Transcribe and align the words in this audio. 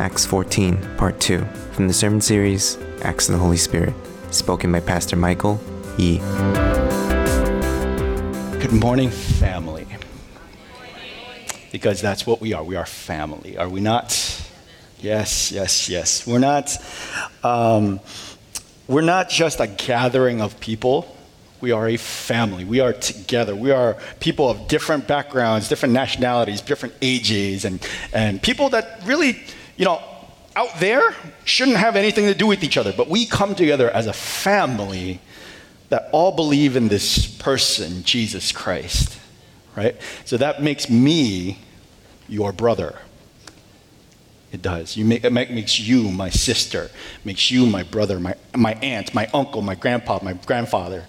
Acts 0.00 0.24
14, 0.24 0.96
Part 0.96 1.20
2, 1.20 1.44
from 1.72 1.86
the 1.86 1.92
sermon 1.92 2.22
series 2.22 2.78
Acts 3.02 3.28
of 3.28 3.34
the 3.34 3.38
Holy 3.38 3.58
Spirit, 3.58 3.92
spoken 4.30 4.72
by 4.72 4.80
Pastor 4.80 5.14
Michael 5.14 5.60
Yi. 5.98 6.20
Good 8.60 8.72
morning, 8.72 9.10
family. 9.10 9.86
Because 11.70 12.00
that's 12.00 12.26
what 12.26 12.40
we 12.40 12.54
are. 12.54 12.64
We 12.64 12.76
are 12.76 12.86
family, 12.86 13.58
are 13.58 13.68
we 13.68 13.82
not? 13.82 14.08
Yes, 15.00 15.52
yes, 15.52 15.90
yes. 15.90 16.26
We're 16.26 16.38
not. 16.38 16.78
Um, 17.44 18.00
we're 18.88 19.02
not 19.02 19.28
just 19.28 19.60
a 19.60 19.66
gathering 19.66 20.40
of 20.40 20.58
people. 20.60 21.14
We 21.60 21.72
are 21.72 21.86
a 21.86 21.98
family. 21.98 22.64
We 22.64 22.80
are 22.80 22.94
together. 22.94 23.54
We 23.54 23.70
are 23.70 23.98
people 24.18 24.48
of 24.48 24.66
different 24.66 25.06
backgrounds, 25.06 25.68
different 25.68 25.92
nationalities, 25.92 26.62
different 26.62 26.94
ages, 27.02 27.66
and, 27.66 27.86
and 28.14 28.42
people 28.42 28.70
that 28.70 29.02
really, 29.04 29.38
you 29.80 29.86
know, 29.86 30.02
out 30.56 30.78
there 30.78 31.14
shouldn't 31.46 31.78
have 31.78 31.96
anything 31.96 32.26
to 32.26 32.34
do 32.34 32.46
with 32.46 32.62
each 32.62 32.76
other. 32.76 32.92
But 32.92 33.08
we 33.08 33.24
come 33.24 33.54
together 33.54 33.90
as 33.90 34.06
a 34.06 34.12
family 34.12 35.22
that 35.88 36.10
all 36.12 36.32
believe 36.32 36.76
in 36.76 36.88
this 36.88 37.26
person, 37.26 38.04
Jesus 38.04 38.52
Christ, 38.52 39.18
right? 39.74 39.96
So 40.26 40.36
that 40.36 40.62
makes 40.62 40.90
me 40.90 41.60
your 42.28 42.52
brother. 42.52 42.98
It 44.52 44.60
does. 44.60 44.98
You 44.98 45.06
make, 45.06 45.24
it 45.24 45.32
makes 45.32 45.80
you 45.80 46.10
my 46.10 46.28
sister, 46.28 46.90
makes 47.24 47.50
you 47.50 47.64
my 47.64 47.82
brother, 47.82 48.20
my, 48.20 48.34
my 48.54 48.74
aunt, 48.82 49.14
my 49.14 49.28
uncle, 49.32 49.62
my 49.62 49.76
grandpa, 49.76 50.18
my 50.22 50.34
grandfather. 50.34 51.06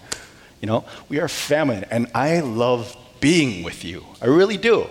You 0.62 0.66
know, 0.68 0.86
we 1.10 1.20
are 1.20 1.28
family, 1.28 1.84
and 1.90 2.10
I 2.14 2.40
love 2.40 2.96
being 3.20 3.64
with 3.64 3.84
you. 3.84 4.06
I 4.22 4.28
really 4.28 4.56
do. 4.56 4.88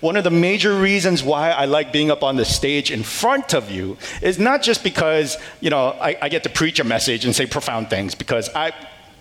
One 0.00 0.16
of 0.16 0.24
the 0.24 0.30
major 0.30 0.78
reasons 0.78 1.22
why 1.22 1.50
I 1.50 1.64
like 1.64 1.92
being 1.92 2.10
up 2.10 2.22
on 2.22 2.36
the 2.36 2.44
stage 2.44 2.90
in 2.90 3.02
front 3.02 3.54
of 3.54 3.70
you 3.70 3.96
is 4.22 4.38
not 4.38 4.62
just 4.62 4.82
because, 4.82 5.36
you 5.60 5.70
know, 5.70 5.88
I, 6.00 6.16
I 6.22 6.28
get 6.28 6.42
to 6.44 6.50
preach 6.50 6.80
a 6.80 6.84
message 6.84 7.24
and 7.24 7.34
say 7.34 7.46
profound 7.46 7.90
things, 7.90 8.14
because 8.14 8.48
I, 8.54 8.72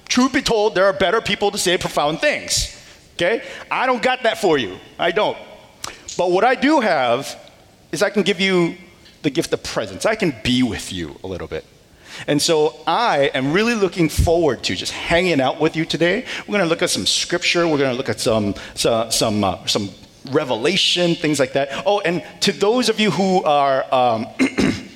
truth 0.08 0.33
be 0.33 0.42
told, 0.42 0.75
there 0.75 0.86
are 0.86 0.94
better 0.94 1.22
people 1.22 1.52
to 1.52 1.58
say 1.58 1.77
profound 1.77 2.19
things. 2.19 2.80
Okay? 3.16 3.44
I 3.69 3.86
don't 3.86 4.02
got 4.02 4.23
that 4.23 4.38
for 4.39 4.58
you. 4.58 4.77
I 4.97 5.11
don't. 5.11 5.38
But 6.17 6.31
what 6.31 6.44
I 6.44 6.55
do 6.55 6.80
have 6.80 7.39
is 7.92 8.02
I 8.02 8.09
can 8.09 8.23
give 8.23 8.39
you 8.39 8.75
the 9.22 9.30
gift 9.30 9.53
of 9.53 9.64
presence. 9.64 10.05
I 10.05 10.16
can 10.16 10.36
be 10.44 10.64
with 10.64 10.92
you 10.92 11.20
a 11.23 11.27
little 11.27 11.47
bit. 11.47 11.66
And 12.27 12.42
so 12.42 12.75
I 12.86 13.31
am 13.33 13.53
really 13.53 13.73
looking 13.73 14.09
forward 14.09 14.64
to 14.66 14.75
just 14.75 14.92
hanging 14.92 15.42
out 15.42 15.59
with 15.59 15.75
you 15.75 15.86
today. 15.86 16.25
We're 16.42 16.53
going 16.53 16.64
to 16.64 16.70
look 16.70 16.83
at 16.83 16.92
some 16.92 17.08
scripture. 17.08 17.67
We're 17.67 17.80
going 17.80 17.89
to 17.89 17.97
look 17.97 18.09
at 18.09 18.20
some 18.20 18.53
some 18.75 19.09
some, 19.11 19.44
uh, 19.44 19.66
some 19.66 19.89
revelation, 20.31 21.16
things 21.16 21.39
like 21.39 21.53
that. 21.53 21.69
Oh, 21.85 21.99
and 21.99 22.23
to 22.41 22.52
those 22.52 22.89
of 22.89 22.99
you 22.99 23.11
who 23.11 23.43
are 23.43 23.85
um, 23.93 24.27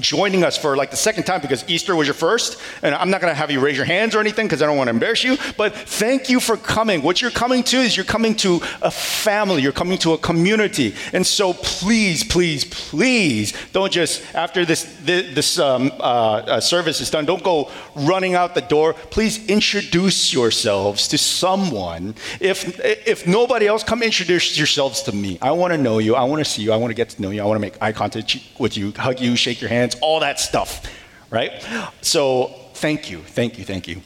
joining 0.00 0.44
us 0.44 0.56
for 0.56 0.76
like 0.76 0.90
the 0.90 0.96
second 0.96 1.24
time 1.24 1.40
because 1.40 1.68
Easter 1.68 1.94
was 1.94 2.06
your 2.06 2.14
first. 2.14 2.60
And 2.82 2.94
I'm 2.94 3.10
not 3.10 3.20
going 3.20 3.30
to 3.30 3.34
have 3.34 3.50
you 3.50 3.60
raise 3.60 3.76
your 3.76 3.86
hands 3.86 4.14
or 4.14 4.20
anything 4.20 4.46
because 4.46 4.62
I 4.62 4.66
don't 4.66 4.76
want 4.76 4.88
to 4.88 4.92
embarrass 4.92 5.22
you. 5.24 5.36
But 5.56 5.74
thank 5.74 6.28
you 6.28 6.40
for 6.40 6.56
coming. 6.56 7.02
What 7.02 7.20
you're 7.20 7.30
coming 7.30 7.62
to 7.64 7.76
is 7.76 7.96
you're 7.96 8.04
coming 8.04 8.34
to 8.36 8.60
a 8.82 8.90
family, 8.90 9.62
you're 9.62 9.72
coming 9.72 9.98
to 9.98 10.12
a 10.12 10.18
community. 10.18 10.94
And 11.12 11.26
so 11.26 11.52
please, 11.52 12.24
please, 12.24 12.64
please 12.64 13.52
don't 13.72 13.92
just, 13.92 14.22
after 14.34 14.64
this, 14.64 14.84
this 15.04 15.58
um, 15.58 15.92
uh, 16.00 16.02
uh, 16.02 16.60
service 16.60 17.00
is 17.00 17.10
done, 17.10 17.24
don't 17.26 17.42
go 17.42 17.70
running 17.94 18.34
out 18.34 18.54
the 18.54 18.62
door. 18.62 18.94
Please 18.94 19.46
introduce 19.46 20.32
yourselves 20.32 21.08
to 21.08 21.18
someone. 21.18 22.14
If, 22.40 22.80
if 22.80 23.26
nobody 23.26 23.66
else, 23.66 23.84
come 23.84 24.02
introduce 24.02 24.56
yourselves 24.56 25.02
to 25.02 25.12
me. 25.12 25.38
I 25.42 25.52
want 25.52 25.72
to 25.72 25.78
know 25.78 25.98
you. 25.98 26.14
I 26.14 26.24
want 26.24 26.44
to 26.44 26.50
see 26.50 26.62
you. 26.62 26.72
I 26.72 26.76
want 26.76 26.90
to 26.90 26.94
get 26.94 27.10
to 27.10 27.22
know 27.22 27.30
you. 27.30 27.42
I 27.42 27.44
want 27.44 27.56
to 27.56 27.60
make 27.60 27.80
eye 27.82 27.92
contact 27.92 28.38
with 28.58 28.76
you, 28.76 28.92
hug 28.92 29.20
you, 29.20 29.36
shake 29.36 29.60
your 29.60 29.68
hand 29.68 29.73
all 30.00 30.20
that 30.20 30.40
stuff, 30.40 30.86
right? 31.30 31.52
So 32.00 32.54
thank 32.74 33.10
you, 33.10 33.18
thank 33.18 33.58
you, 33.58 33.64
thank 33.64 33.88
you. 33.88 34.00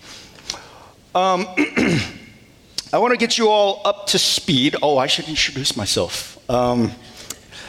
Um, 1.15 1.47
I 2.93 2.98
want 2.98 3.12
to 3.12 3.19
get 3.19 3.37
you 3.37 3.48
all 3.48 3.82
up 3.84 4.06
to 4.09 4.19
speed. 4.19 4.76
Oh, 4.82 4.97
I 4.97 5.06
should 5.06 5.28
introduce 5.28 5.76
myself. 5.76 6.38
Um, 6.50 6.93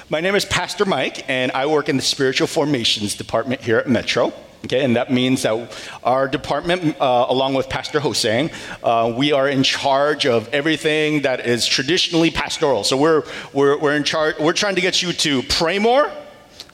my 0.10 0.22
name 0.22 0.36
is 0.36 0.46
Pastor 0.46 0.86
Mike, 0.86 1.30
and 1.30 1.52
I 1.52 1.66
work 1.66 1.90
in 1.90 1.98
the 1.98 2.02
spiritual 2.02 2.48
formations 2.48 3.16
department 3.16 3.62
here 3.62 3.78
at 3.78 3.90
Metro. 3.90 4.34
Okay, 4.66 4.84
and 4.84 4.96
that 4.96 5.12
means 5.12 5.44
that 5.44 5.72
our 6.04 6.28
department, 6.28 6.96
uh, 7.00 7.26
along 7.30 7.54
with 7.54 7.70
Pastor 7.70 8.00
Hosang, 8.00 8.52
uh, 8.84 9.14
we 9.16 9.32
are 9.32 9.48
in 9.48 9.64
charge 9.64 10.26
of 10.26 10.50
everything 10.54 11.22
that 11.22 11.46
is 11.46 11.66
traditionally 11.66 12.30
pastoral. 12.30 12.84
So 12.84 12.98
we're, 12.98 13.24
we're, 13.54 13.78
we're 13.78 13.96
in 13.96 14.04
charge, 14.04 14.38
we're 14.38 14.54
trying 14.54 14.76
to 14.76 14.82
get 14.82 15.02
you 15.02 15.14
to 15.14 15.44
pray 15.44 15.80
more, 15.80 16.12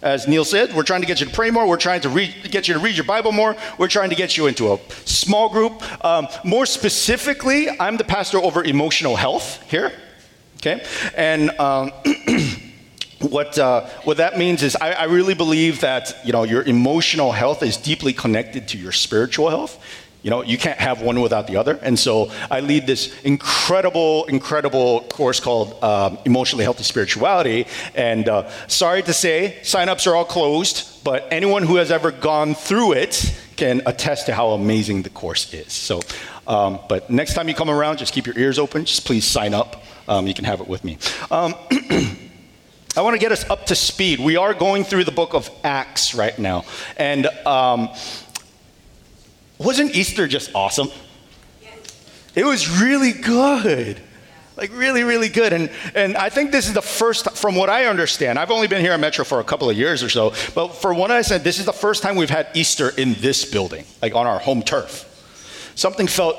as 0.02 0.28
Neil 0.28 0.46
said, 0.46 0.74
we're 0.74 0.84
trying 0.84 1.02
to 1.02 1.08
get 1.08 1.20
you 1.20 1.26
to 1.26 1.32
pray 1.32 1.50
more. 1.50 1.68
We're 1.68 1.78
trying 1.78 2.02
to 2.02 2.10
read, 2.10 2.34
get 2.52 2.68
you 2.68 2.74
to 2.74 2.80
read 2.80 2.96
your 2.96 3.06
Bible 3.06 3.32
more. 3.32 3.56
We're 3.78 3.88
trying 3.88 4.10
to 4.10 4.16
get 4.16 4.38
you 4.38 4.48
into 4.48 4.74
a 4.74 4.80
small 5.06 5.50
group. 5.50 5.82
Um, 6.06 6.28
more 6.44 6.66
specifically, 6.66 7.70
I'm 7.80 7.98
the 7.98 8.04
pastor 8.04 8.38
over 8.38 8.64
emotional 8.64 9.16
health 9.16 9.62
here. 9.70 9.92
Okay? 10.58 10.86
And 11.16 11.52
um, 11.60 11.92
what, 13.22 13.58
uh, 13.58 13.88
what 14.04 14.18
that 14.18 14.38
means 14.38 14.64
is 14.64 14.76
I, 14.76 14.92
I 14.92 15.04
really 15.06 15.34
believe 15.34 15.82
that 15.82 16.16
you 16.24 16.34
know, 16.34 16.44
your 16.44 16.64
emotional 16.64 17.32
health 17.32 17.64
is 17.64 17.78
deeply 17.78 18.14
connected 18.14 18.68
to 18.70 18.78
your 18.78 18.92
spiritual 18.92 19.50
health. 19.50 19.84
You 20.26 20.32
know, 20.32 20.42
you 20.42 20.58
can't 20.58 20.80
have 20.80 21.04
one 21.04 21.22
without 21.22 21.46
the 21.46 21.58
other. 21.58 21.78
And 21.84 22.00
so 22.00 22.32
I 22.50 22.60
lead 22.62 22.88
this 22.88 23.16
incredible, 23.22 24.26
incredible 24.26 25.02
course 25.02 25.40
called 25.40 25.84
um, 25.84 26.18
Emotionally 26.26 26.64
Healthy 26.64 26.82
Spirituality. 26.82 27.68
And 27.94 28.28
uh, 28.28 28.50
sorry 28.66 29.04
to 29.04 29.14
say, 29.14 29.60
signups 29.62 30.08
are 30.08 30.16
all 30.16 30.26
closed, 30.26 31.04
but 31.04 31.28
anyone 31.30 31.62
who 31.62 31.76
has 31.76 31.92
ever 31.92 32.10
gone 32.10 32.56
through 32.56 32.94
it 32.94 33.40
can 33.56 33.84
attest 33.86 34.26
to 34.26 34.34
how 34.34 34.50
amazing 34.50 35.04
the 35.04 35.12
course 35.12 35.54
is. 35.54 35.72
So, 35.72 36.02
um, 36.48 36.80
but 36.90 37.08
next 37.08 37.36
time 37.36 37.48
you 37.48 37.54
come 37.54 37.70
around, 37.70 38.00
just 38.00 38.12
keep 38.12 38.26
your 38.26 38.36
ears 38.36 38.58
open. 38.58 38.86
Just 38.86 39.06
please 39.06 39.26
sign 39.26 39.54
up. 39.54 39.84
Um, 40.08 40.26
you 40.26 40.34
can 40.34 40.46
have 40.46 40.60
it 40.60 40.68
with 40.68 40.84
me. 40.84 40.98
Um, 41.30 41.54
I 42.98 43.02
want 43.02 43.14
to 43.14 43.20
get 43.20 43.34
us 43.34 43.48
up 43.50 43.66
to 43.66 43.76
speed. 43.76 44.22
We 44.22 44.38
are 44.38 44.54
going 44.54 44.86
through 44.86 45.04
the 45.04 45.12
book 45.12 45.34
of 45.34 45.52
Acts 45.64 46.16
right 46.16 46.40
now. 46.40 46.64
And 46.96 47.28
um, 47.46 47.90
wasn't 49.58 49.96
Easter 49.96 50.28
just 50.28 50.52
awesome? 50.54 50.90
It 52.36 52.46
was 52.46 52.82
really 52.82 53.14
good. 53.14 54.02
Like 54.58 54.72
really, 54.74 55.04
really 55.04 55.30
good. 55.30 55.52
And 55.54 55.70
and 55.96 56.16
I 56.16 56.30
think 56.30 56.52
this 56.52 56.68
is 56.68 56.74
the 56.74 56.82
first 56.82 57.30
from 57.38 57.56
what 57.56 57.70
I 57.70 57.86
understand. 57.86 58.40
I've 58.40 58.52
only 58.52 58.68
been 58.68 58.82
here 58.82 58.94
at 58.94 59.00
Metro 59.00 59.26
for 59.26 59.40
a 59.40 59.44
couple 59.44 59.70
of 59.70 59.78
years 59.78 60.02
or 60.02 60.10
so, 60.10 60.34
but 60.54 60.70
for 60.70 60.94
what 60.94 61.12
I 61.12 61.22
said, 61.22 61.44
this 61.44 61.60
is 61.60 61.66
the 61.66 61.74
first 61.74 62.04
time 62.04 62.16
we've 62.16 62.30
had 62.30 62.48
Easter 62.54 62.90
in 62.98 63.16
this 63.16 63.44
building, 63.50 63.86
like 64.02 64.16
on 64.16 64.28
our 64.28 64.40
home 64.40 64.62
turf. 64.62 65.12
Something 65.76 66.08
felt 66.08 66.38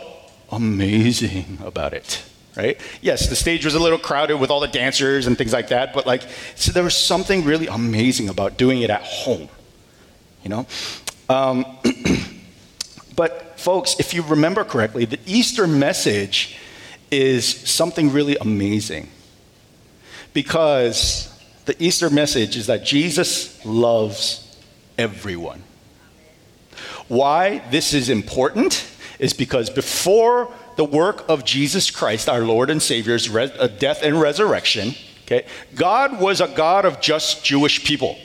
amazing 0.50 1.58
about 1.64 1.92
it 1.92 2.22
right? 2.56 2.80
Yes, 3.02 3.28
the 3.28 3.36
stage 3.36 3.64
was 3.64 3.74
a 3.74 3.78
little 3.78 3.98
crowded 3.98 4.38
with 4.38 4.50
all 4.50 4.60
the 4.60 4.68
dancers 4.68 5.26
and 5.26 5.36
things 5.36 5.52
like 5.52 5.68
that, 5.68 5.92
but 5.92 6.06
like, 6.06 6.22
so 6.54 6.72
there 6.72 6.82
was 6.82 6.96
something 6.96 7.44
really 7.44 7.66
amazing 7.66 8.28
about 8.28 8.56
doing 8.56 8.80
it 8.80 8.90
at 8.90 9.02
home, 9.02 9.48
you 10.42 10.48
know? 10.48 10.66
Um, 11.28 11.66
But, 13.16 13.58
folks, 13.58 13.96
if 13.98 14.12
you 14.12 14.22
remember 14.22 14.62
correctly, 14.62 15.06
the 15.06 15.18
Easter 15.26 15.66
message 15.66 16.56
is 17.10 17.46
something 17.46 18.12
really 18.12 18.36
amazing. 18.36 19.08
Because 20.34 21.32
the 21.64 21.82
Easter 21.82 22.10
message 22.10 22.56
is 22.56 22.66
that 22.66 22.84
Jesus 22.84 23.64
loves 23.64 24.56
everyone. 24.98 25.62
Why 27.08 27.62
this 27.70 27.94
is 27.94 28.10
important 28.10 28.86
is 29.18 29.32
because 29.32 29.70
before 29.70 30.52
the 30.76 30.84
work 30.84 31.24
of 31.28 31.44
Jesus 31.44 31.90
Christ, 31.90 32.28
our 32.28 32.42
Lord 32.42 32.68
and 32.68 32.82
Savior's 32.82 33.34
uh, 33.34 33.68
death 33.78 34.02
and 34.02 34.20
resurrection, 34.20 34.94
okay, 35.24 35.46
God 35.74 36.20
was 36.20 36.42
a 36.42 36.48
God 36.48 36.84
of 36.84 37.00
just 37.00 37.44
Jewish 37.44 37.84
people. 37.84 38.18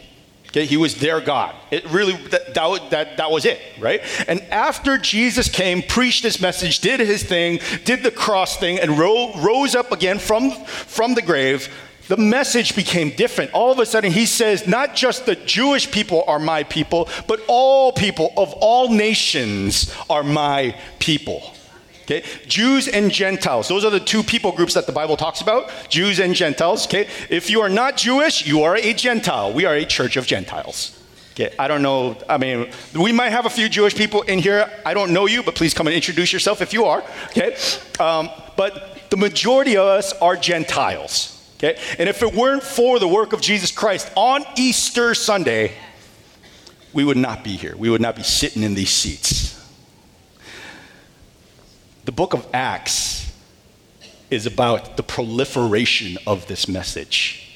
Okay, 0.51 0.65
he 0.65 0.75
was 0.75 0.95
their 0.95 1.21
God. 1.21 1.55
It 1.71 1.89
really, 1.91 2.13
that, 2.27 2.53
that, 2.53 2.89
that, 2.89 3.17
that 3.17 3.31
was 3.31 3.45
it, 3.45 3.59
right? 3.79 4.01
And 4.27 4.41
after 4.51 4.97
Jesus 4.97 5.47
came, 5.47 5.81
preached 5.81 6.23
his 6.23 6.41
message, 6.41 6.79
did 6.79 6.99
his 6.99 7.23
thing, 7.23 7.61
did 7.85 8.03
the 8.03 8.11
cross 8.11 8.57
thing, 8.57 8.77
and 8.77 8.99
ro- 8.99 9.33
rose 9.37 9.75
up 9.75 9.93
again 9.93 10.19
from, 10.19 10.51
from 10.65 11.15
the 11.15 11.21
grave, 11.21 11.73
the 12.09 12.17
message 12.17 12.75
became 12.75 13.11
different. 13.11 13.53
All 13.53 13.71
of 13.71 13.79
a 13.79 13.85
sudden, 13.85 14.11
he 14.11 14.25
says, 14.25 14.67
not 14.67 14.93
just 14.93 15.25
the 15.25 15.37
Jewish 15.37 15.89
people 15.89 16.25
are 16.27 16.39
my 16.39 16.63
people, 16.63 17.07
but 17.27 17.39
all 17.47 17.93
people 17.93 18.33
of 18.35 18.51
all 18.55 18.89
nations 18.89 19.95
are 20.09 20.23
my 20.23 20.75
people. 20.99 21.53
Okay? 22.11 22.27
Jews 22.47 22.87
and 22.87 23.11
Gentiles. 23.11 23.67
Those 23.67 23.85
are 23.85 23.89
the 23.89 23.99
two 23.99 24.23
people 24.23 24.51
groups 24.51 24.73
that 24.73 24.85
the 24.85 24.91
Bible 24.91 25.17
talks 25.17 25.41
about. 25.41 25.71
Jews 25.89 26.19
and 26.19 26.35
Gentiles. 26.35 26.85
Okay? 26.87 27.07
If 27.29 27.49
you 27.49 27.61
are 27.61 27.69
not 27.69 27.97
Jewish, 27.97 28.45
you 28.45 28.63
are 28.63 28.75
a 28.75 28.93
Gentile. 28.93 29.53
We 29.53 29.65
are 29.65 29.75
a 29.75 29.85
church 29.85 30.17
of 30.17 30.25
Gentiles. 30.27 30.97
Okay, 31.33 31.55
I 31.57 31.69
don't 31.69 31.81
know. 31.81 32.17
I 32.27 32.37
mean, 32.37 32.69
we 32.93 33.13
might 33.13 33.29
have 33.29 33.45
a 33.45 33.49
few 33.49 33.69
Jewish 33.69 33.95
people 33.95 34.21
in 34.23 34.39
here. 34.39 34.69
I 34.85 34.93
don't 34.93 35.13
know 35.13 35.27
you, 35.27 35.43
but 35.43 35.55
please 35.55 35.73
come 35.73 35.87
and 35.87 35.95
introduce 35.95 36.33
yourself 36.33 36.61
if 36.61 36.73
you 36.73 36.83
are. 36.85 37.01
Okay, 37.27 37.55
um, 38.01 38.29
but 38.57 39.09
the 39.09 39.15
majority 39.15 39.77
of 39.77 39.87
us 39.87 40.11
are 40.13 40.35
Gentiles. 40.35 41.41
Okay? 41.55 41.79
And 41.97 42.09
if 42.09 42.21
it 42.21 42.33
weren't 42.35 42.63
for 42.63 42.99
the 42.99 43.07
work 43.07 43.31
of 43.31 43.39
Jesus 43.39 43.71
Christ 43.71 44.11
on 44.15 44.43
Easter 44.57 45.13
Sunday, 45.13 45.71
we 46.91 47.05
would 47.05 47.17
not 47.17 47.45
be 47.45 47.55
here. 47.55 47.75
We 47.77 47.89
would 47.89 48.01
not 48.01 48.17
be 48.17 48.23
sitting 48.23 48.61
in 48.61 48.73
these 48.73 48.89
seats. 48.89 49.50
The 52.05 52.11
book 52.11 52.33
of 52.33 52.47
Acts 52.53 53.31
is 54.29 54.45
about 54.45 54.97
the 54.97 55.03
proliferation 55.03 56.17
of 56.25 56.47
this 56.47 56.67
message. 56.67 57.47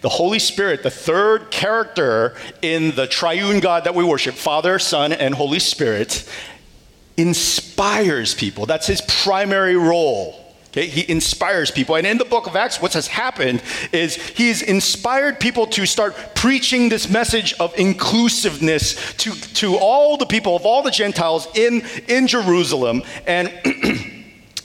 The 0.00 0.08
Holy 0.08 0.40
Spirit, 0.40 0.82
the 0.82 0.90
third 0.90 1.52
character 1.52 2.34
in 2.62 2.96
the 2.96 3.06
triune 3.06 3.60
God 3.60 3.84
that 3.84 3.94
we 3.94 4.02
worship, 4.02 4.34
Father, 4.34 4.80
Son, 4.80 5.12
and 5.12 5.34
Holy 5.34 5.60
Spirit, 5.60 6.28
inspires 7.16 8.34
people. 8.34 8.66
That's 8.66 8.86
his 8.86 9.00
primary 9.02 9.76
role. 9.76 10.41
Okay, 10.72 10.86
he 10.86 11.10
inspires 11.10 11.70
people. 11.70 11.96
And 11.96 12.06
in 12.06 12.16
the 12.16 12.24
book 12.24 12.46
of 12.46 12.56
Acts, 12.56 12.80
what 12.80 12.94
has 12.94 13.06
happened 13.06 13.62
is 13.92 14.16
he's 14.16 14.62
inspired 14.62 15.38
people 15.38 15.66
to 15.66 15.84
start 15.84 16.34
preaching 16.34 16.88
this 16.88 17.10
message 17.10 17.52
of 17.60 17.78
inclusiveness 17.78 19.12
to, 19.16 19.32
to 19.32 19.76
all 19.76 20.16
the 20.16 20.24
people 20.24 20.56
of 20.56 20.64
all 20.64 20.82
the 20.82 20.90
Gentiles 20.90 21.46
in, 21.54 21.82
in 22.08 22.26
Jerusalem. 22.26 23.02
And 23.26 23.52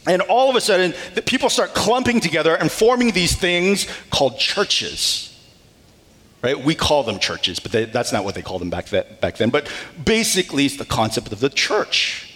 And 0.07 0.21
all 0.21 0.50
of 0.50 0.56
a 0.56 0.62
sudden, 0.62 0.94
the 1.15 1.21
people 1.21 1.50
start 1.50 1.74
clumping 1.74 2.21
together 2.21 2.56
and 2.56 2.71
forming 2.71 3.12
these 3.12 3.36
things 3.36 3.88
called 4.09 4.39
churches. 4.39 5.38
Right? 6.42 6.57
We 6.57 6.75
call 6.75 7.04
them 7.04 7.19
churches, 7.19 7.59
but 7.59 7.74
they, 7.74 7.86
that's 7.86 8.13
not 8.13 8.24
what 8.24 8.33
they 8.33 8.42
called 8.42 8.62
them 8.62 8.69
back, 8.69 8.86
that, 8.88 9.19
back 9.19 9.36
then. 9.36 9.50
But 9.50 9.69
basically, 10.04 10.65
it's 10.65 10.77
the 10.77 10.86
concept 10.86 11.33
of 11.33 11.42
the 11.42 11.50
church. 11.50 12.33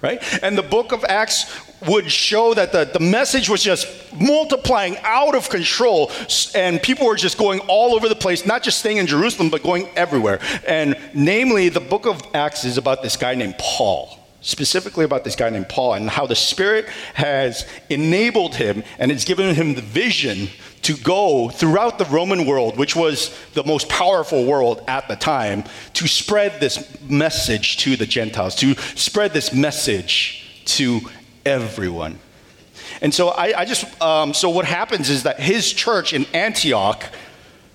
Right? 0.00 0.22
And 0.42 0.56
the 0.56 0.62
book 0.62 0.92
of 0.92 1.04
Acts 1.04 1.44
would 1.86 2.10
show 2.10 2.54
that 2.54 2.72
the, 2.72 2.84
the 2.84 3.00
message 3.00 3.48
was 3.48 3.62
just 3.62 3.86
multiplying 4.12 4.96
out 5.02 5.34
of 5.34 5.48
control, 5.48 6.10
and 6.54 6.82
people 6.82 7.06
were 7.06 7.16
just 7.16 7.38
going 7.38 7.60
all 7.60 7.94
over 7.94 8.08
the 8.08 8.14
place, 8.14 8.44
not 8.44 8.62
just 8.62 8.78
staying 8.78 8.98
in 8.98 9.06
Jerusalem, 9.06 9.50
but 9.50 9.62
going 9.62 9.88
everywhere. 9.96 10.40
And 10.66 10.96
namely, 11.14 11.68
the 11.68 11.80
book 11.80 12.06
of 12.06 12.22
Acts 12.34 12.64
is 12.64 12.78
about 12.78 13.02
this 13.02 13.16
guy 13.16 13.34
named 13.34 13.56
Paul 13.58 14.20
specifically 14.42 15.04
about 15.04 15.24
this 15.24 15.36
guy 15.36 15.50
named 15.50 15.68
Paul 15.68 15.94
and 15.94 16.08
how 16.08 16.26
the 16.26 16.34
Spirit 16.34 16.88
has 17.14 17.66
enabled 17.88 18.54
him 18.54 18.82
and 18.98 19.10
has 19.10 19.24
given 19.24 19.54
him 19.54 19.74
the 19.74 19.82
vision 19.82 20.48
to 20.82 20.96
go 20.96 21.50
throughout 21.50 21.98
the 21.98 22.06
Roman 22.06 22.46
world, 22.46 22.78
which 22.78 22.96
was 22.96 23.36
the 23.52 23.64
most 23.64 23.88
powerful 23.88 24.46
world 24.46 24.82
at 24.88 25.08
the 25.08 25.16
time, 25.16 25.64
to 25.94 26.08
spread 26.08 26.58
this 26.58 26.98
message 27.02 27.76
to 27.78 27.96
the 27.96 28.06
Gentiles, 28.06 28.54
to 28.56 28.74
spread 28.96 29.32
this 29.32 29.52
message 29.52 30.62
to 30.64 31.00
everyone. 31.44 32.18
And 33.00 33.12
so 33.14 33.28
I, 33.28 33.60
I 33.60 33.64
just, 33.64 34.00
um, 34.02 34.34
so 34.34 34.50
what 34.50 34.64
happens 34.64 35.10
is 35.10 35.22
that 35.24 35.40
his 35.40 35.72
church 35.72 36.12
in 36.12 36.26
Antioch 36.34 37.04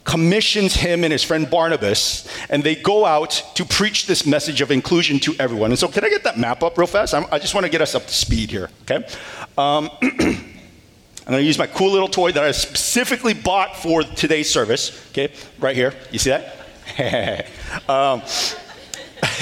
commissions 0.04 0.76
him 0.76 1.04
and 1.04 1.12
his 1.12 1.24
friend 1.24 1.50
Barnabas, 1.50 2.28
and 2.50 2.64
they 2.64 2.76
go 2.76 3.06
out 3.06 3.44
to 3.56 3.66
preach 3.66 4.06
this 4.06 4.26
message 4.26 4.62
of 4.62 4.72
inclusion 4.72 5.20
to 5.20 5.36
everyone. 5.40 5.72
And 5.72 5.80
so, 5.80 5.88
can 5.88 6.06
I 6.06 6.10
get 6.10 6.24
that 6.24 6.38
map 6.38 6.64
up 6.64 6.78
real 6.78 6.88
fast? 6.88 7.14
I'm, 7.14 7.26
i 7.32 7.40
just 7.40 7.54
want 7.54 7.66
to 7.66 7.72
get 7.72 7.82
us 7.82 7.96
up 7.96 8.06
to 8.06 8.14
speed 8.14 8.52
here, 8.52 8.70
okay? 8.84 9.06
Um, 9.58 9.90
I'm 10.02 11.32
going 11.32 11.42
to 11.42 11.48
use 11.48 11.58
my 11.58 11.66
cool 11.66 11.92
little 11.92 12.08
toy 12.08 12.32
that 12.32 12.44
I 12.44 12.52
specifically 12.52 13.34
bought 13.34 13.76
for 13.76 14.04
today's 14.04 14.48
service, 14.48 15.08
okay? 15.10 15.34
Right 15.60 15.76
here. 15.76 15.92
You 16.12 16.20
see 16.20 16.30
that? 16.30 17.50
um, 17.90 18.22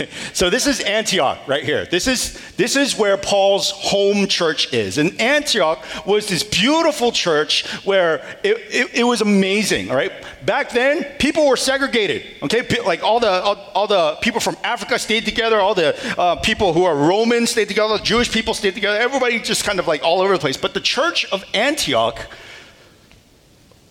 so 0.33 0.49
this 0.49 0.67
is 0.67 0.79
Antioch 0.81 1.47
right 1.47 1.63
here. 1.63 1.85
This 1.85 2.07
is 2.07 2.39
this 2.55 2.75
is 2.75 2.97
where 2.97 3.17
Paul's 3.17 3.71
home 3.71 4.27
church 4.27 4.73
is. 4.73 4.97
And 4.97 5.19
Antioch 5.19 5.83
was 6.05 6.27
this 6.27 6.43
beautiful 6.43 7.11
church 7.11 7.67
where 7.85 8.17
it, 8.43 8.57
it, 8.69 8.93
it 8.99 9.03
was 9.03 9.21
amazing. 9.21 9.89
All 9.89 9.95
right, 9.95 10.11
back 10.45 10.71
then 10.71 11.03
people 11.19 11.47
were 11.47 11.57
segregated. 11.57 12.23
Okay, 12.43 12.67
like 12.83 13.03
all 13.03 13.19
the 13.19 13.29
all, 13.29 13.55
all 13.75 13.87
the 13.87 14.17
people 14.21 14.39
from 14.39 14.57
Africa 14.63 14.99
stayed 14.99 15.25
together. 15.25 15.59
All 15.59 15.75
the 15.75 15.95
uh, 16.19 16.35
people 16.37 16.73
who 16.73 16.83
are 16.83 16.95
Romans 16.95 17.51
stayed 17.51 17.67
together. 17.67 17.97
The 17.97 18.03
Jewish 18.03 18.31
people 18.31 18.53
stayed 18.53 18.75
together. 18.75 18.97
Everybody 18.99 19.39
just 19.39 19.63
kind 19.63 19.79
of 19.79 19.87
like 19.87 20.03
all 20.03 20.21
over 20.21 20.33
the 20.33 20.39
place. 20.39 20.57
But 20.57 20.73
the 20.73 20.81
church 20.81 21.25
of 21.31 21.43
Antioch 21.53 22.19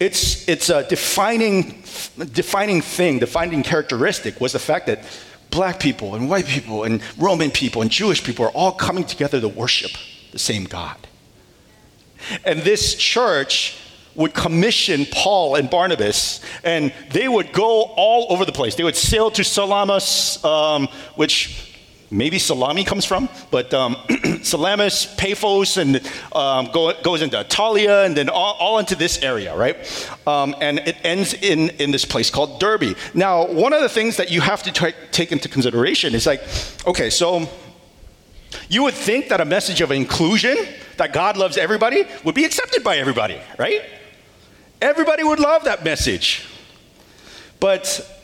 its 0.00 0.49
its 0.49 0.69
a 0.69 0.87
defining 0.88 1.82
defining 2.32 2.81
thing, 2.81 3.20
defining 3.20 3.62
characteristic 3.62 4.40
was 4.40 4.52
the 4.52 4.58
fact 4.58 4.87
that 4.87 5.04
black 5.52 5.78
people 5.78 6.16
and 6.16 6.28
white 6.28 6.46
people 6.46 6.82
and 6.82 7.00
Roman 7.16 7.52
people 7.52 7.82
and 7.82 7.90
Jewish 7.90 8.25
people 8.25 8.44
are 8.46 8.50
all 8.50 8.72
coming 8.72 9.04
together 9.04 9.40
to 9.40 9.49
worship 9.49 9.93
the 10.32 10.38
same 10.40 10.64
God. 10.64 10.96
And 12.44 12.60
this 12.60 12.96
church 12.96 13.78
would 14.14 14.34
commission 14.34 15.06
Paul 15.10 15.54
and 15.54 15.70
Barnabas, 15.70 16.40
and 16.64 16.93
they 17.10 17.28
would 17.28 17.52
go 17.52 17.82
all 17.96 18.26
over 18.31 18.44
the 18.44 18.52
place. 18.52 18.75
They 18.75 18.84
would 18.84 18.96
sail 18.96 19.31
to 19.31 19.44
Salamis, 19.44 20.44
um, 20.44 20.88
which 21.14 21.71
maybe 22.12 22.38
salami 22.38 22.85
comes 22.85 23.05
from, 23.05 23.29
but 23.50 23.73
um, 23.75 23.97
Salamis, 24.43 25.06
Paphos, 25.17 25.79
and 25.79 25.97
um, 26.35 26.67
go, 26.73 26.93
goes 27.03 27.23
into 27.23 27.37
Attalia, 27.37 28.05
and 28.05 28.17
then 28.17 28.29
all, 28.29 28.55
all 28.61 28.79
into 28.79 28.94
this 28.94 29.23
area, 29.23 29.56
right? 29.56 29.76
Um, 30.26 30.55
and 30.61 30.79
it 30.81 30.97
ends 31.03 31.35
in, 31.35 31.70
in 31.70 31.91
this 31.91 32.05
place 32.05 32.31
called 32.31 32.61
Derbe. 32.61 32.97
Now, 33.14 33.47
one 33.47 33.73
of 33.73 33.81
the 33.81 33.88
things 33.88 34.17
that 34.19 34.31
you 34.31 34.41
have 34.41 34.62
to 34.64 34.73
t- 34.73 34.97
take 35.11 35.32
into 35.32 35.49
consideration 35.49 36.14
is 36.14 36.26
like, 36.26 36.43
okay, 36.87 37.11
so 37.11 37.49
you 38.69 38.82
would 38.82 38.94
think 38.94 39.29
that 39.29 39.41
a 39.41 39.44
message 39.44 39.81
of 39.81 39.91
inclusion, 39.91 40.56
that 40.99 41.12
God 41.12 41.37
loves 41.37 41.56
everybody, 41.56 42.05
would 42.25 42.35
be 42.35 42.44
accepted 42.44 42.85
by 42.85 42.99
everybody, 42.99 43.41
right? 43.59 43.82
Everybody 44.81 45.25
would 45.25 45.41
love 45.41 45.64
that 45.64 45.85
message. 45.85 46.47
But 47.61 48.21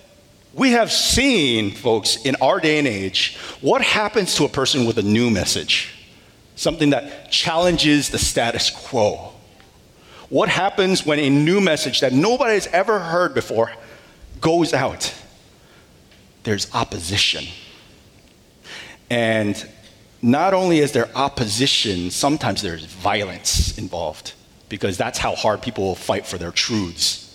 we 0.55 0.73
have 0.73 0.91
seen, 0.91 1.73
folks, 1.73 2.17
in 2.25 2.37
our 2.37 2.61
day 2.61 2.79
and 2.79 2.89
age, 2.89 3.37
what 3.61 3.83
happens 3.83 4.35
to 4.37 4.45
a 4.45 4.49
person 4.49 4.87
with 4.87 4.99
a 4.99 5.03
new 5.03 5.31
message, 5.31 5.95
something 6.57 6.91
that 6.91 7.31
challenges 7.31 8.09
the 8.09 8.19
status 8.19 8.71
quo. 8.71 9.33
What 10.29 10.49
happens 10.49 11.05
when 11.07 11.19
a 11.19 11.31
new 11.31 11.61
message 11.61 12.01
that 12.01 12.13
nobody 12.13 12.55
has 12.55 12.67
ever 12.69 12.99
heard 12.99 13.35
before 13.35 13.73
goes 14.41 14.75
out? 14.75 15.15
There's 16.45 16.73
opposition. 16.75 17.45
And 19.11 19.69
not 20.21 20.55
only 20.55 20.81
is 20.81 20.93
there 20.93 21.09
opposition, 21.15 22.11
sometimes 22.11 22.63
there's 22.63 22.85
violence 22.85 23.77
involved 23.79 24.33
because 24.69 24.99
that's 24.99 25.19
how 25.19 25.35
hard 25.35 25.63
people 25.63 25.85
will 25.85 25.95
fight 25.95 26.27
for 26.27 26.37
their 26.37 26.51
truths 26.51 27.29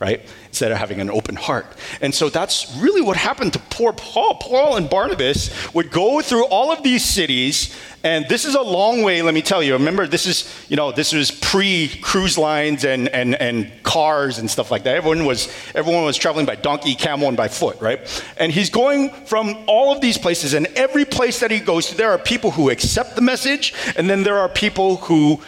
right? 0.00 0.24
Instead 0.48 0.72
of 0.72 0.78
having 0.78 1.00
an 1.00 1.10
open 1.10 1.36
heart. 1.36 1.66
And 2.00 2.14
so 2.14 2.30
that's 2.30 2.74
really 2.78 3.02
what 3.02 3.16
happened 3.16 3.52
to 3.52 3.58
poor 3.58 3.92
Paul. 3.92 4.36
Paul 4.36 4.76
and 4.76 4.88
Barnabas 4.88 5.50
would 5.74 5.90
go 5.90 6.22
through 6.22 6.46
all 6.46 6.72
of 6.72 6.82
these 6.82 7.04
cities, 7.04 7.76
and 8.02 8.26
this 8.28 8.46
is 8.46 8.54
a 8.54 8.62
long 8.62 9.02
way, 9.02 9.20
let 9.20 9.34
me 9.34 9.42
tell 9.42 9.62
you. 9.62 9.74
Remember, 9.74 10.06
this 10.06 10.26
is, 10.26 10.50
you 10.68 10.76
know, 10.76 10.90
this 10.90 11.12
was 11.12 11.30
pre-cruise 11.30 12.38
lines 12.38 12.84
and, 12.84 13.08
and, 13.10 13.34
and 13.34 13.70
cars 13.82 14.38
and 14.38 14.50
stuff 14.50 14.70
like 14.70 14.84
that. 14.84 14.96
Everyone 14.96 15.26
was, 15.26 15.48
everyone 15.74 16.04
was 16.04 16.16
traveling 16.16 16.46
by 16.46 16.54
donkey, 16.56 16.94
camel, 16.94 17.28
and 17.28 17.36
by 17.36 17.48
foot, 17.48 17.78
right? 17.80 18.00
And 18.38 18.50
he's 18.50 18.70
going 18.70 19.10
from 19.26 19.54
all 19.66 19.92
of 19.92 20.00
these 20.00 20.16
places, 20.16 20.54
and 20.54 20.66
every 20.68 21.04
place 21.04 21.40
that 21.40 21.50
he 21.50 21.60
goes 21.60 21.88
to, 21.88 21.96
there 21.96 22.10
are 22.10 22.18
people 22.18 22.52
who 22.52 22.70
accept 22.70 23.16
the 23.16 23.22
message, 23.22 23.74
and 23.96 24.08
then 24.08 24.22
there 24.22 24.38
are 24.38 24.48
people 24.48 24.96
who 24.96 25.42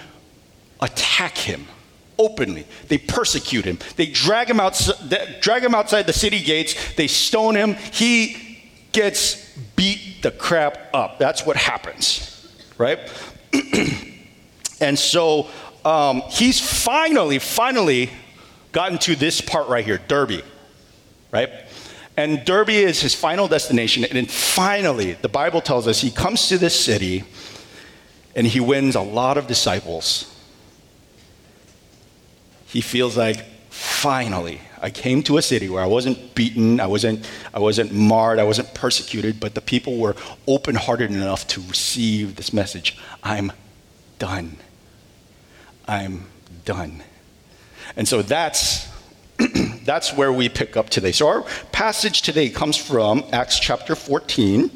attack 0.81 1.39
him 1.39 1.67
openly. 2.21 2.67
They 2.89 2.99
persecute 2.99 3.65
him. 3.65 3.79
They 3.97 4.07
drag 4.07 4.51
him, 4.51 4.61
out, 4.61 4.79
drag 5.41 5.65
him 5.65 5.75
outside 5.75 6.07
the 6.07 6.13
city 6.13 6.41
gates. 6.43 6.95
They 6.95 7.07
stone 7.07 7.55
him. 7.55 7.75
He 7.93 8.61
gets 8.93 9.57
beat 9.75 10.23
the 10.23 10.31
crap 10.31 10.91
up. 10.93 11.19
That's 11.19 11.47
what 11.47 11.57
happens, 11.57 12.47
right? 12.77 12.99
and 14.81 14.99
so 14.99 15.49
um, 15.85 16.21
he's 16.29 16.61
finally, 16.61 17.39
finally 17.39 18.11
gotten 18.73 18.99
to 18.99 19.17
this 19.17 19.41
part 19.41 19.69
right 19.69 19.85
here, 19.85 19.99
Derbe, 20.07 20.43
right? 21.33 21.49
And 22.19 22.45
Derbe 22.45 22.69
is 22.69 23.01
his 23.01 23.15
final 23.15 23.49
destination. 23.49 24.05
And 24.05 24.13
then 24.13 24.27
finally, 24.27 25.15
the 25.15 25.29
Bible 25.31 25.63
tells 25.63 25.89
us 25.89 26.03
he 26.03 26.11
comes 26.11 26.49
to 26.49 26.59
this 26.59 26.79
city 26.79 27.25
and 28.37 28.47
he 28.47 28.61
wins 28.61 28.95
a 28.95 29.01
lot 29.01 29.39
of 29.39 29.47
disciples 29.47 30.37
he 32.73 32.81
feels 32.81 33.17
like, 33.17 33.45
finally, 33.71 34.61
I 34.81 34.91
came 34.91 35.25
to 35.25 35.39
a 35.39 35.43
city 35.43 35.69
where 35.69 35.83
I 35.83 35.87
wasn't 35.87 36.37
beaten, 36.37 36.79
I 36.79 36.87
wasn't, 36.87 37.29
I 37.53 37.59
wasn't 37.59 37.93
marred, 37.93 38.39
I 38.39 38.45
wasn't 38.45 38.73
persecuted, 38.75 39.41
but 39.41 39.55
the 39.55 39.61
people 39.61 39.99
were 39.99 40.15
open 40.47 40.77
hearted 40.77 41.11
enough 41.11 41.47
to 41.49 41.61
receive 41.63 42.37
this 42.37 42.53
message 42.53 42.97
I'm 43.25 43.53
done. 44.21 44.57
I'm 45.89 46.27
done. 46.65 47.03
And 47.97 48.07
so 48.07 48.23
that's. 48.23 48.89
that's 49.85 50.13
where 50.13 50.31
we 50.31 50.51
pick 50.51 50.77
up 50.77 50.91
today. 50.91 51.13
So, 51.13 51.27
our 51.27 51.43
passage 51.73 52.21
today 52.21 52.51
comes 52.51 52.77
from 52.77 53.25
Acts 53.33 53.59
chapter 53.59 53.95
14, 53.95 54.71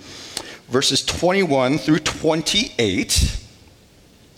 verses 0.70 1.04
21 1.04 1.76
through 1.76 1.98
28. 1.98 3.40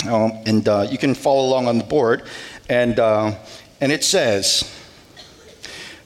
Um, 0.08 0.32
and 0.44 0.68
uh, 0.68 0.86
you 0.90 0.98
can 0.98 1.14
follow 1.14 1.46
along 1.46 1.68
on 1.68 1.78
the 1.78 1.84
board. 1.84 2.24
And, 2.68 2.98
uh, 2.98 3.36
and 3.80 3.92
it 3.92 4.04
says, 4.04 4.72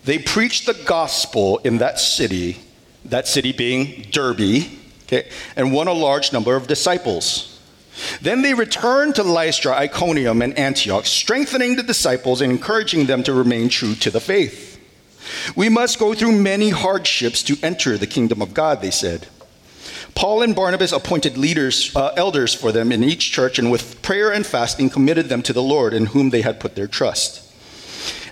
they 0.05 0.19
preached 0.19 0.67
the 0.67 0.75
gospel 0.87 1.59
in 1.59 1.79
that 1.79 1.99
city, 1.99 2.59
that 3.05 3.29
city 3.29 3.53
being 3.53 4.07
Derbe, 4.11 4.65
okay, 5.05 5.29
and 5.57 5.73
won 5.73 5.89
a 5.89 5.93
large 5.93 6.33
number 6.33 6.57
of 6.57 6.67
disciples. 6.67 7.61
Then 8.23 8.43
they 8.43 8.55
returned 8.55 9.15
to 9.17 9.23
Lystra, 9.23 9.75
Iconium, 9.75 10.43
and 10.43 10.59
Antioch, 10.59 11.05
strengthening 11.07 11.77
the 11.77 11.83
disciples 11.83 12.41
and 12.41 12.51
encouraging 12.51 13.07
them 13.07 13.23
to 13.25 13.35
remain 13.35 13.69
true 13.69 13.95
to 13.97 14.11
the 14.11 14.21
faith. 14.21 14.79
We 15.55 15.69
must 15.69 15.99
go 15.99 16.15
through 16.15 16.33
many 16.33 16.71
hardships 16.71 17.43
to 17.45 17.57
enter 17.63 17.99
the 17.99 18.07
kingdom 18.07 18.41
of 18.41 18.55
God, 18.55 18.81
they 18.81 18.91
said. 18.91 19.27
Paul 20.15 20.43
and 20.43 20.55
Barnabas 20.55 20.93
appointed 20.93 21.37
leaders, 21.37 21.95
uh, 21.95 22.13
elders 22.17 22.55
for 22.55 22.73
them 22.73 22.93
in 22.93 23.05
each 23.05 23.31
church, 23.31 23.59
and 23.59 23.71
with 23.71 24.03
prayer 24.03 24.33
and 24.33 24.47
fasting 24.47 24.91
committed 24.91 25.29
them 25.29 25.43
to 25.43 25.53
the 25.53 25.63
Lord 25.63 25.95
in 25.95 26.07
whom 26.07 26.31
they 26.31 26.43
had 26.43 26.61
put 26.61 26.75
their 26.75 26.87
trust. 26.87 27.47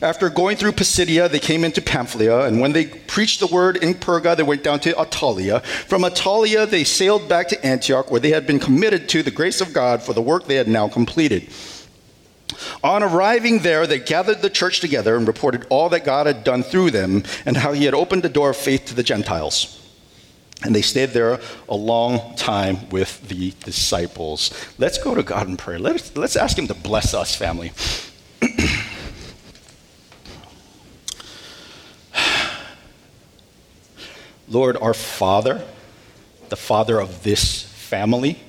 After 0.01 0.31
going 0.31 0.57
through 0.57 0.73
Pisidia, 0.73 1.29
they 1.29 1.41
came 1.41 1.65
into 1.65 1.83
Pamphylia, 1.83 2.47
and 2.47 2.61
when 2.61 2.73
they 2.73 2.87
preached 2.87 3.41
the 3.41 3.49
word 3.49 3.77
in 3.77 3.95
Perga, 3.95 4.37
they 4.37 4.45
went 4.45 4.63
down 4.63 4.79
to 4.81 4.93
Attalia. 4.93 5.65
From 5.65 6.03
Attalia, 6.03 6.69
they 6.69 6.85
sailed 6.85 7.29
back 7.29 7.49
to 7.49 7.67
Antioch, 7.67 8.11
where 8.11 8.21
they 8.21 8.31
had 8.31 8.47
been 8.47 8.61
committed 8.61 9.09
to 9.09 9.25
the 9.25 9.33
grace 9.33 9.61
of 9.61 9.73
God 9.73 10.03
for 10.03 10.13
the 10.13 10.23
work 10.23 10.47
they 10.47 10.55
had 10.55 10.69
now 10.69 10.89
completed. 10.89 11.51
On 12.85 13.03
arriving 13.03 13.61
there, 13.61 13.87
they 13.87 13.99
gathered 13.99 14.41
the 14.41 14.51
church 14.51 14.81
together 14.81 15.17
and 15.17 15.27
reported 15.27 15.67
all 15.69 15.89
that 15.89 16.05
God 16.05 16.27
had 16.27 16.45
done 16.45 16.63
through 16.63 16.93
them 16.93 17.25
and 17.45 17.57
how 17.57 17.73
he 17.73 17.85
had 17.85 17.95
opened 17.95 18.23
the 18.23 18.29
door 18.29 18.51
of 18.51 18.57
faith 18.57 18.87
to 18.87 18.95
the 18.95 19.03
Gentiles. 19.03 19.78
And 20.65 20.75
they 20.75 20.83
stayed 20.83 21.11
there 21.11 21.41
a 21.69 21.77
long 21.77 22.35
time 22.37 22.89
with 22.89 23.29
the 23.29 23.53
disciples. 23.65 24.53
Let's 24.77 24.99
go 24.99 25.15
to 25.15 25.23
God 25.23 25.47
in 25.47 25.57
prayer. 25.57 25.79
Let's, 25.79 26.17
let's 26.17 26.35
ask 26.35 26.59
Him 26.59 26.67
to 26.67 26.75
bless 26.75 27.15
us, 27.15 27.37
family. 27.37 27.73
Lord, 34.49 34.77
our 34.79 34.95
Father, 34.95 35.65
the 36.49 36.57
Father 36.57 37.01
of 37.01 37.23
this 37.23 37.63
family, 37.63 38.41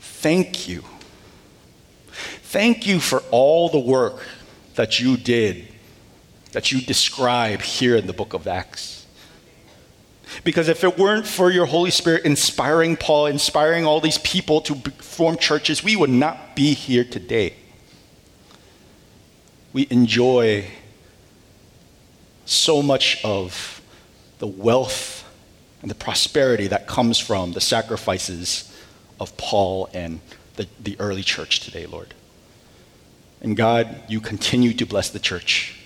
thank 0.00 0.66
you 0.68 0.84
Thank 2.54 2.86
you 2.86 3.00
for 3.00 3.18
all 3.32 3.68
the 3.68 3.80
work 3.80 4.24
that 4.76 5.00
you 5.00 5.16
did, 5.16 5.66
that 6.52 6.70
you 6.70 6.80
describe 6.80 7.60
here 7.62 7.96
in 7.96 8.06
the 8.06 8.12
book 8.12 8.32
of 8.32 8.46
Acts. 8.46 9.03
Because 10.42 10.68
if 10.68 10.82
it 10.82 10.98
weren't 10.98 11.26
for 11.26 11.50
your 11.50 11.66
Holy 11.66 11.90
Spirit 11.90 12.24
inspiring 12.24 12.96
Paul, 12.96 13.26
inspiring 13.26 13.86
all 13.86 14.00
these 14.00 14.18
people 14.18 14.60
to 14.62 14.74
form 14.74 15.36
churches, 15.36 15.84
we 15.84 15.94
would 15.96 16.10
not 16.10 16.56
be 16.56 16.74
here 16.74 17.04
today. 17.04 17.54
We 19.72 19.86
enjoy 19.90 20.66
so 22.46 22.82
much 22.82 23.22
of 23.24 23.80
the 24.38 24.46
wealth 24.46 25.24
and 25.82 25.90
the 25.90 25.94
prosperity 25.94 26.66
that 26.68 26.86
comes 26.86 27.18
from 27.18 27.52
the 27.52 27.60
sacrifices 27.60 28.72
of 29.20 29.36
Paul 29.36 29.88
and 29.94 30.20
the, 30.56 30.66
the 30.80 30.96
early 30.98 31.22
church 31.22 31.60
today, 31.60 31.86
Lord. 31.86 32.14
And 33.40 33.56
God, 33.56 34.02
you 34.08 34.20
continue 34.20 34.72
to 34.74 34.86
bless 34.86 35.10
the 35.10 35.18
church. 35.18 35.78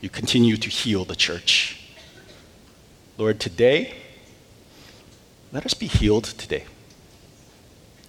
You 0.00 0.10
continue 0.10 0.56
to 0.56 0.68
heal 0.68 1.04
the 1.04 1.14
church. 1.16 1.75
Lord, 3.18 3.40
today, 3.40 3.94
let 5.50 5.64
us 5.64 5.72
be 5.72 5.86
healed 5.86 6.24
today. 6.24 6.64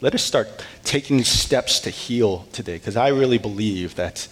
Let 0.02 0.14
us 0.14 0.22
start 0.22 0.66
taking 0.84 1.24
steps 1.24 1.80
to 1.82 1.90
heal 1.90 2.46
today, 2.52 2.74
because 2.74 2.98
I 2.98 3.08
really 3.08 3.38
believe 3.38 3.96
that 3.96 4.28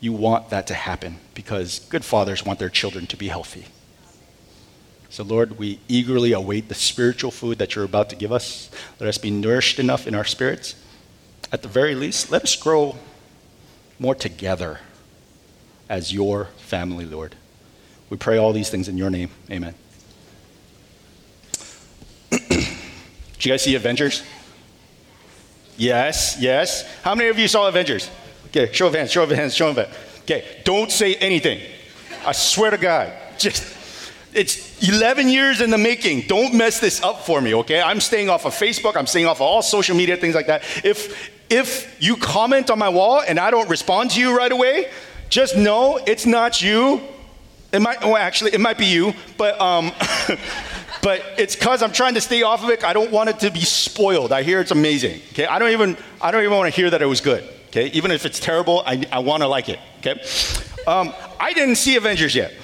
you 0.00 0.14
want 0.14 0.48
that 0.48 0.66
to 0.68 0.74
happen, 0.74 1.18
because 1.34 1.80
good 1.90 2.04
fathers 2.04 2.44
want 2.44 2.58
their 2.58 2.70
children 2.70 3.06
to 3.08 3.16
be 3.16 3.28
healthy. 3.28 3.66
So, 5.10 5.24
Lord, 5.24 5.58
we 5.58 5.78
eagerly 5.88 6.32
await 6.32 6.68
the 6.68 6.74
spiritual 6.74 7.30
food 7.30 7.58
that 7.58 7.74
you're 7.74 7.84
about 7.84 8.08
to 8.10 8.16
give 8.16 8.32
us. 8.32 8.70
Let 8.98 9.08
us 9.08 9.18
be 9.18 9.30
nourished 9.30 9.78
enough 9.78 10.06
in 10.06 10.14
our 10.14 10.24
spirits. 10.24 10.74
At 11.52 11.62
the 11.62 11.68
very 11.68 11.94
least, 11.94 12.30
let 12.30 12.42
us 12.42 12.56
grow 12.56 12.96
more 13.98 14.14
together 14.14 14.80
as 15.88 16.12
your 16.12 16.46
family, 16.58 17.04
Lord. 17.04 17.34
We 18.10 18.16
pray 18.16 18.38
all 18.38 18.52
these 18.52 18.70
things 18.70 18.88
in 18.88 18.96
your 18.96 19.10
name. 19.10 19.30
Amen. 19.50 19.74
Did 22.30 23.44
you 23.44 23.52
guys 23.52 23.62
see 23.62 23.74
Avengers? 23.74 24.22
Yes, 25.76 26.36
yes. 26.40 26.84
How 27.02 27.14
many 27.14 27.28
of 27.28 27.38
you 27.38 27.48
saw 27.48 27.68
Avengers? 27.68 28.10
Okay, 28.46 28.72
show 28.72 28.88
of 28.88 28.94
hands, 28.94 29.12
show 29.12 29.22
of 29.22 29.30
hands, 29.30 29.54
show 29.54 29.68
of 29.68 29.76
hands. 29.76 29.94
Okay, 30.22 30.44
don't 30.64 30.90
say 30.90 31.14
anything. 31.16 31.60
I 32.24 32.32
swear 32.32 32.70
to 32.70 32.78
God. 32.78 33.12
Just, 33.38 33.64
it's 34.34 34.86
11 34.86 35.28
years 35.28 35.60
in 35.60 35.70
the 35.70 35.78
making. 35.78 36.22
Don't 36.22 36.54
mess 36.54 36.80
this 36.80 37.02
up 37.02 37.24
for 37.24 37.40
me, 37.40 37.54
okay? 37.54 37.80
I'm 37.80 38.00
staying 38.00 38.28
off 38.28 38.44
of 38.44 38.54
Facebook, 38.54 38.96
I'm 38.96 39.06
staying 39.06 39.26
off 39.26 39.36
of 39.36 39.42
all 39.42 39.62
social 39.62 39.96
media, 39.96 40.16
things 40.16 40.34
like 40.34 40.46
that. 40.48 40.62
If, 40.84 41.30
if 41.48 41.96
you 42.02 42.16
comment 42.16 42.70
on 42.70 42.78
my 42.78 42.88
wall 42.88 43.22
and 43.26 43.38
I 43.38 43.50
don't 43.50 43.68
respond 43.68 44.10
to 44.12 44.20
you 44.20 44.36
right 44.36 44.52
away, 44.52 44.90
just 45.28 45.56
know 45.56 46.00
it's 46.06 46.26
not 46.26 46.60
you. 46.60 47.02
It 47.72 47.80
might, 47.80 48.00
well, 48.00 48.16
actually, 48.16 48.54
it 48.54 48.60
might 48.60 48.78
be 48.78 48.86
you, 48.86 49.12
but, 49.36 49.60
um, 49.60 49.92
but 51.02 51.22
it's 51.36 51.54
because 51.54 51.82
I'm 51.82 51.92
trying 51.92 52.14
to 52.14 52.20
stay 52.20 52.42
off 52.42 52.64
of 52.64 52.70
it. 52.70 52.82
I 52.82 52.94
don't 52.94 53.10
want 53.10 53.28
it 53.28 53.38
to 53.40 53.50
be 53.50 53.60
spoiled. 53.60 54.32
I 54.32 54.42
hear 54.42 54.60
it's 54.60 54.70
amazing. 54.70 55.20
Okay, 55.32 55.46
I 55.46 55.58
don't 55.58 55.70
even, 55.70 55.96
I 56.20 56.30
don't 56.30 56.42
even 56.42 56.56
want 56.56 56.72
to 56.72 56.80
hear 56.80 56.88
that 56.90 57.02
it 57.02 57.06
was 57.06 57.20
good. 57.20 57.44
Okay, 57.68 57.88
even 57.88 58.10
if 58.10 58.24
it's 58.24 58.40
terrible, 58.40 58.82
I, 58.86 59.04
I 59.12 59.18
want 59.18 59.42
to 59.42 59.46
like 59.48 59.68
it. 59.68 59.78
Okay, 59.98 60.18
um, 60.86 61.12
I 61.38 61.52
didn't 61.52 61.76
see 61.76 61.96
Avengers 61.96 62.34
yet. 62.34 62.54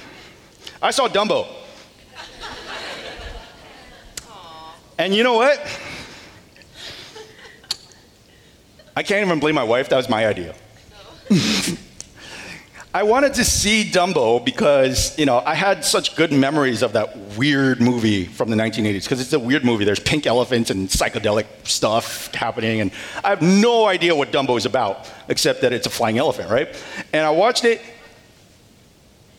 I 0.81 0.91
saw 0.91 1.09
Dumbo. 1.09 1.49
And 4.97 5.15
you 5.15 5.23
know 5.23 5.35
what? 5.35 5.61
I 8.97 9.03
can't 9.03 9.27
even 9.27 9.41
blame 9.41 9.57
my 9.57 9.65
wife. 9.65 9.89
That 9.89 9.97
was 9.97 10.09
my 10.09 10.27
idea. 10.27 10.55
I 12.95 13.03
wanted 13.03 13.35
to 13.35 13.45
see 13.45 13.91
Dumbo 13.91 14.45
because, 14.45 15.19
you 15.19 15.27
know, 15.27 15.43
I 15.45 15.57
had 15.57 15.85
such 15.85 16.15
good 16.15 16.31
memories 16.31 16.81
of 16.81 16.93
that 16.93 17.17
weird 17.37 17.81
movie 17.81 18.25
from 18.25 18.51
the 18.51 18.57
1980s 18.57 19.03
because 19.03 19.21
it's 19.21 19.33
a 19.33 19.39
weird 19.41 19.65
movie. 19.65 19.85
There's 19.85 19.99
pink 19.99 20.29
elephants 20.29 20.71
and 20.71 20.89
psychedelic 20.89 21.47
stuff 21.65 22.33
happening, 22.33 22.81
and 22.81 22.93
I 23.25 23.31
have 23.31 23.43
no 23.43 23.87
idea 23.87 24.15
what 24.15 24.31
Dumbo 24.31 24.57
is 24.57 24.65
about 24.65 25.11
except 25.27 25.63
that 25.63 25.73
it's 25.73 25.89
a 25.89 25.91
flying 25.91 26.19
elephant, 26.19 26.51
right? 26.51 26.69
And 27.13 27.27
I 27.27 27.31
watched 27.31 27.65
it, 27.65 27.83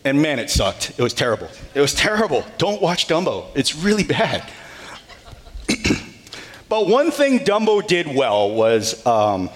and 0.04 0.20
man, 0.20 0.38
it 0.38 0.50
sucked. 0.50 0.90
It 0.90 1.02
was 1.02 1.14
terrible. 1.14 1.48
It 1.74 1.80
was 1.80 1.94
terrible. 1.94 2.44
Don't 2.58 2.82
watch 2.82 3.08
Dumbo. 3.08 3.46
It's 3.54 3.74
really 3.74 4.04
bad. 4.04 4.46
But 6.68 6.88
one 6.88 7.12
thing 7.12 7.38
Dumbo 7.38 7.86
did 7.86 8.12
well 8.12 8.50
was 8.50 9.06
um, 9.06 9.50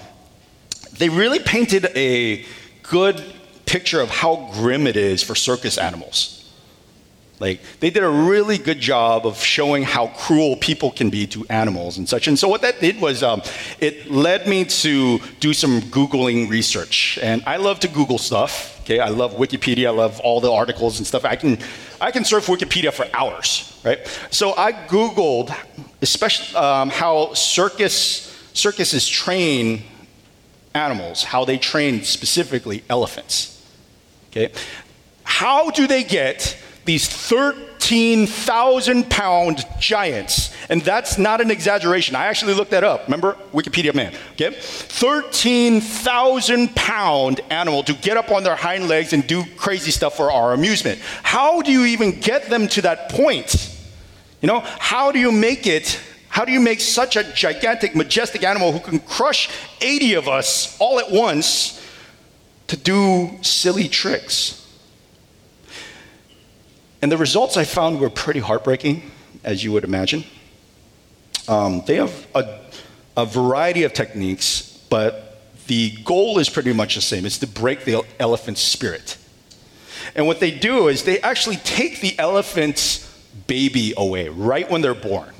they 0.96 1.08
really 1.08 1.40
painted 1.40 1.86
a 1.96 2.46
good 2.84 3.20
picture 3.70 4.00
of 4.00 4.10
how 4.10 4.50
grim 4.52 4.86
it 4.88 4.96
is 4.96 5.22
for 5.22 5.36
circus 5.36 5.78
animals. 5.78 6.36
Like, 7.38 7.60
they 7.78 7.88
did 7.88 8.02
a 8.02 8.08
really 8.08 8.58
good 8.58 8.80
job 8.80 9.26
of 9.26 9.42
showing 9.42 9.84
how 9.84 10.08
cruel 10.08 10.56
people 10.56 10.90
can 10.90 11.08
be 11.08 11.26
to 11.28 11.46
animals 11.48 11.96
and 11.96 12.06
such. 12.06 12.28
And 12.28 12.38
so, 12.38 12.48
what 12.48 12.60
that 12.62 12.80
did 12.80 13.00
was 13.00 13.22
um, 13.22 13.42
it 13.78 14.10
led 14.10 14.46
me 14.46 14.64
to 14.64 15.20
do 15.38 15.54
some 15.54 15.80
Googling 15.82 16.50
research. 16.50 17.18
And 17.22 17.42
I 17.46 17.56
love 17.56 17.80
to 17.80 17.88
Google 17.88 18.18
stuff. 18.18 18.80
Okay, 18.82 18.98
I 18.98 19.08
love 19.08 19.36
Wikipedia. 19.36 19.86
I 19.86 19.90
love 19.90 20.20
all 20.20 20.40
the 20.40 20.52
articles 20.52 20.98
and 20.98 21.06
stuff. 21.06 21.24
I 21.24 21.36
can, 21.36 21.56
I 22.00 22.10
can 22.10 22.24
surf 22.24 22.46
Wikipedia 22.46 22.92
for 22.92 23.06
hours, 23.14 23.80
right? 23.84 24.00
So, 24.30 24.54
I 24.56 24.72
Googled 24.72 25.54
especially 26.02 26.56
um, 26.56 26.90
how 26.90 27.32
circus, 27.34 28.36
circuses 28.52 29.08
train 29.08 29.84
animals, 30.74 31.24
how 31.24 31.44
they 31.46 31.56
train 31.56 32.02
specifically 32.02 32.82
elephants. 32.90 33.59
Okay? 34.30 34.52
How 35.24 35.70
do 35.70 35.86
they 35.86 36.04
get 36.04 36.56
these 36.84 37.08
13,000 37.08 39.10
pound 39.10 39.64
giants. 39.78 40.52
And 40.68 40.82
that's 40.82 41.16
not 41.18 41.40
an 41.40 41.52
exaggeration. 41.52 42.16
I 42.16 42.26
actually 42.26 42.54
looked 42.54 42.72
that 42.72 42.82
up. 42.82 43.06
Remember? 43.06 43.36
Wikipedia 43.52 43.94
man. 43.94 44.12
Okay? 44.32 44.50
13,000 44.58 46.74
pound 46.74 47.40
animal 47.50 47.84
to 47.84 47.92
get 47.92 48.16
up 48.16 48.32
on 48.32 48.44
their 48.44 48.56
hind 48.56 48.88
legs 48.88 49.12
and 49.12 49.26
do 49.26 49.44
crazy 49.56 49.90
stuff 49.90 50.16
for 50.16 50.32
our 50.32 50.52
amusement. 50.52 51.00
How 51.22 51.60
do 51.62 51.70
you 51.70 51.84
even 51.84 52.18
get 52.18 52.48
them 52.50 52.66
to 52.68 52.80
that 52.82 53.10
point? 53.10 53.76
You 54.40 54.48
know, 54.48 54.60
how 54.60 55.12
do 55.12 55.18
you 55.18 55.30
make 55.30 55.66
it? 55.66 56.00
How 56.28 56.44
do 56.44 56.52
you 56.52 56.60
make 56.60 56.80
such 56.80 57.16
a 57.16 57.24
gigantic, 57.34 57.94
majestic 57.94 58.42
animal 58.42 58.72
who 58.72 58.80
can 58.80 59.00
crush 59.00 59.50
80 59.80 60.14
of 60.14 60.28
us 60.28 60.78
all 60.80 60.98
at 60.98 61.10
once 61.10 61.79
to 62.70 62.76
do 62.76 63.36
silly 63.42 63.88
tricks? 63.88 64.64
And 67.02 67.10
the 67.10 67.16
results 67.16 67.56
I 67.56 67.64
found 67.64 67.98
were 67.98 68.10
pretty 68.10 68.38
heartbreaking, 68.38 69.10
as 69.42 69.64
you 69.64 69.72
would 69.72 69.82
imagine. 69.82 70.22
Um, 71.48 71.82
they 71.84 71.96
have 71.96 72.28
a, 72.32 72.60
a 73.16 73.26
variety 73.26 73.82
of 73.82 73.92
techniques, 73.92 74.84
but 74.88 75.42
the 75.66 75.96
goal 76.04 76.38
is 76.38 76.48
pretty 76.48 76.72
much 76.72 76.94
the 76.94 77.00
same 77.00 77.26
it's 77.26 77.38
to 77.38 77.48
break 77.48 77.84
the 77.84 78.04
elephant's 78.20 78.60
spirit. 78.60 79.18
And 80.14 80.28
what 80.28 80.38
they 80.38 80.52
do 80.52 80.86
is 80.86 81.02
they 81.02 81.20
actually 81.22 81.56
take 81.56 82.00
the 82.00 82.16
elephant's 82.20 83.04
baby 83.48 83.94
away 83.96 84.28
right 84.28 84.70
when 84.70 84.80
they're 84.80 84.94
born. 84.94 85.34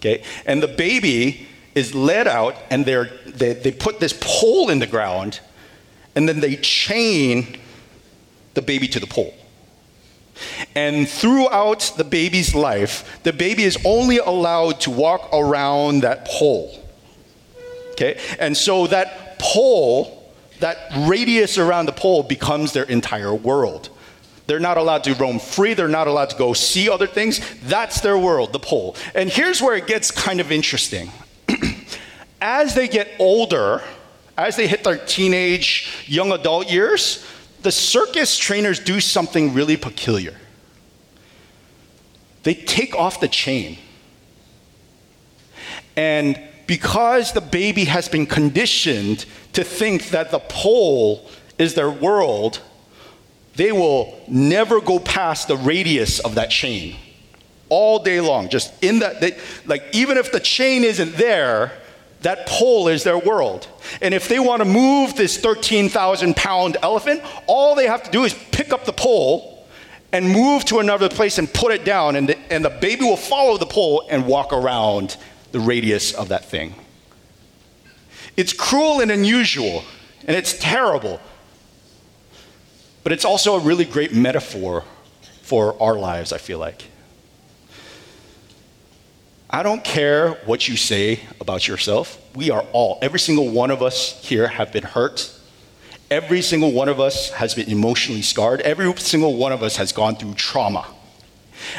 Okay? 0.00 0.24
And 0.44 0.60
the 0.60 0.68
baby 0.68 1.46
is 1.76 1.94
led 1.94 2.26
out 2.26 2.56
and 2.68 2.84
they, 2.84 3.52
they 3.52 3.70
put 3.70 4.00
this 4.00 4.18
pole 4.20 4.70
in 4.70 4.80
the 4.80 4.86
ground 4.88 5.38
and 6.18 6.28
then 6.28 6.40
they 6.40 6.56
chain 6.56 7.46
the 8.54 8.60
baby 8.60 8.88
to 8.88 8.98
the 8.98 9.06
pole. 9.06 9.32
And 10.74 11.08
throughout 11.08 11.92
the 11.96 12.02
baby's 12.02 12.56
life, 12.56 13.20
the 13.22 13.32
baby 13.32 13.62
is 13.62 13.78
only 13.84 14.18
allowed 14.18 14.80
to 14.80 14.90
walk 14.90 15.28
around 15.32 16.00
that 16.00 16.24
pole. 16.24 16.76
Okay? 17.92 18.18
And 18.40 18.56
so 18.56 18.88
that 18.88 19.38
pole, 19.38 20.32
that 20.58 20.90
radius 21.08 21.56
around 21.56 21.86
the 21.86 21.92
pole 21.92 22.24
becomes 22.24 22.72
their 22.72 22.82
entire 22.82 23.32
world. 23.32 23.88
They're 24.48 24.58
not 24.58 24.76
allowed 24.76 25.04
to 25.04 25.14
roam 25.14 25.38
free. 25.38 25.74
They're 25.74 25.86
not 25.86 26.08
allowed 26.08 26.30
to 26.30 26.36
go 26.36 26.52
see 26.52 26.90
other 26.90 27.06
things. 27.06 27.40
That's 27.62 28.00
their 28.00 28.18
world, 28.18 28.52
the 28.52 28.58
pole. 28.58 28.96
And 29.14 29.30
here's 29.30 29.62
where 29.62 29.76
it 29.76 29.86
gets 29.86 30.10
kind 30.10 30.40
of 30.40 30.50
interesting. 30.50 31.12
as 32.40 32.74
they 32.74 32.88
get 32.88 33.08
older, 33.20 33.84
as 34.38 34.54
they 34.54 34.68
hit 34.68 34.84
their 34.84 34.96
teenage, 34.96 36.04
young 36.06 36.30
adult 36.30 36.70
years, 36.70 37.26
the 37.62 37.72
circus 37.72 38.38
trainers 38.38 38.78
do 38.78 39.00
something 39.00 39.52
really 39.52 39.76
peculiar. 39.76 40.34
They 42.44 42.54
take 42.54 42.94
off 42.94 43.20
the 43.20 43.26
chain. 43.26 43.78
And 45.96 46.40
because 46.68 47.32
the 47.32 47.40
baby 47.40 47.86
has 47.86 48.08
been 48.08 48.26
conditioned 48.26 49.26
to 49.54 49.64
think 49.64 50.10
that 50.10 50.30
the 50.30 50.38
pole 50.38 51.28
is 51.58 51.74
their 51.74 51.90
world, 51.90 52.60
they 53.56 53.72
will 53.72 54.22
never 54.28 54.80
go 54.80 55.00
past 55.00 55.48
the 55.48 55.56
radius 55.56 56.20
of 56.20 56.36
that 56.36 56.50
chain 56.50 56.94
all 57.70 57.98
day 57.98 58.20
long. 58.20 58.48
Just 58.48 58.72
in 58.84 59.00
that, 59.00 59.20
they, 59.20 59.36
like, 59.66 59.82
even 59.92 60.16
if 60.16 60.30
the 60.30 60.38
chain 60.38 60.84
isn't 60.84 61.16
there, 61.16 61.72
that 62.22 62.46
pole 62.46 62.88
is 62.88 63.04
their 63.04 63.18
world. 63.18 63.68
And 64.02 64.12
if 64.12 64.28
they 64.28 64.38
want 64.38 64.60
to 64.60 64.64
move 64.64 65.14
this 65.14 65.38
13,000 65.38 66.34
pound 66.34 66.76
elephant, 66.82 67.22
all 67.46 67.74
they 67.74 67.86
have 67.86 68.02
to 68.04 68.10
do 68.10 68.24
is 68.24 68.34
pick 68.50 68.72
up 68.72 68.84
the 68.84 68.92
pole 68.92 69.66
and 70.12 70.28
move 70.28 70.64
to 70.66 70.78
another 70.78 71.08
place 71.08 71.38
and 71.38 71.52
put 71.52 71.70
it 71.70 71.84
down, 71.84 72.16
and 72.16 72.30
the, 72.30 72.52
and 72.52 72.64
the 72.64 72.70
baby 72.70 73.04
will 73.04 73.16
follow 73.16 73.58
the 73.58 73.66
pole 73.66 74.06
and 74.10 74.26
walk 74.26 74.52
around 74.52 75.16
the 75.52 75.60
radius 75.60 76.12
of 76.12 76.28
that 76.28 76.44
thing. 76.44 76.74
It's 78.36 78.52
cruel 78.52 79.00
and 79.00 79.10
unusual, 79.10 79.84
and 80.26 80.36
it's 80.36 80.58
terrible. 80.58 81.20
But 83.02 83.12
it's 83.12 83.24
also 83.24 83.56
a 83.56 83.60
really 83.60 83.84
great 83.84 84.14
metaphor 84.14 84.84
for 85.42 85.80
our 85.82 85.96
lives, 85.96 86.32
I 86.32 86.38
feel 86.38 86.58
like. 86.58 86.84
I 89.50 89.62
don't 89.62 89.82
care 89.82 90.32
what 90.44 90.68
you 90.68 90.76
say 90.76 91.20
about 91.40 91.66
yourself. 91.66 92.20
We 92.34 92.50
are 92.50 92.66
all, 92.72 92.98
every 93.00 93.18
single 93.18 93.48
one 93.48 93.70
of 93.70 93.82
us 93.82 94.22
here 94.22 94.46
have 94.46 94.72
been 94.72 94.82
hurt. 94.82 95.32
Every 96.10 96.42
single 96.42 96.72
one 96.72 96.88
of 96.88 97.00
us 97.00 97.30
has 97.30 97.54
been 97.54 97.70
emotionally 97.70 98.20
scarred. 98.20 98.60
Every 98.60 98.94
single 98.98 99.36
one 99.36 99.52
of 99.52 99.62
us 99.62 99.76
has 99.76 99.92
gone 99.92 100.16
through 100.16 100.34
trauma. 100.34 100.86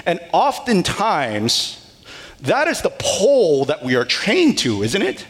And 0.05 0.19
oftentimes, 0.33 1.75
that 2.41 2.67
is 2.67 2.81
the 2.81 2.91
pole 2.97 3.65
that 3.65 3.83
we 3.83 3.95
are 3.95 4.05
trained 4.05 4.57
to, 4.59 4.81
isn't 4.81 5.01
it? 5.01 5.25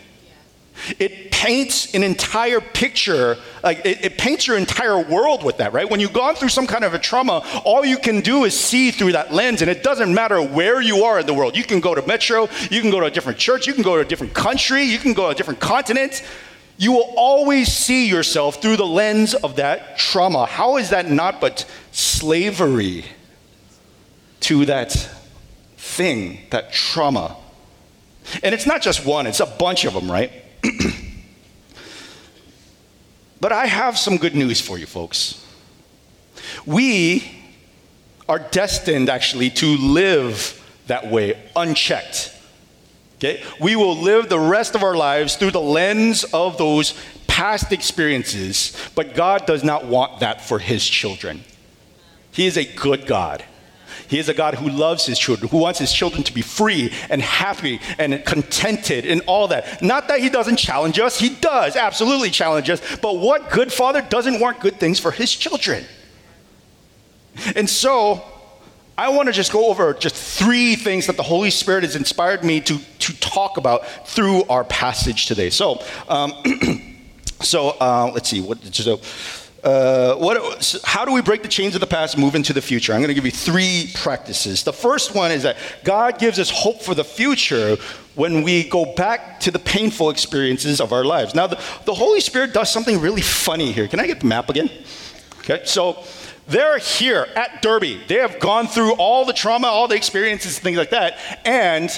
It 0.98 1.32
paints 1.32 1.94
an 1.94 2.04
entire 2.04 2.60
picture, 2.60 3.38
like 3.64 3.86
it, 3.86 4.06
it, 4.06 4.18
paints 4.18 4.48
your 4.48 4.58
entire 4.58 5.00
world 5.00 5.44
with 5.44 5.58
that, 5.58 5.74
right? 5.74 5.90
When 5.90 6.00
you've 6.00 6.14
gone 6.14 6.36
through 6.36 6.50
some 6.50 6.68
kind 6.68 6.84
of 6.84 6.94
a 6.94 7.00
trauma, 7.00 7.44
all 7.64 7.86
you 7.86 7.98
can 7.98 8.22
do 8.22 8.44
is 8.44 8.60
see 8.60 8.92
through 8.92 9.14
that 9.14 9.34
lens, 9.34 9.62
and 9.62 9.70
it 9.70 9.84
doesn't 9.84 10.14
matter 10.14 10.42
where 10.42 10.82
you 10.82 11.04
are 11.06 11.20
in 11.20 11.26
the 11.26 11.34
world. 11.34 11.56
You 11.56 11.64
can 11.64 11.80
go 11.80 11.96
to 11.96 12.06
Metro, 12.06 12.50
you 12.70 12.82
can 12.82 12.92
go 12.92 13.00
to 13.00 13.06
a 13.06 13.12
different 13.12 13.38
church, 13.38 13.68
you 13.68 13.74
can 13.74 13.84
go 13.84 13.96
to 13.96 14.02
a 14.02 14.06
different 14.06 14.34
country, 14.34 14.84
you 14.84 14.98
can 14.98 15.14
go 15.14 15.28
to 15.28 15.30
a 15.30 15.36
different 15.36 15.60
continent. 15.60 16.24
You 16.78 16.94
will 16.94 17.14
always 17.18 17.72
see 17.74 18.08
yourself 18.08 18.62
through 18.62 18.78
the 18.78 18.88
lens 18.88 19.34
of 19.34 19.58
that 19.58 19.98
trauma. 19.98 20.46
How 20.46 20.78
is 20.78 20.92
that 20.92 21.10
not 21.10 21.42
but 21.42 21.70
slavery 21.92 23.04
to 24.42 24.66
that 24.66 24.94
thing, 25.76 26.40
that 26.52 26.72
trauma? 26.72 27.36
And 28.44 28.56
it's 28.56 28.66
not 28.66 28.82
just 28.82 29.06
one, 29.06 29.28
it's 29.28 29.40
a 29.40 29.46
bunch 29.46 29.86
of 29.86 29.94
them, 29.94 30.10
right? 30.10 30.32
but 33.42 33.52
I 33.52 33.66
have 33.66 33.98
some 33.98 34.18
good 34.18 34.36
news 34.36 34.62
for 34.62 34.78
you, 34.78 34.86
folks. 34.86 35.46
We 36.66 37.32
are 38.28 38.40
destined 38.40 39.10
actually 39.10 39.50
to 39.50 39.66
live 39.78 40.56
that 40.88 41.10
way, 41.10 41.42
unchecked. 41.56 42.34
Okay? 43.18 43.44
We 43.60 43.76
will 43.76 43.98
live 43.98 44.30
the 44.30 44.40
rest 44.40 44.76
of 44.76 44.84
our 44.84 44.96
lives 44.96 45.36
through 45.36 45.52
the 45.52 45.62
lens 45.62 46.24
of 46.26 46.58
those 46.58 46.94
past 47.28 47.72
experiences, 47.72 48.76
but 48.96 49.16
God 49.16 49.46
does 49.46 49.64
not 49.64 49.86
want 49.86 50.20
that 50.20 50.42
for 50.42 50.60
His 50.60 50.86
children. 50.86 51.44
He 52.32 52.48
is 52.48 52.58
a 52.58 52.66
good 52.66 53.08
God. 53.08 53.44
He 54.10 54.18
is 54.18 54.28
a 54.28 54.34
God 54.34 54.56
who 54.56 54.70
loves 54.70 55.06
his 55.06 55.20
children, 55.20 55.50
who 55.50 55.60
wants 55.60 55.78
his 55.78 55.94
children 55.94 56.24
to 56.24 56.34
be 56.34 56.42
free 56.42 56.92
and 57.10 57.22
happy 57.22 57.80
and 58.00 58.26
contented 58.26 59.06
and 59.06 59.22
all 59.28 59.48
that. 59.50 59.82
Not 59.84 60.08
that 60.08 60.20
he 60.20 60.30
doesn't 60.30 60.58
challenge 60.58 61.00
us, 61.00 61.20
he 61.20 61.30
does 61.30 61.76
absolutely 61.76 62.32
challenge 62.32 62.70
us, 62.72 62.82
but 62.98 63.18
what 63.18 63.52
good 63.52 63.72
father 63.72 64.02
doesn't 64.02 64.40
want 64.40 64.60
good 64.60 64.80
things 64.80 65.00
for 65.00 65.12
his 65.12 65.34
children? 65.34 65.86
And 67.56 67.70
so, 67.70 68.24
I 68.98 69.10
want 69.10 69.28
to 69.28 69.32
just 69.32 69.54
go 69.54 69.70
over 69.70 69.94
just 69.94 70.16
three 70.16 70.76
things 70.76 71.08
that 71.08 71.16
the 71.16 71.24
Holy 71.24 71.52
Spirit 71.52 71.84
has 71.84 71.96
inspired 71.96 72.44
me 72.44 72.60
to, 72.62 72.78
to 72.78 73.20
talk 73.22 73.56
about 73.56 73.88
through 74.06 74.44
our 74.46 74.66
passage 74.66 75.28
today. 75.28 75.50
So, 75.52 75.82
um, 76.10 76.34
so 77.42 77.78
uh, 77.80 78.12
let's 78.14 78.28
see. 78.28 78.42
What, 78.42 78.62
so, 78.76 79.00
uh, 79.64 80.16
what, 80.16 80.82
how 80.84 81.06
do 81.06 81.12
we 81.12 81.22
break 81.22 81.44
the 81.44 81.50
chains 81.50 81.76
of 81.76 81.82
the 81.82 81.88
past 81.88 82.16
and 82.16 82.24
move 82.24 82.36
into 82.36 82.54
the 82.54 82.62
future? 82.62 82.94
I'm 82.94 83.00
going 83.00 83.10
to 83.10 83.14
give 83.14 83.26
you 83.26 83.32
three 83.32 83.92
practices. 83.94 84.64
The 84.64 84.74
first 84.74 85.16
one 85.16 85.32
is 85.32 85.44
that 85.44 85.58
God 85.84 86.20
gives 86.20 86.40
us 86.40 86.50
hope 86.50 86.82
for 86.82 86.96
the 86.96 87.04
future 87.04 87.78
when 88.16 88.44
we 88.44 88.68
go 88.68 88.94
back 88.96 89.40
to 89.42 89.52
the 89.52 89.60
painful 89.60 90.10
experiences 90.10 90.80
of 90.80 90.94
our 90.94 91.04
lives. 91.04 91.36
Now, 91.36 91.48
the, 91.48 91.62
the 91.86 91.94
Holy 91.94 92.22
Spirit 92.22 92.54
does 92.54 92.72
something 92.72 93.00
really 93.00 93.22
funny 93.22 93.72
here. 93.72 93.88
Can 93.88 94.00
I 94.00 94.08
get 94.08 94.20
the 94.20 94.28
map 94.28 94.50
again? 94.50 94.70
Okay, 95.40 95.62
so 95.66 96.04
they're 96.48 96.78
here 96.80 97.28
at 97.36 97.62
Derbe. 97.62 98.08
They 98.08 98.16
have 98.16 98.40
gone 98.40 98.68
through 98.68 98.94
all 98.94 99.26
the 99.26 99.34
trauma, 99.34 99.68
all 99.68 99.88
the 99.88 99.96
experiences, 99.96 100.58
things 100.60 100.78
like 100.78 100.90
that, 100.90 101.18
and 101.46 101.90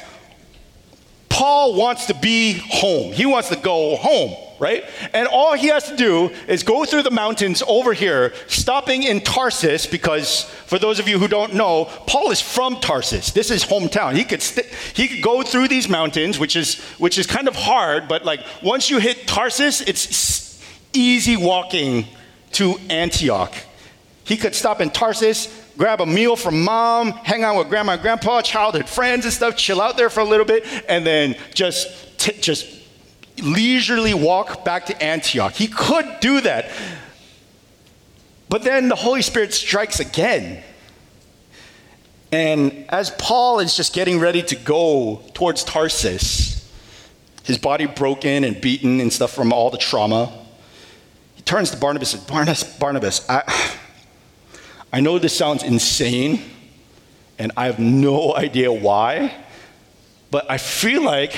Paul 1.41 1.73
wants 1.73 2.05
to 2.05 2.13
be 2.13 2.61
home. 2.69 3.13
He 3.13 3.25
wants 3.25 3.49
to 3.49 3.55
go 3.55 3.95
home 3.95 4.35
right? 4.59 4.83
And 5.11 5.27
all 5.27 5.55
he 5.55 5.69
has 5.69 5.89
to 5.89 5.95
do 5.95 6.29
is 6.47 6.61
go 6.61 6.85
through 6.85 7.01
the 7.01 7.09
mountains 7.09 7.63
over 7.67 7.93
here, 7.93 8.31
stopping 8.45 9.01
in 9.01 9.21
Tarsus, 9.21 9.87
because 9.87 10.43
for 10.67 10.77
those 10.77 10.99
of 10.99 11.07
you 11.07 11.17
who 11.17 11.27
don't 11.27 11.55
know, 11.55 11.85
Paul 12.05 12.29
is 12.29 12.39
from 12.39 12.75
Tarsus. 12.75 13.31
This 13.31 13.49
is 13.49 13.63
hometown. 13.65 14.15
He 14.15 14.23
could 14.23 14.43
st- 14.43 14.67
he 14.93 15.07
could 15.07 15.23
go 15.23 15.41
through 15.41 15.67
these 15.67 15.89
mountains, 15.89 16.37
which 16.37 16.55
is 16.55 16.79
which 16.99 17.17
is 17.17 17.25
kind 17.25 17.47
of 17.47 17.55
hard, 17.55 18.07
but 18.07 18.23
like 18.23 18.41
once 18.61 18.91
you 18.91 18.99
hit 18.99 19.27
Tarsus, 19.27 19.81
it's 19.81 20.61
easy 20.93 21.37
walking 21.37 22.05
to 22.51 22.77
Antioch. 22.91 23.55
He 24.25 24.37
could 24.37 24.53
stop 24.53 24.79
in 24.79 24.91
Tarsus, 24.91 25.47
grab 25.77 26.01
a 26.01 26.05
meal 26.05 26.35
from 26.35 26.63
mom, 26.63 27.11
hang 27.11 27.43
out 27.43 27.57
with 27.57 27.69
grandma 27.69 27.93
and 27.93 28.01
grandpa, 28.01 28.41
childhood 28.41 28.87
friends 28.87 29.25
and 29.25 29.33
stuff, 29.33 29.55
chill 29.55 29.81
out 29.81 29.97
there 29.97 30.09
for 30.09 30.19
a 30.19 30.25
little 30.25 30.45
bit, 30.45 30.65
and 30.87 31.05
then 31.05 31.35
just 31.53 32.19
t- 32.19 32.39
just 32.39 32.67
leisurely 33.41 34.13
walk 34.13 34.63
back 34.63 34.85
to 34.87 35.03
Antioch. 35.03 35.53
He 35.53 35.67
could 35.67 36.05
do 36.19 36.41
that. 36.41 36.69
But 38.49 38.63
then 38.63 38.89
the 38.89 38.95
Holy 38.95 39.21
Spirit 39.21 39.53
strikes 39.53 39.99
again. 39.99 40.63
And 42.31 42.85
as 42.89 43.11
Paul 43.11 43.59
is 43.59 43.75
just 43.75 43.93
getting 43.93 44.19
ready 44.19 44.43
to 44.43 44.55
go 44.55 45.21
towards 45.33 45.63
Tarsus, 45.63 46.69
his 47.43 47.57
body 47.57 47.85
broken 47.85 48.43
and 48.43 48.59
beaten 48.61 49.01
and 49.01 49.11
stuff 49.11 49.33
from 49.33 49.51
all 49.51 49.69
the 49.69 49.77
trauma, 49.77 50.31
he 51.35 51.41
turns 51.41 51.71
to 51.71 51.77
Barnabas 51.77 52.13
and 52.13 52.21
says, 52.21 52.29
Barnabas, 52.29 52.63
Barnabas, 52.77 53.29
I, 53.29 53.43
I 54.93 54.99
know 54.99 55.19
this 55.19 55.35
sounds 55.35 55.63
insane, 55.63 56.41
and 57.39 57.53
I 57.55 57.67
have 57.67 57.79
no 57.79 58.35
idea 58.35 58.73
why, 58.73 59.33
but 60.31 60.49
I 60.51 60.57
feel 60.57 61.01
like 61.01 61.33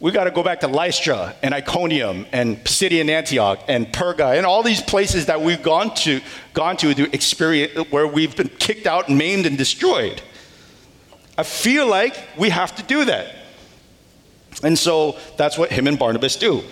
we 0.00 0.10
got 0.10 0.24
to 0.24 0.32
go 0.32 0.42
back 0.42 0.60
to 0.60 0.66
Lystra 0.66 1.36
and 1.42 1.54
Iconium 1.54 2.26
and 2.32 2.58
Pisidian 2.58 3.08
Antioch 3.08 3.60
and 3.68 3.86
Perga 3.86 4.36
and 4.36 4.44
all 4.44 4.62
these 4.64 4.82
places 4.82 5.26
that 5.26 5.40
we've 5.40 5.62
gone 5.62 5.94
to, 5.96 6.20
gone 6.52 6.76
to 6.78 6.92
to 6.94 7.14
experience 7.14 7.90
where 7.90 8.08
we've 8.08 8.36
been 8.36 8.48
kicked 8.48 8.86
out, 8.86 9.08
maimed, 9.08 9.46
and 9.46 9.56
destroyed. 9.56 10.20
I 11.38 11.44
feel 11.44 11.86
like 11.86 12.16
we 12.36 12.50
have 12.50 12.74
to 12.76 12.82
do 12.82 13.04
that. 13.04 13.36
And 14.62 14.78
so 14.78 15.16
that's 15.36 15.56
what 15.56 15.70
him 15.70 15.86
and 15.86 15.98
Barnabas 15.98 16.36
do. 16.36 16.62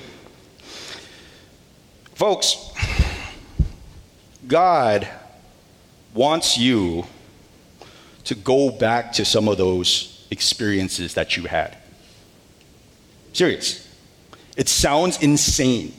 Folks, 2.14 2.72
God 4.46 5.08
wants 6.14 6.58
you 6.58 7.04
to 8.24 8.34
go 8.34 8.70
back 8.70 9.12
to 9.12 9.24
some 9.24 9.48
of 9.48 9.58
those 9.58 10.26
experiences 10.30 11.14
that 11.14 11.36
you 11.36 11.44
had. 11.44 11.76
Serious. 13.32 13.88
It 14.56 14.68
sounds 14.68 15.22
insane. 15.22 15.94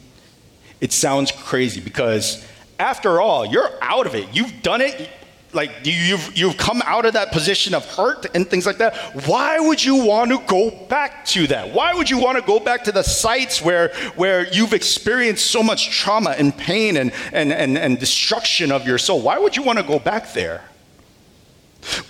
It 0.80 0.91
sounds 0.91 1.32
crazy 1.32 1.82
because, 1.82 2.45
after 2.78 3.19
all, 3.21 3.45
you're 3.45 3.69
out 3.82 4.06
of 4.06 4.15
it. 4.15 4.28
You've 4.34 4.62
done 4.62 4.82
it. 4.82 5.10
Like 5.53 5.71
you've 5.83 6.35
you've 6.35 6.57
come 6.57 6.81
out 6.85 7.05
of 7.05 7.13
that 7.13 7.31
position 7.31 7.73
of 7.75 7.85
hurt 7.85 8.25
and 8.33 8.47
things 8.47 8.65
like 8.65 8.77
that. 8.77 8.95
Why 9.27 9.59
would 9.59 9.83
you 9.83 10.03
want 10.03 10.31
to 10.31 10.41
go 10.47 10.71
back 10.87 11.25
to 11.27 11.47
that? 11.47 11.73
Why 11.73 11.93
would 11.93 12.09
you 12.09 12.17
want 12.17 12.37
to 12.37 12.43
go 12.43 12.59
back 12.59 12.83
to 12.85 12.91
the 12.91 13.03
sites 13.03 13.61
where 13.61 13.89
where 14.15 14.51
you've 14.51 14.73
experienced 14.73 15.45
so 15.45 15.61
much 15.61 15.91
trauma 15.91 16.31
and 16.31 16.55
pain 16.57 16.97
and 16.97 17.11
and, 17.31 17.53
and, 17.53 17.77
and 17.77 17.99
destruction 17.99 18.71
of 18.71 18.87
your 18.87 18.97
soul? 18.97 19.21
Why 19.21 19.37
would 19.37 19.55
you 19.55 19.63
want 19.63 19.77
to 19.79 19.83
go 19.83 19.99
back 19.99 20.33
there? 20.33 20.61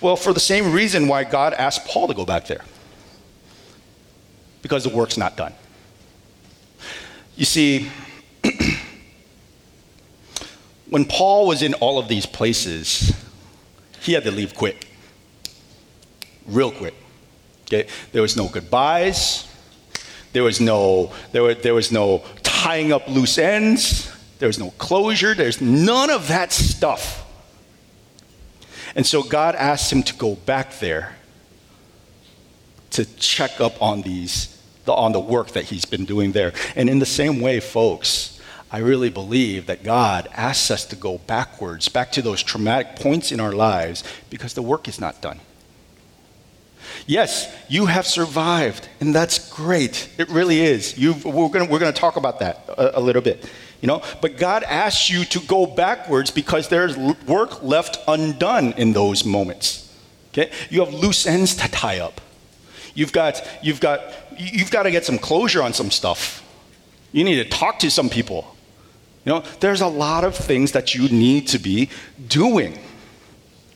Well, 0.00 0.16
for 0.16 0.32
the 0.32 0.40
same 0.40 0.72
reason 0.72 1.08
why 1.08 1.24
God 1.24 1.52
asked 1.54 1.86
Paul 1.86 2.08
to 2.08 2.14
go 2.14 2.24
back 2.24 2.46
there. 2.46 2.64
Because 4.62 4.84
the 4.84 4.90
work's 4.90 5.16
not 5.16 5.36
done. 5.36 5.52
You 7.36 7.44
see, 7.44 7.90
when 10.88 11.04
Paul 11.04 11.48
was 11.48 11.62
in 11.62 11.74
all 11.74 11.98
of 11.98 12.08
these 12.08 12.24
places, 12.24 13.12
he 14.04 14.12
had 14.12 14.24
to 14.24 14.30
leave 14.30 14.54
quick. 14.54 14.86
Real 16.46 16.70
quick. 16.70 16.94
Okay? 17.62 17.88
There 18.12 18.22
was 18.22 18.36
no 18.36 18.48
goodbyes. 18.48 19.48
There 20.32 20.42
was 20.42 20.60
no, 20.60 21.12
there, 21.32 21.42
were, 21.42 21.54
there 21.54 21.74
was 21.74 21.90
no 21.90 22.22
tying 22.42 22.92
up 22.92 23.08
loose 23.08 23.38
ends. 23.38 24.12
There 24.38 24.48
was 24.48 24.58
no 24.58 24.72
closure. 24.72 25.34
There's 25.34 25.60
none 25.60 26.10
of 26.10 26.28
that 26.28 26.52
stuff. 26.52 27.24
And 28.94 29.06
so 29.06 29.22
God 29.22 29.54
asked 29.54 29.90
him 29.90 30.02
to 30.02 30.14
go 30.14 30.34
back 30.34 30.78
there 30.80 31.16
to 32.90 33.04
check 33.16 33.60
up 33.60 33.80
on 33.82 34.02
these 34.02 34.50
on 34.86 35.12
the 35.12 35.20
work 35.20 35.52
that 35.52 35.64
he's 35.64 35.86
been 35.86 36.04
doing 36.04 36.32
there. 36.32 36.52
And 36.76 36.90
in 36.90 36.98
the 36.98 37.06
same 37.06 37.40
way, 37.40 37.58
folks, 37.58 38.33
I 38.74 38.78
really 38.78 39.08
believe 39.08 39.66
that 39.66 39.84
God 39.84 40.28
asks 40.34 40.68
us 40.68 40.84
to 40.86 40.96
go 40.96 41.18
backwards, 41.18 41.88
back 41.88 42.10
to 42.10 42.22
those 42.22 42.42
traumatic 42.42 42.96
points 42.96 43.30
in 43.30 43.38
our 43.38 43.52
lives, 43.52 44.02
because 44.30 44.54
the 44.54 44.62
work 44.62 44.88
is 44.88 45.00
not 45.00 45.22
done. 45.22 45.38
Yes, 47.06 47.54
you 47.68 47.86
have 47.86 48.04
survived, 48.04 48.88
and 48.98 49.14
that's 49.14 49.48
great. 49.48 50.08
It 50.18 50.28
really 50.28 50.58
is. 50.58 50.98
You've, 50.98 51.24
we're 51.24 51.50
going 51.50 51.70
we're 51.70 51.78
to 51.78 51.92
talk 51.92 52.16
about 52.16 52.40
that 52.40 52.64
a, 52.66 52.98
a 52.98 53.00
little 53.00 53.22
bit. 53.22 53.48
You 53.80 53.86
know, 53.86 54.02
but 54.20 54.38
God 54.38 54.64
asks 54.64 55.08
you 55.08 55.24
to 55.26 55.38
go 55.46 55.66
backwards 55.66 56.32
because 56.32 56.68
there's 56.68 56.96
work 56.96 57.62
left 57.62 57.98
undone 58.08 58.72
in 58.72 58.92
those 58.92 59.24
moments. 59.24 59.88
Okay? 60.32 60.50
You 60.68 60.84
have 60.84 60.92
loose 60.92 61.28
ends 61.28 61.54
to 61.58 61.70
tie 61.70 62.00
up. 62.00 62.20
You've 62.92 63.12
got, 63.12 63.40
you've 63.62 63.78
got, 63.78 64.00
you've 64.36 64.72
got 64.72 64.82
to 64.82 64.90
get 64.90 65.04
some 65.04 65.18
closure 65.18 65.62
on 65.62 65.72
some 65.72 65.92
stuff. 65.92 66.42
You 67.12 67.22
need 67.22 67.36
to 67.36 67.48
talk 67.48 67.78
to 67.78 67.88
some 67.88 68.10
people. 68.10 68.50
You 69.24 69.32
know, 69.32 69.44
there's 69.60 69.80
a 69.80 69.86
lot 69.86 70.24
of 70.24 70.36
things 70.36 70.72
that 70.72 70.94
you 70.94 71.08
need 71.08 71.48
to 71.48 71.58
be 71.58 71.88
doing. 72.28 72.78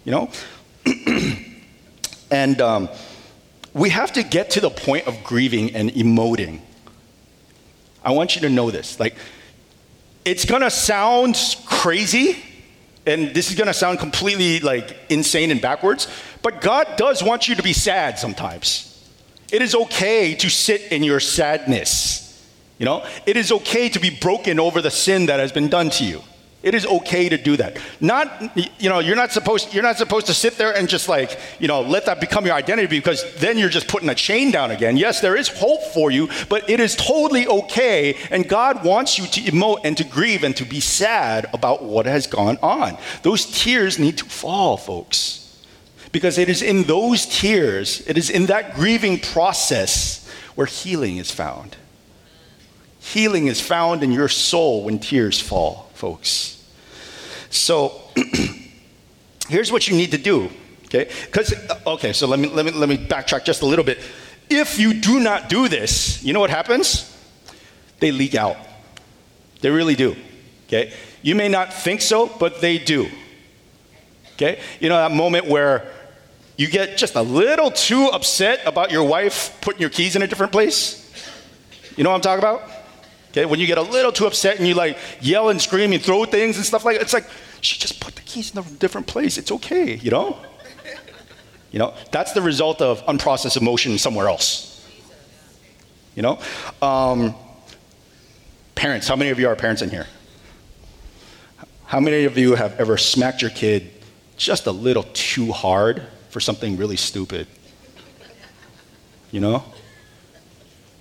You 0.04 0.12
know? 0.12 0.30
and 2.30 2.60
um, 2.60 2.88
we 3.72 3.90
have 3.90 4.12
to 4.12 4.22
get 4.22 4.50
to 4.50 4.60
the 4.60 4.70
point 4.70 5.06
of 5.06 5.22
grieving 5.24 5.74
and 5.74 5.90
emoting. 5.90 6.60
I 8.04 8.12
want 8.12 8.34
you 8.34 8.42
to 8.42 8.50
know 8.50 8.70
this. 8.70 9.00
Like, 9.00 9.16
it's 10.24 10.44
gonna 10.44 10.70
sound 10.70 11.38
crazy, 11.64 12.36
and 13.06 13.34
this 13.34 13.50
is 13.50 13.56
gonna 13.56 13.74
sound 13.74 13.98
completely 13.98 14.60
like 14.60 14.96
insane 15.08 15.50
and 15.50 15.60
backwards, 15.60 16.06
but 16.42 16.60
God 16.60 16.86
does 16.96 17.22
want 17.22 17.48
you 17.48 17.54
to 17.54 17.62
be 17.62 17.72
sad 17.72 18.18
sometimes. 18.18 18.84
It 19.50 19.62
is 19.62 19.74
okay 19.74 20.34
to 20.34 20.50
sit 20.50 20.92
in 20.92 21.02
your 21.02 21.20
sadness. 21.20 22.27
You 22.78 22.86
know, 22.86 23.04
it 23.26 23.36
is 23.36 23.50
okay 23.50 23.88
to 23.88 23.98
be 23.98 24.10
broken 24.10 24.60
over 24.60 24.80
the 24.80 24.90
sin 24.90 25.26
that 25.26 25.40
has 25.40 25.52
been 25.52 25.68
done 25.68 25.90
to 25.90 26.04
you. 26.04 26.22
It 26.60 26.74
is 26.74 26.84
okay 26.86 27.28
to 27.28 27.38
do 27.38 27.56
that. 27.56 27.78
Not, 28.00 28.56
you 28.80 28.88
know, 28.88 28.98
you're 28.98 29.16
not 29.16 29.30
supposed, 29.30 29.72
you're 29.72 29.82
not 29.82 29.96
supposed 29.96 30.26
to 30.26 30.34
sit 30.34 30.58
there 30.58 30.76
and 30.76 30.88
just 30.88 31.08
like, 31.08 31.38
you 31.60 31.68
know, 31.68 31.82
let 31.82 32.06
that 32.06 32.20
become 32.20 32.46
your 32.46 32.56
identity 32.56 32.88
because 32.88 33.32
then 33.36 33.58
you're 33.58 33.68
just 33.68 33.86
putting 33.86 34.08
a 34.08 34.14
chain 34.14 34.50
down 34.50 34.72
again. 34.72 34.96
Yes, 34.96 35.20
there 35.20 35.36
is 35.36 35.46
hope 35.48 35.82
for 35.94 36.10
you, 36.10 36.28
but 36.48 36.68
it 36.68 36.80
is 36.80 36.96
totally 36.96 37.46
okay. 37.46 38.16
And 38.32 38.48
God 38.48 38.82
wants 38.84 39.18
you 39.18 39.26
to 39.28 39.40
emote 39.42 39.82
and 39.84 39.96
to 39.98 40.04
grieve 40.04 40.42
and 40.42 40.56
to 40.56 40.64
be 40.64 40.80
sad 40.80 41.46
about 41.54 41.84
what 41.84 42.06
has 42.06 42.26
gone 42.26 42.58
on. 42.60 42.98
Those 43.22 43.46
tears 43.46 44.00
need 44.00 44.18
to 44.18 44.24
fall, 44.24 44.76
folks. 44.76 45.44
Because 46.10 46.38
it 46.38 46.48
is 46.48 46.62
in 46.62 46.84
those 46.84 47.26
tears, 47.26 48.02
it 48.08 48.18
is 48.18 48.30
in 48.30 48.46
that 48.46 48.74
grieving 48.74 49.20
process 49.20 50.28
where 50.56 50.66
healing 50.66 51.18
is 51.18 51.30
found. 51.30 51.76
Healing 53.12 53.46
is 53.46 53.58
found 53.58 54.02
in 54.02 54.12
your 54.12 54.28
soul 54.28 54.84
when 54.84 54.98
tears 54.98 55.40
fall, 55.40 55.90
folks. 55.94 56.62
So 57.48 58.02
here's 59.48 59.72
what 59.72 59.88
you 59.88 59.96
need 59.96 60.10
to 60.10 60.18
do, 60.18 60.50
okay? 60.84 61.10
Because 61.24 61.54
uh, 61.54 61.80
okay, 61.94 62.12
so 62.12 62.26
let 62.26 62.38
me 62.38 62.48
let 62.48 62.66
me 62.66 62.72
let 62.72 62.86
me 62.86 62.98
backtrack 62.98 63.44
just 63.44 63.62
a 63.62 63.66
little 63.66 63.84
bit. 63.84 63.98
If 64.50 64.78
you 64.78 64.92
do 64.92 65.20
not 65.20 65.48
do 65.48 65.68
this, 65.68 66.22
you 66.22 66.34
know 66.34 66.40
what 66.40 66.50
happens? 66.50 67.16
They 67.98 68.12
leak 68.12 68.34
out. 68.34 68.58
They 69.62 69.70
really 69.70 69.94
do. 69.94 70.14
Okay? 70.66 70.92
You 71.22 71.34
may 71.34 71.48
not 71.48 71.72
think 71.72 72.02
so, 72.02 72.26
but 72.26 72.60
they 72.60 72.76
do. 72.76 73.08
Okay? 74.34 74.60
You 74.80 74.90
know 74.90 74.96
that 74.96 75.12
moment 75.12 75.46
where 75.46 75.90
you 76.58 76.68
get 76.68 76.98
just 76.98 77.14
a 77.14 77.22
little 77.22 77.70
too 77.70 78.08
upset 78.08 78.60
about 78.66 78.92
your 78.92 79.04
wife 79.04 79.56
putting 79.62 79.80
your 79.80 79.90
keys 79.90 80.14
in 80.14 80.20
a 80.20 80.26
different 80.26 80.52
place? 80.52 81.10
You 81.96 82.04
know 82.04 82.10
what 82.10 82.16
I'm 82.16 82.20
talking 82.20 82.38
about? 82.38 82.77
Okay, 83.30 83.44
when 83.44 83.60
you 83.60 83.66
get 83.66 83.78
a 83.78 83.82
little 83.82 84.12
too 84.12 84.26
upset 84.26 84.58
and 84.58 84.66
you 84.66 84.74
like 84.74 84.98
yell 85.20 85.50
and 85.50 85.60
scream 85.60 85.92
and 85.92 86.02
throw 86.02 86.24
things 86.24 86.56
and 86.56 86.64
stuff 86.64 86.84
like 86.84 86.96
that, 86.96 87.02
it's 87.02 87.12
like, 87.12 87.28
she 87.60 87.78
just 87.78 88.00
put 88.00 88.14
the 88.14 88.22
keys 88.22 88.52
in 88.52 88.58
a 88.58 88.62
different 88.62 89.06
place. 89.06 89.36
It's 89.38 89.52
okay, 89.52 89.96
you 89.96 90.10
know? 90.10 90.38
You 91.70 91.78
know, 91.78 91.92
that's 92.10 92.32
the 92.32 92.40
result 92.40 92.80
of 92.80 93.04
unprocessed 93.04 93.58
emotion 93.58 93.98
somewhere 93.98 94.26
else. 94.26 94.82
You 96.14 96.22
know? 96.22 96.40
Um, 96.80 97.34
parents, 98.74 99.06
how 99.06 99.16
many 99.16 99.28
of 99.28 99.38
you 99.38 99.48
are 99.48 99.54
parents 99.54 99.82
in 99.82 99.90
here? 99.90 100.06
How 101.84 102.00
many 102.00 102.24
of 102.24 102.38
you 102.38 102.54
have 102.54 102.80
ever 102.80 102.96
smacked 102.96 103.42
your 103.42 103.50
kid 103.50 103.90
just 104.38 104.66
a 104.66 104.72
little 104.72 105.04
too 105.12 105.52
hard 105.52 106.02
for 106.30 106.40
something 106.40 106.78
really 106.78 106.96
stupid? 106.96 107.46
You 109.30 109.40
know? 109.40 109.64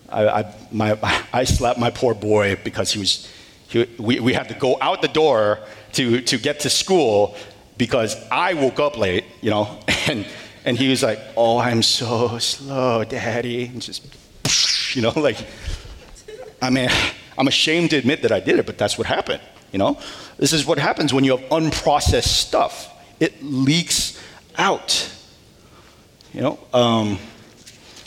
I, 0.09 0.27
I, 0.27 0.53
my, 0.71 0.97
I 1.33 1.43
slapped 1.43 1.79
my 1.79 1.89
poor 1.89 2.13
boy 2.13 2.57
because 2.63 2.91
he 2.91 2.99
was, 2.99 3.31
he, 3.67 3.85
we, 3.97 4.19
we 4.19 4.33
had 4.33 4.49
to 4.49 4.55
go 4.55 4.77
out 4.81 5.01
the 5.01 5.07
door 5.07 5.59
to, 5.93 6.21
to 6.21 6.37
get 6.37 6.61
to 6.61 6.69
school 6.69 7.35
because 7.77 8.15
I 8.31 8.53
woke 8.53 8.79
up 8.79 8.97
late, 8.97 9.25
you 9.41 9.49
know, 9.49 9.79
and, 10.07 10.25
and 10.65 10.77
he 10.77 10.89
was 10.89 11.03
like, 11.03 11.19
oh, 11.35 11.59
I'm 11.59 11.83
so 11.83 12.37
slow, 12.39 13.03
daddy. 13.03 13.65
And 13.65 13.81
just, 13.81 14.05
you 14.95 15.01
know, 15.01 15.11
like, 15.15 15.37
I 16.61 16.69
mean, 16.69 16.89
I'm 17.37 17.47
ashamed 17.47 17.91
to 17.91 17.97
admit 17.97 18.23
that 18.23 18.31
I 18.31 18.39
did 18.39 18.59
it, 18.59 18.65
but 18.65 18.77
that's 18.77 18.97
what 18.97 19.07
happened, 19.07 19.41
you 19.71 19.79
know? 19.79 19.99
This 20.37 20.53
is 20.53 20.65
what 20.65 20.79
happens 20.79 21.13
when 21.13 21.23
you 21.23 21.37
have 21.37 21.49
unprocessed 21.49 22.27
stuff. 22.27 22.93
It 23.19 23.43
leaks 23.43 24.21
out, 24.57 25.11
you 26.33 26.41
know? 26.41 26.59
Um, 26.73 27.19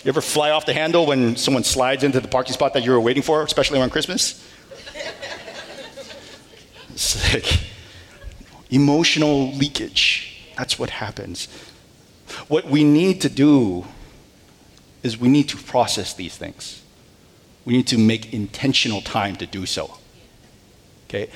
you 0.05 0.09
ever 0.09 0.21
fly 0.21 0.51
off 0.51 0.67
the 0.67 0.73
handle 0.73 1.07
when 1.07 1.37
someone 1.37 1.65
slides 1.65 2.05
into 2.05 2.21
the 2.21 2.29
parking 2.29 2.55
spot 2.55 2.73
that 2.75 2.85
you 2.85 2.91
were 2.91 3.01
waiting 3.01 3.23
for, 3.23 3.43
especially 3.43 3.79
around 3.79 3.91
Christmas? 3.91 4.47
it's 6.91 7.35
like 7.35 7.61
emotional 8.71 9.53
leakage. 9.53 10.51
That's 10.57 10.79
what 10.79 10.91
happens. 10.91 11.49
What 12.49 12.67
we 12.67 12.85
need 12.85 13.21
to 13.23 13.29
do 13.29 13.87
is 15.03 15.19
we 15.19 15.29
need 15.29 15.49
to 15.49 15.57
process 15.57 16.15
these 16.15 16.37
things. 16.37 16.83
We 17.65 17.75
need 17.75 17.87
to 17.89 17.99
make 17.99 18.33
intentional 18.33 19.01
time 19.01 19.37
to 19.37 19.47
do 19.47 19.67
so. 19.67 19.99
Okay? 21.09 21.31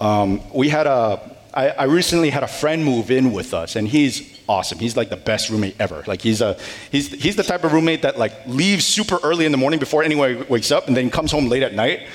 Um, 0.00 0.42
we 0.52 0.68
had 0.68 0.86
a, 0.86 1.36
I, 1.52 1.70
I 1.70 1.84
recently 1.84 2.30
had 2.30 2.42
a 2.42 2.48
friend 2.48 2.84
move 2.84 3.10
in 3.10 3.32
with 3.32 3.54
us, 3.54 3.76
and 3.76 3.88
he's 3.88 4.35
awesome. 4.48 4.78
He's 4.78 4.96
like 4.96 5.08
the 5.08 5.16
best 5.16 5.50
roommate 5.50 5.76
ever. 5.80 6.04
Like 6.06 6.22
he's 6.22 6.40
a 6.40 6.58
he's 6.90 7.10
he's 7.12 7.36
the 7.36 7.42
type 7.42 7.64
of 7.64 7.72
roommate 7.72 8.02
that 8.02 8.18
like 8.18 8.46
leaves 8.46 8.86
super 8.86 9.18
early 9.22 9.44
in 9.44 9.52
the 9.52 9.58
morning 9.58 9.80
before 9.80 10.02
anyone 10.02 10.46
wakes 10.48 10.70
up 10.70 10.88
and 10.88 10.96
then 10.96 11.10
comes 11.10 11.32
home 11.32 11.48
late 11.48 11.62
at 11.62 11.74
night. 11.74 12.06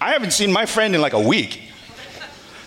I 0.00 0.12
haven't 0.12 0.32
seen 0.32 0.52
my 0.52 0.66
friend 0.66 0.94
in 0.94 1.00
like 1.00 1.14
a 1.14 1.20
week. 1.20 1.62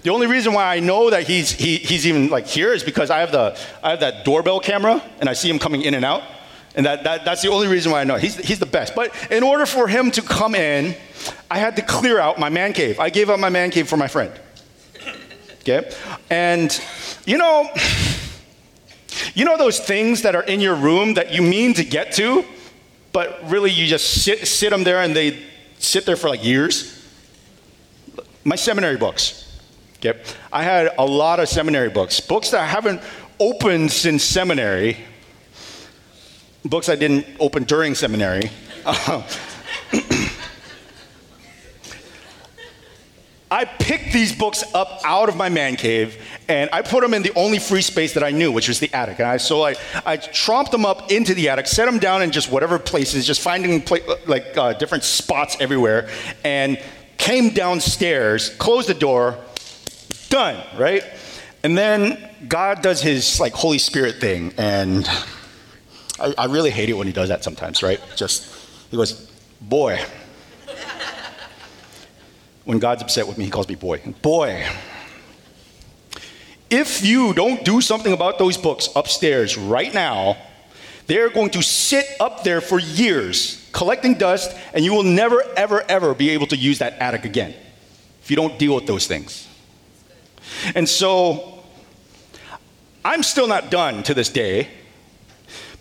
The 0.04 0.10
only 0.10 0.28
reason 0.28 0.54
why 0.54 0.66
I 0.66 0.80
know 0.80 1.12
that 1.12 1.28
he's 1.28 1.52
he, 1.52 1.78
he's 1.78 2.08
even 2.08 2.30
like 2.30 2.48
here 2.48 2.74
is 2.74 2.84
because 2.84 3.10
I 3.10 3.20
have 3.20 3.32
the 3.32 3.58
I 3.84 3.92
have 3.92 4.00
that 4.00 4.26
doorbell 4.26 4.60
camera 4.60 5.02
and 5.20 5.30
I 5.30 5.34
see 5.34 5.50
him 5.50 5.60
coming 5.60 5.84
in 5.84 5.94
and 5.94 6.04
out. 6.04 6.24
And 6.74 6.86
that, 6.86 7.04
that, 7.04 7.26
that's 7.26 7.42
the 7.42 7.50
only 7.50 7.68
reason 7.68 7.92
why 7.92 8.00
I 8.00 8.04
know. 8.06 8.16
He's, 8.16 8.36
he's 8.36 8.60
the 8.60 8.66
best. 8.66 8.96
But 8.96 9.14
in 9.30 9.44
order 9.44 9.66
for 9.66 9.90
him 9.90 10.10
to 10.12 10.22
come 10.22 10.56
in, 10.56 10.96
I 11.50 11.58
had 11.58 11.76
to 11.76 11.82
clear 11.82 12.18
out 12.18 12.40
my 12.40 12.48
man 12.48 12.72
cave. 12.72 12.98
I 12.98 13.10
gave 13.10 13.30
up 13.30 13.42
my 13.42 13.50
man 13.50 13.72
cave 13.72 13.90
for 13.90 13.98
my 13.98 14.08
friend. 14.08 14.32
Okay? 15.60 15.92
And, 16.30 16.82
you 17.26 17.38
know, 17.38 17.70
you 19.34 19.46
know 19.46 19.58
those 19.58 19.80
things 19.80 20.22
that 20.22 20.36
are 20.36 20.44
in 20.44 20.60
your 20.60 20.76
room 20.76 21.16
that 21.16 21.34
you 21.34 21.42
mean 21.42 21.74
to 21.76 21.84
get 21.84 22.12
to, 22.14 22.46
but 23.12 23.40
really 23.50 23.72
you 23.72 23.88
just 23.88 24.24
sit, 24.24 24.48
sit 24.48 24.70
them 24.70 24.84
there 24.84 25.02
and 25.02 25.16
they 25.16 25.40
sit 25.80 26.06
there 26.06 26.16
for 26.16 26.30
like 26.30 26.44
years? 26.44 26.98
My 28.44 28.56
seminary 28.56 28.98
books. 28.98 29.60
Okay? 29.98 30.20
I 30.52 30.64
had 30.64 30.94
a 30.98 31.06
lot 31.06 31.40
of 31.40 31.48
seminary 31.48 31.90
books, 31.90 32.20
books 32.20 32.52
that 32.52 32.62
I 32.62 32.66
haven't 32.66 33.02
opened 33.40 33.92
since 33.92 34.24
seminary, 34.24 34.98
books 36.66 36.90
I 36.90 36.96
didn't 36.96 37.26
open 37.40 37.64
during 37.64 37.96
seminary. 37.96 38.52
Uh, 38.84 39.22
I 43.52 43.66
picked 43.66 44.14
these 44.14 44.34
books 44.34 44.64
up 44.74 45.02
out 45.04 45.28
of 45.28 45.36
my 45.36 45.50
man 45.50 45.76
cave 45.76 46.18
and 46.48 46.70
I 46.72 46.82
put 46.82 47.02
them 47.02 47.14
in 47.14 47.22
the 47.22 47.34
only 47.36 47.60
free 47.60 47.82
space 47.82 48.14
that 48.14 48.24
I 48.24 48.32
knew, 48.32 48.50
which 48.50 48.70
was 48.70 48.80
the 48.80 48.92
attic. 48.94 49.20
And 49.20 49.28
I, 49.28 49.36
so 49.36 49.64
I, 49.64 49.76
I 50.06 50.16
tromped 50.16 50.72
them 50.72 50.86
up 50.86 51.12
into 51.12 51.34
the 51.34 51.50
attic, 51.50 51.68
set 51.68 51.86
them 51.86 52.00
down 52.00 52.22
in 52.22 52.32
just 52.32 52.50
whatever 52.50 52.80
places, 52.80 53.28
just 53.28 53.42
finding 53.42 53.84
like 54.26 54.58
uh, 54.58 54.72
different 54.74 55.04
spots 55.04 55.58
everywhere, 55.60 56.10
and 56.46 56.82
came 57.18 57.50
downstairs, 57.50 58.50
closed 58.56 58.88
the 58.88 58.94
door, 58.94 59.38
done, 60.30 60.66
right? 60.78 61.04
And 61.64 61.78
then 61.78 62.30
God 62.48 62.82
does 62.82 63.02
his 63.02 63.40
like 63.40 63.54
Holy 63.54 63.80
Spirit 63.80 64.22
thing, 64.22 64.54
and 64.58 65.06
I, 66.20 66.34
I 66.38 66.46
really 66.46 66.72
hate 66.72 66.90
it 66.90 66.94
when 66.94 67.06
he 67.06 67.14
does 67.14 67.28
that 67.28 67.44
sometimes, 67.44 67.84
right? 67.84 68.00
Just, 68.16 68.48
he 68.90 68.98
goes, 68.98 69.30
boy. 69.60 70.00
When 72.64 72.80
God's 72.80 73.02
upset 73.02 73.28
with 73.28 73.38
me, 73.38 73.46
he 73.46 73.52
calls 73.52 73.68
me 73.68 73.76
boy. 73.76 74.02
Boy, 74.22 74.66
if 76.70 77.04
you 77.04 77.34
don't 77.34 77.66
do 77.66 77.82
something 77.82 78.14
about 78.14 78.38
those 78.38 78.58
books 78.58 78.90
upstairs 78.96 79.58
right 79.58 79.94
now, 79.94 80.38
they're 81.08 81.30
going 81.30 81.50
to 81.52 81.62
sit 81.62 82.06
up 82.20 82.44
there 82.44 82.62
for 82.62 82.80
years 82.80 83.58
collecting 83.72 84.16
dust, 84.16 84.56
and 84.74 84.84
you 84.84 84.94
will 84.94 85.04
never, 85.04 85.44
ever, 85.58 85.84
ever 85.90 86.14
be 86.14 86.30
able 86.32 86.48
to 86.48 86.58
use 86.58 86.80
that 86.80 86.94
attic 87.00 87.26
again 87.26 87.54
if 88.22 88.30
you 88.30 88.36
don't 88.36 88.60
deal 88.60 88.76
with 88.76 88.86
those 88.86 89.08
things. 89.08 89.48
And 90.76 90.88
so 90.88 91.64
I'm 93.04 93.24
still 93.24 93.48
not 93.48 93.72
done 93.72 94.04
to 94.04 94.14
this 94.14 94.30
day. 94.30 94.68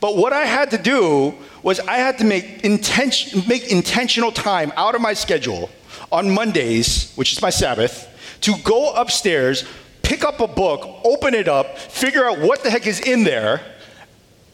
But 0.00 0.16
what 0.16 0.32
I 0.32 0.46
had 0.46 0.70
to 0.70 0.78
do 0.78 1.34
was 1.62 1.78
I 1.80 1.96
had 1.96 2.18
to 2.18 2.24
make, 2.24 2.64
intention, 2.64 3.42
make 3.46 3.70
intentional 3.70 4.32
time 4.32 4.72
out 4.76 4.94
of 4.94 5.02
my 5.02 5.12
schedule 5.12 5.68
on 6.12 6.30
Mondays, 6.30 7.12
which 7.14 7.32
is 7.32 7.42
my 7.42 7.50
Sabbath, 7.50 8.08
to 8.42 8.54
go 8.64 8.92
upstairs, 8.92 9.64
pick 10.02 10.24
up 10.24 10.40
a 10.40 10.48
book, 10.48 11.00
open 11.04 11.34
it 11.34 11.48
up, 11.48 11.78
figure 11.78 12.24
out 12.24 12.38
what 12.38 12.62
the 12.62 12.70
heck 12.70 12.86
is 12.86 13.00
in 13.00 13.24
there, 13.24 13.60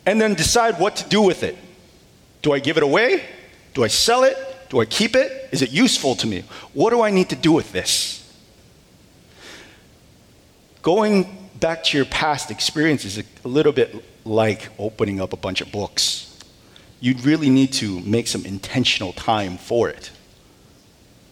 and 0.04 0.20
then 0.20 0.34
decide 0.34 0.78
what 0.78 0.96
to 0.96 1.08
do 1.08 1.22
with 1.22 1.42
it. 1.42 1.56
Do 2.42 2.52
I 2.52 2.58
give 2.58 2.76
it 2.76 2.82
away? 2.82 3.24
Do 3.74 3.84
I 3.84 3.88
sell 3.88 4.24
it? 4.24 4.36
Do 4.68 4.80
I 4.80 4.84
keep 4.84 5.16
it? 5.16 5.48
Is 5.52 5.62
it 5.62 5.70
useful 5.70 6.14
to 6.16 6.26
me? 6.26 6.44
What 6.72 6.90
do 6.90 7.02
I 7.02 7.10
need 7.10 7.28
to 7.30 7.36
do 7.36 7.52
with 7.52 7.72
this? 7.72 8.22
Going 10.82 11.48
back 11.58 11.82
to 11.84 11.96
your 11.96 12.06
past 12.06 12.50
experiences 12.50 13.18
is 13.18 13.24
a 13.44 13.48
little 13.48 13.72
bit 13.72 14.04
like 14.24 14.68
opening 14.78 15.20
up 15.20 15.32
a 15.32 15.36
bunch 15.36 15.60
of 15.60 15.72
books. 15.72 16.38
You 17.00 17.14
really 17.22 17.50
need 17.50 17.72
to 17.74 18.00
make 18.00 18.26
some 18.26 18.44
intentional 18.44 19.12
time 19.12 19.56
for 19.56 19.88
it. 19.88 20.10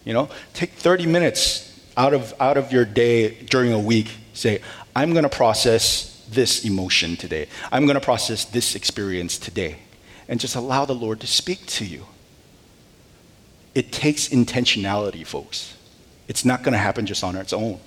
You 0.05 0.13
know, 0.13 0.29
take 0.53 0.71
30 0.71 1.07
minutes 1.07 1.77
out 1.97 2.13
of, 2.13 2.33
out 2.39 2.57
of 2.57 2.71
your 2.71 2.85
day 2.85 3.31
during 3.45 3.73
a 3.73 3.79
week. 3.79 4.11
Say, 4.33 4.61
I'm 4.95 5.11
going 5.11 5.23
to 5.23 5.29
process 5.29 6.25
this 6.29 6.63
emotion 6.63 7.17
today. 7.17 7.47
I'm 7.71 7.85
going 7.85 7.95
to 7.95 8.05
process 8.05 8.45
this 8.45 8.75
experience 8.75 9.37
today. 9.37 9.77
And 10.27 10.39
just 10.39 10.55
allow 10.55 10.85
the 10.85 10.95
Lord 10.95 11.19
to 11.21 11.27
speak 11.27 11.65
to 11.67 11.85
you. 11.85 12.05
It 13.73 13.91
takes 13.91 14.29
intentionality, 14.29 15.25
folks. 15.25 15.75
It's 16.27 16.45
not 16.45 16.63
going 16.63 16.73
to 16.73 16.79
happen 16.79 17.05
just 17.05 17.23
on 17.23 17.35
its 17.35 17.53
own. 17.53 17.79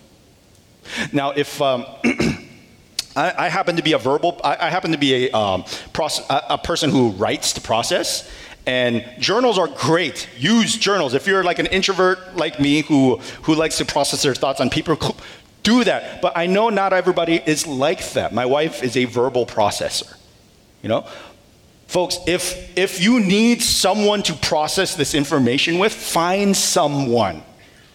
Now, 1.12 1.30
if 1.30 1.60
um, 1.60 1.86
I, 3.16 3.48
happen 3.48 3.76
to 3.76 3.82
be 3.82 3.92
a 3.92 3.98
verbal, 3.98 4.40
I, 4.44 4.70
happen 4.70 4.92
to 4.92 4.98
be 4.98 5.26
a, 5.26 5.36
um, 5.36 5.64
a, 5.98 6.42
a 6.50 6.58
person 6.58 6.90
who 6.90 7.10
writes 7.10 7.54
to 7.54 7.60
process, 7.60 8.30
and 8.68 9.02
journals 9.18 9.58
are 9.58 9.66
great. 9.66 10.28
Use 10.36 10.76
journals. 10.76 11.14
If 11.14 11.26
you're 11.26 11.42
like 11.42 11.58
an 11.58 11.64
introvert 11.68 12.36
like 12.36 12.60
me 12.60 12.82
who, 12.82 13.16
who 13.44 13.54
likes 13.54 13.78
to 13.78 13.86
process 13.86 14.22
their 14.22 14.34
thoughts 14.34 14.60
on 14.60 14.68
paper, 14.68 14.94
do 15.62 15.84
that. 15.84 16.20
But 16.20 16.36
I 16.36 16.44
know 16.44 16.68
not 16.68 16.92
everybody 16.92 17.36
is 17.46 17.66
like 17.66 18.10
that. 18.10 18.34
My 18.34 18.44
wife 18.44 18.82
is 18.82 18.94
a 18.94 19.06
verbal 19.06 19.46
processor. 19.46 20.14
You 20.82 20.90
know? 20.90 21.06
Folks, 21.86 22.18
if, 22.26 22.76
if 22.76 23.00
you 23.00 23.20
need 23.20 23.62
someone 23.62 24.22
to 24.24 24.34
process 24.34 24.94
this 24.94 25.14
information 25.14 25.78
with, 25.78 25.94
find 25.94 26.54
someone. 26.54 27.42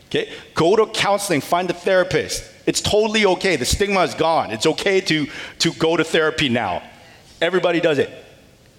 Okay? 0.07 0.33
Go 0.55 0.75
to 0.75 0.87
counseling, 0.87 1.41
find 1.41 1.69
a 1.69 1.73
therapist. 1.73 2.49
It's 2.65 2.81
totally 2.81 3.27
okay. 3.27 3.57
The 3.57 3.65
stigma 3.65 4.01
is 4.05 4.15
gone. 4.15 4.49
It's 4.49 4.65
okay 4.65 5.01
to, 5.01 5.27
to 5.59 5.71
go 5.73 5.97
to 5.97 6.03
therapy 6.03 6.49
now. 6.49 6.81
Everybody 7.39 7.79
does 7.79 7.99
it. 7.99 8.22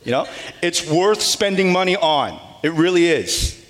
You 0.05 0.13
know? 0.13 0.27
It's 0.63 0.89
worth 0.89 1.23
spending 1.23 1.73
money 1.73 1.97
on. 1.97 2.41
It 2.63 2.73
really 2.73 3.07
is. 3.07 3.63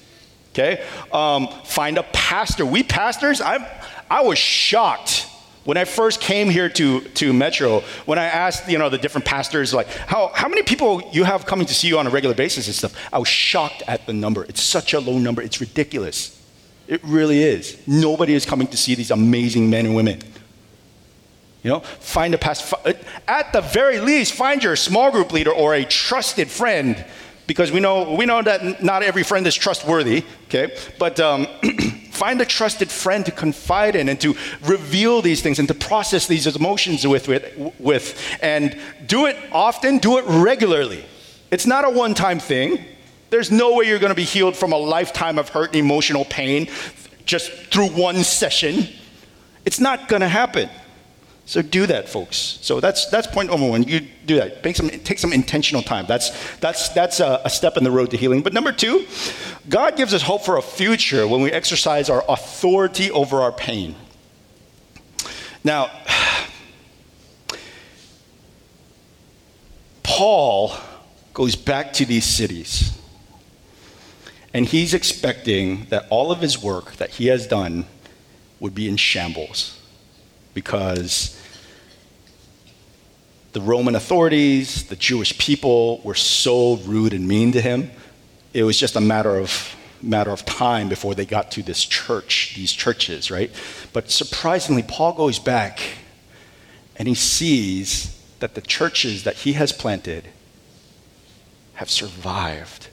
Okay? 0.53 0.85
Um, 1.13 1.49
find 1.65 1.99
a 1.99 2.03
pastor. 2.03 2.65
We 2.67 2.83
pastors, 2.83 3.41
i 3.41 3.81
I 4.11 4.23
was 4.23 4.39
shocked 4.39 5.27
when 5.65 5.79
I 5.79 5.85
first 5.85 6.21
came 6.21 6.51
here 6.51 6.69
to, 6.69 7.01
to 7.01 7.33
Metro, 7.33 7.81
when 8.05 8.19
I 8.19 8.25
asked, 8.25 8.69
you 8.69 8.79
know, 8.79 8.91
the 8.91 8.99
different 8.99 9.25
pastors, 9.25 9.73
like, 9.73 9.89
how, 9.89 10.31
how 10.35 10.47
many 10.47 10.63
people 10.63 11.03
you 11.13 11.25
have 11.25 11.47
coming 11.47 11.67
to 11.67 11.75
see 11.75 11.89
you 11.89 11.99
on 11.99 12.07
a 12.07 12.11
regular 12.11 12.35
basis 12.35 12.67
and 12.67 12.77
stuff, 12.77 12.95
I 13.13 13.19
was 13.19 13.29
shocked 13.29 13.83
at 13.89 14.07
the 14.07 14.13
number. 14.13 14.45
It's 14.45 14.61
such 14.61 14.93
a 14.93 15.01
low 15.01 15.19
number. 15.19 15.41
It's 15.41 15.61
ridiculous. 15.61 16.41
It 16.87 17.03
really 17.03 17.43
is. 17.43 17.79
Nobody 17.87 18.35
is 18.35 18.45
coming 18.45 18.67
to 18.69 18.77
see 18.77 18.95
these 18.95 19.11
amazing 19.11 19.71
men 19.71 19.87
and 19.87 19.97
women. 19.97 20.21
You 21.65 21.71
know, 21.71 21.81
find 21.81 22.35
a 22.35 22.39
past, 22.39 22.75
at 23.27 23.55
the 23.55 23.63
very 23.63 23.99
least, 23.99 24.35
find 24.35 24.63
your 24.63 24.77
small 24.77 25.11
group 25.11 25.33
leader 25.33 25.51
or 25.51 25.75
a 25.75 25.87
trusted 25.87 26.51
friend, 26.51 27.03
because 27.47 27.73
we 27.73 27.81
know, 27.81 28.15
we 28.15 28.27
know 28.27 28.43
that 28.43 28.83
not 28.83 29.03
every 29.03 29.23
friend 29.23 29.47
is 29.47 29.55
trustworthy, 29.55 30.25
okay? 30.45 30.77
But 30.99 31.19
um, 31.21 31.47
find 32.11 32.39
a 32.43 32.45
trusted 32.45 32.91
friend 32.91 33.25
to 33.25 33.33
confide 33.33 33.97
in 33.97 34.11
and 34.11 34.21
to 34.21 34.37
reveal 34.63 35.23
these 35.23 35.41
things 35.41 35.59
and 35.59 35.67
to 35.69 35.75
process 35.75 36.27
these 36.27 36.47
emotions 36.47 37.07
with, 37.07 37.29
with, 37.29 37.75
with 37.79 38.39
and 38.43 38.79
do 39.07 39.25
it 39.25 39.37
often, 39.51 39.97
do 39.97 40.19
it 40.19 40.25
regularly. 40.27 41.03
It's 41.51 41.67
not 41.67 41.87
a 41.87 41.91
one 41.91 42.13
time 42.13 42.41
thing. 42.41 42.85
There's 43.31 43.51
no 43.51 43.75
way 43.75 43.87
you're 43.87 43.99
going 43.99 44.11
to 44.11 44.15
be 44.15 44.25
healed 44.25 44.55
from 44.55 44.73
a 44.73 44.77
lifetime 44.77 45.39
of 45.39 45.49
hurt 45.49 45.69
and 45.69 45.77
emotional 45.77 46.27
pain 46.27 46.69
just 47.25 47.51
through 47.73 47.89
one 47.89 48.23
session. 48.23 48.87
It's 49.65 49.81
not 49.81 50.09
going 50.09 50.21
to 50.21 50.29
happen. 50.29 50.69
So 51.47 51.61
do 51.61 51.87
that, 51.87 52.09
folks. 52.09 52.59
So 52.63 52.81
that's 52.81 53.07
that's 53.07 53.27
point 53.27 53.51
number 53.51 53.69
one. 53.69 53.83
You 53.83 54.01
do 54.01 54.37
that. 54.37 54.77
Some, 54.77 54.89
take 54.89 55.19
some 55.19 55.33
intentional 55.33 55.83
time. 55.83 56.07
That's 56.07 56.57
that's 56.57 56.89
that's 56.91 57.21
a, 57.21 57.43
a 57.45 57.51
step 57.51 57.77
in 57.77 57.85
the 57.85 57.91
road 57.91 58.11
to 58.13 58.17
healing. 58.17 58.43
But 58.43 58.55
number 58.55 58.73
two, 58.73 59.07
God 59.69 59.97
gives 59.97 60.15
us 60.15 60.23
hope 60.23 60.43
for 60.43 60.57
a 60.57 60.63
future 60.63 61.29
when 61.29 61.43
we 61.43 61.53
exercise 61.53 62.09
our 62.09 62.25
authority 62.29 63.11
over 63.11 63.43
our 63.43 63.53
pain. 63.53 63.95
Now, 65.63 65.91
Paul 70.03 70.75
goes 71.35 71.57
back 71.57 71.93
to 71.95 72.07
these 72.07 72.25
cities 72.25 72.99
and 74.55 74.65
he's 74.65 74.95
expecting 74.95 75.87
that 75.87 76.07
all 76.09 76.31
of 76.31 76.41
his 76.41 76.63
work 76.63 76.97
that 76.97 77.11
he 77.11 77.27
has 77.27 77.47
done 77.47 77.85
would 78.61 78.75
be 78.75 78.89
in 78.89 78.97
shambles 78.97 79.81
because 80.55 81.41
the 83.53 83.61
Roman 83.61 83.95
authorities, 83.95 84.85
the 84.85 84.97
Jewish 84.97 85.37
people 85.39 86.01
were 86.03 86.15
so 86.15 86.77
rude 86.79 87.13
and 87.13 87.29
mean 87.29 87.53
to 87.53 87.61
him. 87.61 87.91
It 88.53 88.65
was 88.65 88.79
just 88.79 88.97
a 88.97 89.01
matter 89.01 89.37
of 89.37 89.77
matter 90.01 90.31
of 90.31 90.45
time 90.45 90.89
before 90.89 91.15
they 91.15 91.25
got 91.25 91.51
to 91.51 91.63
this 91.63 91.83
church, 91.83 92.53
these 92.57 92.73
churches, 92.73 93.31
right? 93.31 93.51
But 93.95 94.11
surprisingly, 94.11 94.83
Paul 94.83 95.15
goes 95.15 95.39
back 95.39 95.81
and 96.97 97.09
he 97.09 97.15
sees 97.15 98.23
that 98.41 98.55
the 98.55 98.61
churches 98.61 99.25
that 99.25 99.37
he 99.37 99.55
has 99.55 99.73
planted 99.73 100.29
have 101.75 101.89
survived 101.89 102.89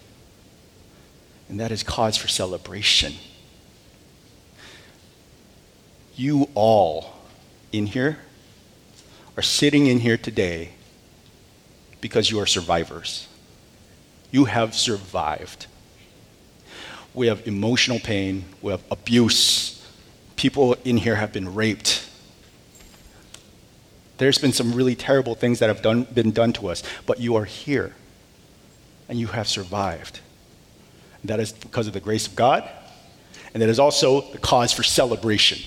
and 1.52 1.60
that 1.60 1.70
is 1.70 1.84
cause 1.84 2.16
for 2.16 2.30
celebration. 2.30 3.14
You 6.16 6.48
all 6.56 7.14
in 7.72 7.88
here 7.88 8.18
are 9.38 9.44
sitting 9.44 9.88
in 9.88 10.00
here 10.00 10.18
today 10.18 10.72
because 12.02 12.30
you 12.30 12.40
are 12.40 12.46
survivors. 12.46 13.28
You 14.32 14.46
have 14.46 14.76
survived. 14.76 15.68
We 17.14 17.28
have 17.28 17.46
emotional 17.48 18.00
pain, 18.00 18.46
we 18.62 18.72
have 18.72 18.84
abuse. 18.90 19.86
People 20.36 20.76
in 20.86 20.98
here 20.98 21.16
have 21.16 21.34
been 21.34 21.54
raped. 21.54 22.08
There's 24.18 24.38
been 24.38 24.54
some 24.54 24.74
really 24.74 24.96
terrible 24.96 25.36
things 25.36 25.60
that 25.60 25.68
have 25.68 25.82
done, 25.82 26.04
been 26.04 26.32
done 26.32 26.54
to 26.54 26.70
us, 26.70 26.84
but 27.06 27.20
you 27.20 27.36
are 27.36 27.46
here 27.46 27.96
and 29.10 29.20
you 29.20 29.28
have 29.28 29.48
survived. 29.48 30.20
That 31.24 31.40
is 31.40 31.52
because 31.52 31.88
of 31.88 31.94
the 31.94 32.00
grace 32.00 32.28
of 32.28 32.36
God, 32.36 32.68
and 33.54 33.62
that 33.62 33.70
is 33.70 33.80
also 33.80 34.22
the 34.32 34.38
cause 34.38 34.72
for 34.72 34.84
celebration. 34.84 35.60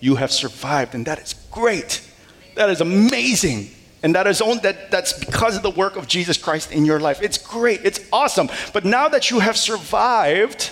You 0.00 0.16
have 0.16 0.32
survived, 0.32 0.94
and 0.94 1.06
that 1.06 1.18
is 1.18 1.34
great. 1.50 2.02
That 2.56 2.70
is 2.70 2.80
amazing. 2.80 3.70
And 4.02 4.14
that 4.14 4.26
is 4.26 4.40
only, 4.40 4.60
that, 4.60 4.90
that's 4.90 5.12
because 5.12 5.56
of 5.56 5.62
the 5.62 5.70
work 5.70 5.96
of 5.96 6.08
Jesus 6.08 6.38
Christ 6.38 6.72
in 6.72 6.84
your 6.84 6.98
life. 6.98 7.20
It's 7.22 7.38
great, 7.38 7.80
it's 7.84 8.00
awesome. 8.12 8.48
But 8.72 8.84
now 8.84 9.08
that 9.08 9.30
you 9.30 9.40
have 9.40 9.56
survived, 9.56 10.70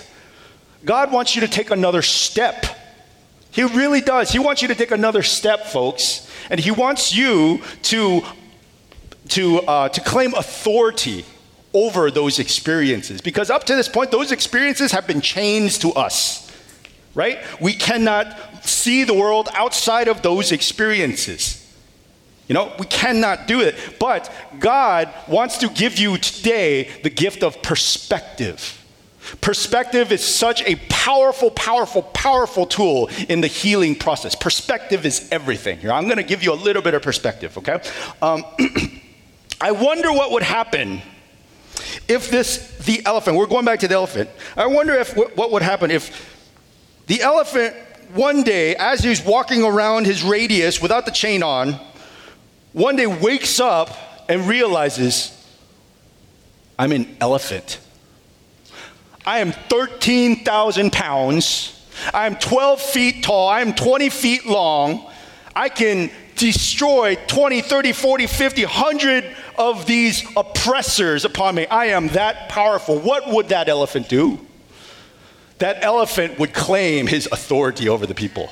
God 0.83 1.11
wants 1.11 1.35
you 1.35 1.41
to 1.41 1.47
take 1.47 1.71
another 1.71 2.01
step. 2.01 2.65
He 3.51 3.63
really 3.63 4.01
does. 4.01 4.31
He 4.31 4.39
wants 4.39 4.61
you 4.61 4.67
to 4.69 4.75
take 4.75 4.91
another 4.91 5.23
step, 5.23 5.65
folks. 5.65 6.29
And 6.49 6.59
He 6.59 6.71
wants 6.71 7.13
you 7.13 7.61
to, 7.83 8.23
to, 9.29 9.59
uh, 9.61 9.89
to 9.89 10.01
claim 10.01 10.33
authority 10.33 11.25
over 11.73 12.09
those 12.09 12.39
experiences. 12.39 13.21
Because 13.21 13.49
up 13.49 13.63
to 13.65 13.75
this 13.75 13.87
point, 13.87 14.11
those 14.11 14.31
experiences 14.31 14.91
have 14.91 15.05
been 15.05 15.21
chains 15.21 15.77
to 15.79 15.91
us, 15.91 16.51
right? 17.13 17.39
We 17.61 17.73
cannot 17.73 18.48
see 18.63 19.03
the 19.03 19.13
world 19.13 19.49
outside 19.53 20.07
of 20.07 20.21
those 20.21 20.51
experiences. 20.51 21.65
You 22.47 22.55
know, 22.55 22.73
we 22.79 22.87
cannot 22.87 23.47
do 23.47 23.61
it. 23.61 23.75
But 23.99 24.31
God 24.59 25.13
wants 25.27 25.59
to 25.59 25.69
give 25.69 25.99
you 25.99 26.17
today 26.17 26.89
the 27.03 27.09
gift 27.09 27.43
of 27.43 27.61
perspective. 27.61 28.75
Perspective 29.41 30.11
is 30.11 30.23
such 30.23 30.63
a 30.63 30.75
powerful, 30.89 31.51
powerful, 31.51 32.01
powerful 32.01 32.65
tool 32.65 33.09
in 33.29 33.41
the 33.41 33.47
healing 33.47 33.93
process. 33.93 34.33
Perspective 34.33 35.05
is 35.05 35.29
everything. 35.31 35.77
Here, 35.77 35.91
I'm 35.91 36.05
going 36.05 36.17
to 36.17 36.23
give 36.23 36.41
you 36.41 36.51
a 36.51 36.55
little 36.55 36.81
bit 36.81 36.95
of 36.95 37.03
perspective, 37.03 37.55
okay? 37.59 37.79
Um, 38.21 38.43
I 39.61 39.71
wonder 39.71 40.11
what 40.11 40.31
would 40.31 40.43
happen 40.43 41.01
if 42.07 42.31
this, 42.31 42.75
the 42.79 43.05
elephant, 43.05 43.37
we're 43.37 43.45
going 43.45 43.65
back 43.65 43.79
to 43.79 43.87
the 43.87 43.93
elephant. 43.93 44.29
I 44.57 44.65
wonder 44.65 44.95
if 44.95 45.15
what 45.15 45.51
would 45.51 45.61
happen 45.61 45.91
if 45.91 46.37
the 47.05 47.21
elephant 47.21 47.75
one 48.13 48.43
day, 48.43 48.75
as 48.75 49.03
he's 49.03 49.23
walking 49.23 49.63
around 49.63 50.05
his 50.05 50.23
radius 50.23 50.81
without 50.81 51.05
the 51.05 51.11
chain 51.11 51.43
on, 51.43 51.79
one 52.73 52.95
day 52.95 53.07
wakes 53.07 53.59
up 53.59 53.89
and 54.27 54.47
realizes, 54.47 55.35
I'm 56.77 56.91
an 56.91 57.17
elephant. 57.19 57.79
I 59.25 59.39
am 59.39 59.51
13,000 59.51 60.91
pounds. 60.91 61.87
I 62.13 62.25
am 62.25 62.35
12 62.35 62.81
feet 62.81 63.23
tall. 63.23 63.47
I 63.47 63.61
am 63.61 63.73
20 63.73 64.09
feet 64.09 64.45
long. 64.45 65.07
I 65.55 65.69
can 65.69 66.09
destroy 66.35 67.15
20, 67.27 67.61
30, 67.61 67.91
40, 67.91 68.27
50, 68.27 68.63
100 68.63 69.35
of 69.57 69.85
these 69.85 70.25
oppressors 70.37 71.25
upon 71.25 71.55
me. 71.55 71.67
I 71.67 71.87
am 71.87 72.07
that 72.09 72.49
powerful. 72.49 72.97
What 72.97 73.29
would 73.29 73.49
that 73.49 73.67
elephant 73.67 74.07
do? 74.07 74.39
That 75.59 75.83
elephant 75.83 76.39
would 76.39 76.53
claim 76.53 77.07
his 77.07 77.27
authority 77.31 77.87
over 77.87 78.05
the 78.05 78.15
people. 78.15 78.49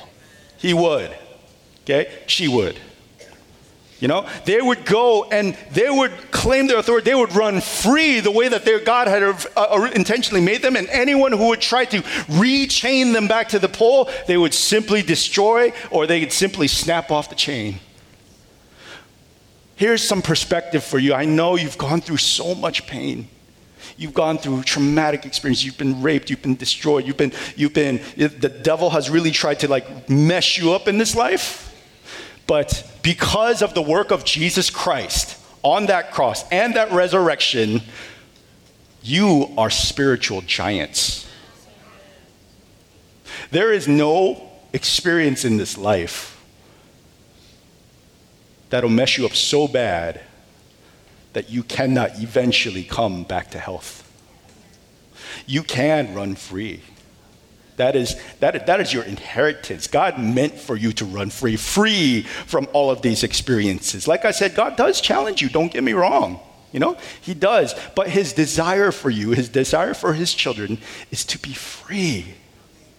He 0.56 0.72
would. 0.74 1.14
Okay? 1.84 2.12
She 2.26 2.48
would. 2.48 2.78
You 4.00 4.06
know, 4.06 4.28
they 4.44 4.60
would 4.60 4.84
go 4.86 5.24
and 5.24 5.56
they 5.72 5.90
would 5.90 6.12
claim 6.30 6.68
their 6.68 6.78
authority. 6.78 7.10
They 7.10 7.16
would 7.16 7.34
run 7.34 7.60
free 7.60 8.20
the 8.20 8.30
way 8.30 8.46
that 8.48 8.64
their 8.64 8.78
God 8.78 9.08
had 9.08 9.22
uh, 9.56 9.90
intentionally 9.92 10.40
made 10.40 10.62
them. 10.62 10.76
And 10.76 10.88
anyone 10.88 11.32
who 11.32 11.48
would 11.48 11.60
try 11.60 11.84
to 11.86 12.02
rechain 12.02 13.12
them 13.12 13.26
back 13.26 13.48
to 13.48 13.58
the 13.58 13.68
pole, 13.68 14.08
they 14.28 14.36
would 14.36 14.54
simply 14.54 15.02
destroy 15.02 15.72
or 15.90 16.06
they 16.06 16.20
would 16.20 16.32
simply 16.32 16.68
snap 16.68 17.10
off 17.10 17.28
the 17.28 17.34
chain. 17.34 17.80
Here's 19.74 20.02
some 20.02 20.22
perspective 20.22 20.84
for 20.84 20.98
you. 20.98 21.14
I 21.14 21.24
know 21.24 21.56
you've 21.56 21.78
gone 21.78 22.00
through 22.00 22.18
so 22.18 22.54
much 22.54 22.86
pain. 22.86 23.28
You've 23.98 24.14
gone 24.14 24.38
through 24.38 24.62
traumatic 24.62 25.26
experience. 25.26 25.64
You've 25.64 25.76
been 25.76 26.00
raped. 26.00 26.30
You've 26.30 26.40
been 26.40 26.54
destroyed. 26.54 27.04
You've 27.04 27.16
been, 27.16 27.32
you've 27.56 27.74
been, 27.74 28.00
the 28.16 28.48
devil 28.48 28.90
has 28.90 29.10
really 29.10 29.32
tried 29.32 29.58
to 29.60 29.68
like 29.68 30.08
mess 30.08 30.56
you 30.56 30.72
up 30.72 30.86
in 30.86 30.98
this 30.98 31.16
life. 31.16 31.64
But 32.46 32.88
because 33.02 33.60
of 33.60 33.74
the 33.74 33.82
work 33.82 34.12
of 34.12 34.24
Jesus 34.24 34.70
Christ 34.70 35.36
on 35.64 35.86
that 35.86 36.12
cross 36.12 36.48
and 36.50 36.76
that 36.76 36.92
resurrection, 36.92 37.82
you 39.02 39.52
are 39.58 39.68
spiritual 39.68 40.42
giants. 40.42 41.28
There 43.50 43.72
is 43.72 43.88
no 43.88 44.48
experience 44.72 45.44
in 45.44 45.56
this 45.56 45.76
life 45.76 46.40
that'll 48.70 48.90
mess 48.90 49.18
you 49.18 49.26
up 49.26 49.34
so 49.34 49.66
bad 49.66 50.20
that 51.32 51.50
you 51.50 51.62
cannot 51.62 52.20
eventually 52.20 52.84
come 52.84 53.24
back 53.24 53.50
to 53.52 53.58
health. 53.58 54.04
You 55.46 55.62
can 55.62 56.14
run 56.14 56.34
free. 56.34 56.82
That 57.76 57.94
is, 57.94 58.16
that, 58.40 58.66
that 58.66 58.80
is 58.80 58.92
your 58.92 59.04
inheritance. 59.04 59.86
God 59.86 60.18
meant 60.18 60.54
for 60.54 60.74
you 60.76 60.92
to 60.94 61.04
run 61.04 61.30
free, 61.30 61.56
free 61.56 62.22
from 62.22 62.66
all 62.72 62.90
of 62.90 63.02
these 63.02 63.22
experiences. 63.22 64.08
Like 64.08 64.24
I 64.24 64.32
said, 64.32 64.56
God 64.56 64.76
does 64.76 65.00
challenge 65.00 65.40
you, 65.40 65.48
don't 65.48 65.72
get 65.72 65.84
me 65.84 65.92
wrong. 65.92 66.40
You 66.72 66.80
know, 66.80 66.96
He 67.20 67.34
does. 67.34 67.74
But 67.94 68.08
His 68.08 68.32
desire 68.32 68.90
for 68.90 69.10
you, 69.10 69.30
His 69.30 69.48
desire 69.48 69.94
for 69.94 70.12
His 70.12 70.34
children 70.34 70.78
is 71.10 71.24
to 71.26 71.38
be 71.38 71.52
free. 71.52 72.34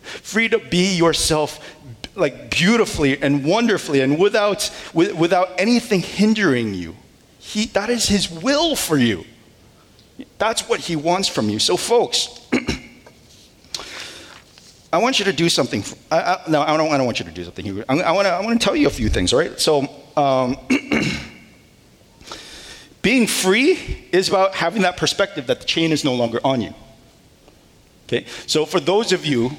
Free 0.02 0.48
to 0.48 0.60
be 0.60 0.96
yourself 0.96 1.76
like 2.16 2.50
beautifully 2.50 3.22
and 3.22 3.46
wonderfully 3.46 4.02
and 4.02 4.18
without, 4.18 4.72
with, 4.94 5.14
without 5.14 5.50
anything 5.60 6.02
hindering 6.02 6.74
you. 6.74 6.96
He, 7.50 7.66
that 7.66 7.90
is 7.90 8.08
His 8.08 8.30
will 8.30 8.76
for 8.76 8.96
you. 8.96 9.26
That's 10.38 10.70
what 10.70 10.82
He 10.82 10.96
wants 10.96 11.28
from 11.28 11.50
you. 11.50 11.58
So, 11.58 11.78
folks, 11.78 12.48
I 14.94 15.00
want 15.00 15.18
you 15.18 15.26
to 15.26 15.34
do 15.34 15.50
something. 15.50 15.84
I, 16.12 16.22
I, 16.22 16.44
no, 16.48 16.62
I 16.62 16.78
don't, 16.78 16.92
I 16.92 16.98
don't 16.98 17.08
want 17.08 17.18
you 17.18 17.26
to 17.26 17.32
do 17.32 17.44
something. 17.44 17.84
I, 17.90 18.02
I 18.02 18.12
want 18.12 18.28
to 18.28 18.34
I 18.34 18.42
wanna 18.42 18.60
tell 18.60 18.76
you 18.76 18.86
a 18.86 18.92
few 18.92 19.10
things, 19.10 19.34
all 19.34 19.40
right? 19.40 19.60
So, 19.60 19.90
um, 20.16 20.58
being 23.02 23.26
free 23.26 24.08
is 24.12 24.30
about 24.30 24.54
having 24.54 24.84
that 24.84 24.98
perspective 24.98 25.48
that 25.48 25.62
the 25.62 25.66
chain 25.66 25.92
is 25.92 26.06
no 26.06 26.14
longer 26.14 26.40
on 26.44 26.62
you. 26.62 26.76
Okay? 28.06 28.28
So, 28.46 28.68
for 28.68 28.80
those 28.80 29.12
of 29.12 29.26
you, 29.26 29.54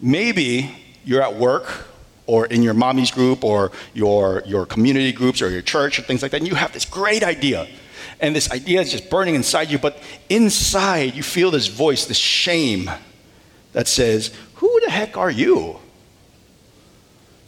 maybe 0.00 0.74
you're 1.04 1.22
at 1.22 1.36
work 1.36 1.86
or 2.26 2.46
in 2.46 2.62
your 2.62 2.74
mommy's 2.74 3.10
group 3.10 3.44
or 3.44 3.70
your, 3.92 4.42
your 4.46 4.66
community 4.66 5.12
groups 5.12 5.42
or 5.42 5.50
your 5.50 5.62
church 5.62 5.98
or 5.98 6.02
things 6.02 6.22
like 6.22 6.30
that, 6.30 6.38
and 6.38 6.48
you 6.48 6.54
have 6.54 6.72
this 6.72 6.84
great 6.84 7.22
idea. 7.22 7.68
And 8.20 8.34
this 8.34 8.50
idea 8.50 8.80
is 8.80 8.90
just 8.90 9.10
burning 9.10 9.34
inside 9.34 9.70
you, 9.70 9.78
but 9.78 9.98
inside 10.28 11.14
you 11.14 11.22
feel 11.22 11.50
this 11.50 11.66
voice, 11.66 12.06
this 12.06 12.16
shame 12.16 12.90
that 13.72 13.88
says, 13.88 14.34
Who 14.54 14.80
the 14.84 14.90
heck 14.90 15.16
are 15.16 15.30
you? 15.30 15.78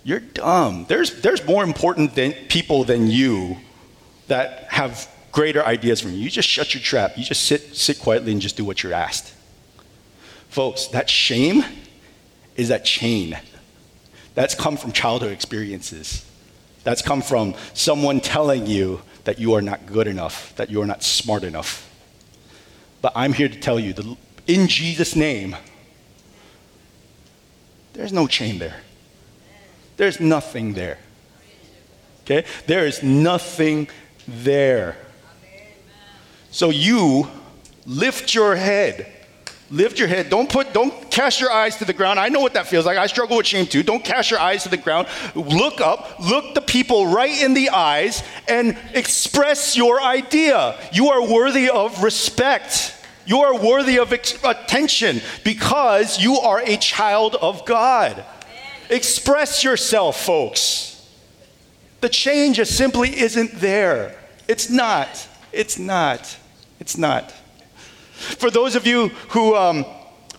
You're 0.05 0.21
dumb. 0.21 0.87
There's, 0.89 1.21
there's 1.21 1.45
more 1.47 1.65
important 1.65 2.15
than, 2.15 2.33
people 2.49 2.85
than 2.85 3.09
you 3.09 3.57
that 4.29 4.65
have 4.71 5.09
greater 5.33 5.65
ideas 5.65 6.01
from 6.01 6.13
you. 6.13 6.19
You 6.19 6.31
just 6.31 6.49
shut 6.49 6.75
your 6.75 6.83
trap. 6.83 7.17
You 7.17 7.25
just 7.25 7.43
sit, 7.43 7.75
sit 7.75 7.99
quietly 7.99 8.33
and 8.33 8.41
just 8.41 8.57
do 8.57 8.65
what 8.65 8.83
you're 8.83 8.93
asked. 8.93 9.35
Folks, 10.49 10.87
that 10.89 11.11
shame 11.11 11.65
is 12.57 12.69
that 12.69 12.85
chain. 12.85 13.39
That's 14.37 14.55
come 14.55 14.77
from 14.77 14.93
childhood 14.93 15.33
experiences. 15.33 16.25
That's 16.85 17.01
come 17.01 17.23
from 17.23 17.55
someone 17.73 18.21
telling 18.21 18.67
you 18.67 19.01
that 19.25 19.39
you 19.41 19.55
are 19.55 19.63
not 19.63 19.87
good 19.87 20.07
enough, 20.07 20.55
that 20.57 20.71
you 20.71 20.81
are 20.83 20.87
not 20.87 21.03
smart 21.03 21.43
enough. 21.43 21.91
But 23.01 23.13
I'm 23.17 23.33
here 23.33 23.49
to 23.49 23.59
tell 23.59 23.81
you, 23.81 23.95
that 23.95 24.17
in 24.47 24.69
Jesus' 24.69 25.17
name, 25.17 25.57
there's 27.95 28.13
no 28.13 28.27
chain 28.27 28.59
there. 28.59 28.83
There's 29.97 30.21
nothing 30.21 30.75
there. 30.75 30.99
Okay? 32.25 32.45
There 32.67 32.87
is 32.87 33.03
nothing 33.03 33.89
there. 34.29 34.99
So 36.51 36.69
you 36.69 37.31
lift 37.87 38.35
your 38.35 38.55
head. 38.55 39.11
Lift 39.71 39.99
your 39.99 40.07
head. 40.07 40.31
Don't 40.31 40.49
put 40.49 40.73
don't 40.73 41.11
cast 41.11 41.41
your 41.41 41.51
eyes 41.51 41.77
to 41.77 41.85
the 41.85 41.93
ground. 41.93 42.21
I 42.21 42.29
know 42.29 42.41
what 42.41 42.55
that 42.55 42.69
feels 42.69 42.87
like. 42.87 42.99
I 42.99 43.07
struggle 43.09 43.37
with 43.37 43.47
shame 43.47 43.67
too. 43.67 43.83
Don't 43.83 44.05
cast 44.05 44.31
your 44.31 44.39
eyes 44.39 44.63
to 44.63 44.69
the 44.69 44.77
ground. 44.77 45.09
Look 45.35 45.81
up, 45.81 46.21
look 46.21 46.55
the 46.55 46.61
people 46.61 47.09
right 47.09 47.43
in 47.43 47.53
the 47.53 47.71
eyes 47.71 48.23
and 48.47 48.79
express 48.95 49.77
your 49.77 50.01
idea. 50.01 50.79
You 50.93 51.11
are 51.11 51.27
worthy 51.27 51.69
of 51.69 52.05
respect. 52.05 52.95
You 53.27 53.41
are 53.41 53.59
worthy 53.59 53.99
of 53.99 54.13
ex- 54.13 54.39
attention 54.45 55.21
because 55.43 56.21
you 56.21 56.37
are 56.37 56.61
a 56.61 56.77
child 56.77 57.35
of 57.35 57.65
God. 57.67 58.13
Amen. 58.13 58.25
Express 58.89 59.65
yourself, 59.65 60.25
folks. 60.25 61.11
The 62.03 62.09
change 62.09 62.59
just 62.59 62.77
simply 62.77 63.19
isn't 63.19 63.51
there. 63.55 64.17
It's 64.47 64.71
not. 64.71 65.27
It's 65.53 65.77
not. 65.77 66.37
It's 66.79 66.97
not. 66.97 67.35
For 68.17 68.51
those 68.51 68.77
of 68.77 68.87
you 68.87 69.09
who, 69.29 69.55
um, 69.55 69.85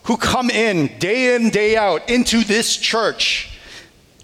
who 0.04 0.18
come 0.18 0.50
in 0.50 0.98
day 1.00 1.36
in, 1.36 1.50
day 1.50 1.78
out 1.78 2.10
into 2.10 2.44
this 2.44 2.76
church, 2.76 3.58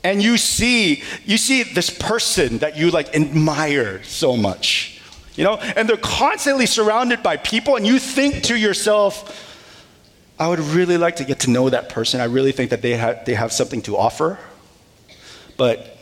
and 0.04 0.22
you 0.22 0.38
see, 0.38 1.04
you 1.24 1.38
see 1.38 1.64
this 1.64 1.90
person 1.90 2.58
that 2.58 2.76
you 2.76 2.92
like 2.92 3.16
admire 3.16 4.04
so 4.04 4.36
much, 4.36 5.00
you 5.36 5.44
know, 5.44 5.56
and 5.56 5.88
they're 5.88 5.98
constantly 5.98 6.66
surrounded 6.66 7.24
by 7.24 7.38
people, 7.38 7.76
and 7.76 7.88
you 7.88 8.00
think 8.00 8.44
to 8.44 8.56
yourself, 8.58 9.50
I 10.40 10.48
would 10.48 10.60
really 10.60 10.98
like 10.98 11.18
to 11.18 11.24
get 11.24 11.42
to 11.42 11.52
know 11.52 11.70
that 11.70 11.90
person. 11.90 12.20
I 12.20 12.26
really 12.26 12.52
think 12.52 12.72
that 12.72 12.82
they 12.82 12.98
have, 12.98 13.24
they 13.26 13.36
have 13.36 13.52
something 13.54 13.82
to 13.84 13.96
offer. 13.96 14.40
But, 15.58 15.98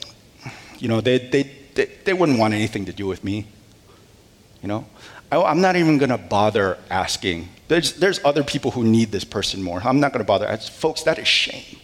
you 0.79 0.87
know, 0.87 1.01
they, 1.01 1.17
they, 1.17 1.43
they, 1.75 1.85
they 2.05 2.13
wouldn't 2.13 2.39
want 2.39 2.53
anything 2.53 2.85
to 2.85 2.93
do 2.93 3.05
with 3.07 3.23
me. 3.23 3.45
You 4.61 4.69
know? 4.69 4.85
I, 5.31 5.41
I'm 5.41 5.61
not 5.61 5.75
even 5.75 5.97
going 5.97 6.09
to 6.09 6.17
bother 6.17 6.77
asking. 6.89 7.49
There's, 7.67 7.93
there's 7.93 8.19
other 8.25 8.43
people 8.43 8.71
who 8.71 8.83
need 8.83 9.11
this 9.11 9.23
person 9.23 9.63
more. 9.63 9.81
I'm 9.83 9.99
not 9.99 10.11
going 10.11 10.23
to 10.23 10.27
bother. 10.27 10.55
Folks, 10.57 11.03
that 11.03 11.17
is 11.17 11.27
shame. 11.27 11.79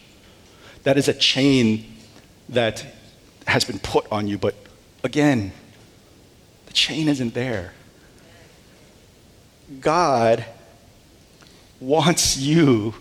That 0.83 0.97
is 0.97 1.07
a 1.07 1.13
chain 1.13 1.95
that 2.49 2.85
has 3.47 3.63
been 3.63 3.79
put 3.79 4.05
on 4.11 4.27
you. 4.27 4.37
But 4.37 4.55
again, 5.03 5.53
the 6.65 6.73
chain 6.73 7.07
isn't 7.07 7.33
there. 7.33 7.73
God 9.79 10.45
wants 11.79 12.37
you 12.37 12.95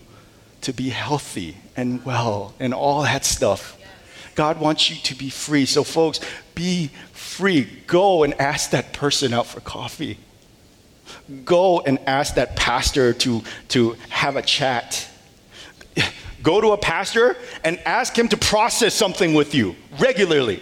to 0.61 0.73
be 0.73 0.89
healthy 0.89 1.57
and 1.75 2.03
well 2.05 2.53
and 2.59 2.73
all 2.73 3.03
that 3.03 3.25
stuff. 3.25 3.77
God 4.35 4.59
wants 4.59 4.89
you 4.89 4.97
to 4.97 5.15
be 5.15 5.29
free. 5.29 5.65
So, 5.65 5.83
folks, 5.83 6.19
be 6.53 6.91
free. 7.11 7.67
Go 7.87 8.23
and 8.23 8.33
ask 8.35 8.71
that 8.71 8.93
person 8.93 9.33
out 9.33 9.47
for 9.47 9.61
coffee. 9.61 10.17
Go 11.43 11.81
and 11.81 11.99
ask 12.07 12.35
that 12.35 12.55
pastor 12.55 13.13
to, 13.13 13.43
to 13.69 13.97
have 14.09 14.35
a 14.35 14.41
chat. 14.41 15.09
Go 16.43 16.61
to 16.61 16.71
a 16.71 16.77
pastor 16.77 17.35
and 17.63 17.79
ask 17.79 18.17
him 18.17 18.27
to 18.29 18.37
process 18.37 18.93
something 18.93 19.33
with 19.33 19.53
you 19.53 19.75
regularly. 19.99 20.61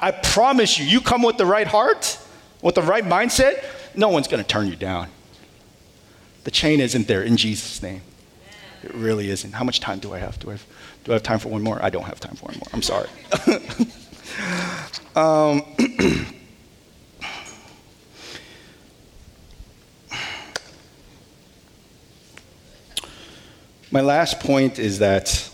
I 0.00 0.10
promise 0.10 0.78
you, 0.78 0.84
you 0.84 1.00
come 1.00 1.22
with 1.22 1.36
the 1.36 1.46
right 1.46 1.66
heart, 1.66 2.18
with 2.62 2.74
the 2.74 2.82
right 2.82 3.04
mindset, 3.04 3.64
no 3.94 4.08
one's 4.08 4.28
going 4.28 4.42
to 4.42 4.48
turn 4.48 4.66
you 4.66 4.76
down. 4.76 5.08
The 6.44 6.50
chain 6.50 6.80
isn't 6.80 7.08
there 7.08 7.22
in 7.22 7.36
Jesus' 7.36 7.82
name. 7.82 8.02
It 8.82 8.94
really 8.94 9.30
isn't. 9.30 9.52
How 9.52 9.64
much 9.64 9.80
time 9.80 9.98
do 9.98 10.12
I 10.14 10.18
have? 10.18 10.38
Do 10.38 10.50
I 10.50 10.52
have, 10.52 10.66
do 11.04 11.12
I 11.12 11.14
have 11.14 11.22
time 11.22 11.38
for 11.38 11.48
one 11.48 11.62
more? 11.62 11.82
I 11.82 11.90
don't 11.90 12.04
have 12.04 12.20
time 12.20 12.36
for 12.36 12.46
one 12.46 12.56
more. 12.58 12.68
I'm 12.72 12.82
sorry. 12.82 13.08
um, 15.16 15.62
my 23.90 24.00
last 24.00 24.40
point 24.40 24.78
is 24.78 24.98
that 24.98 25.50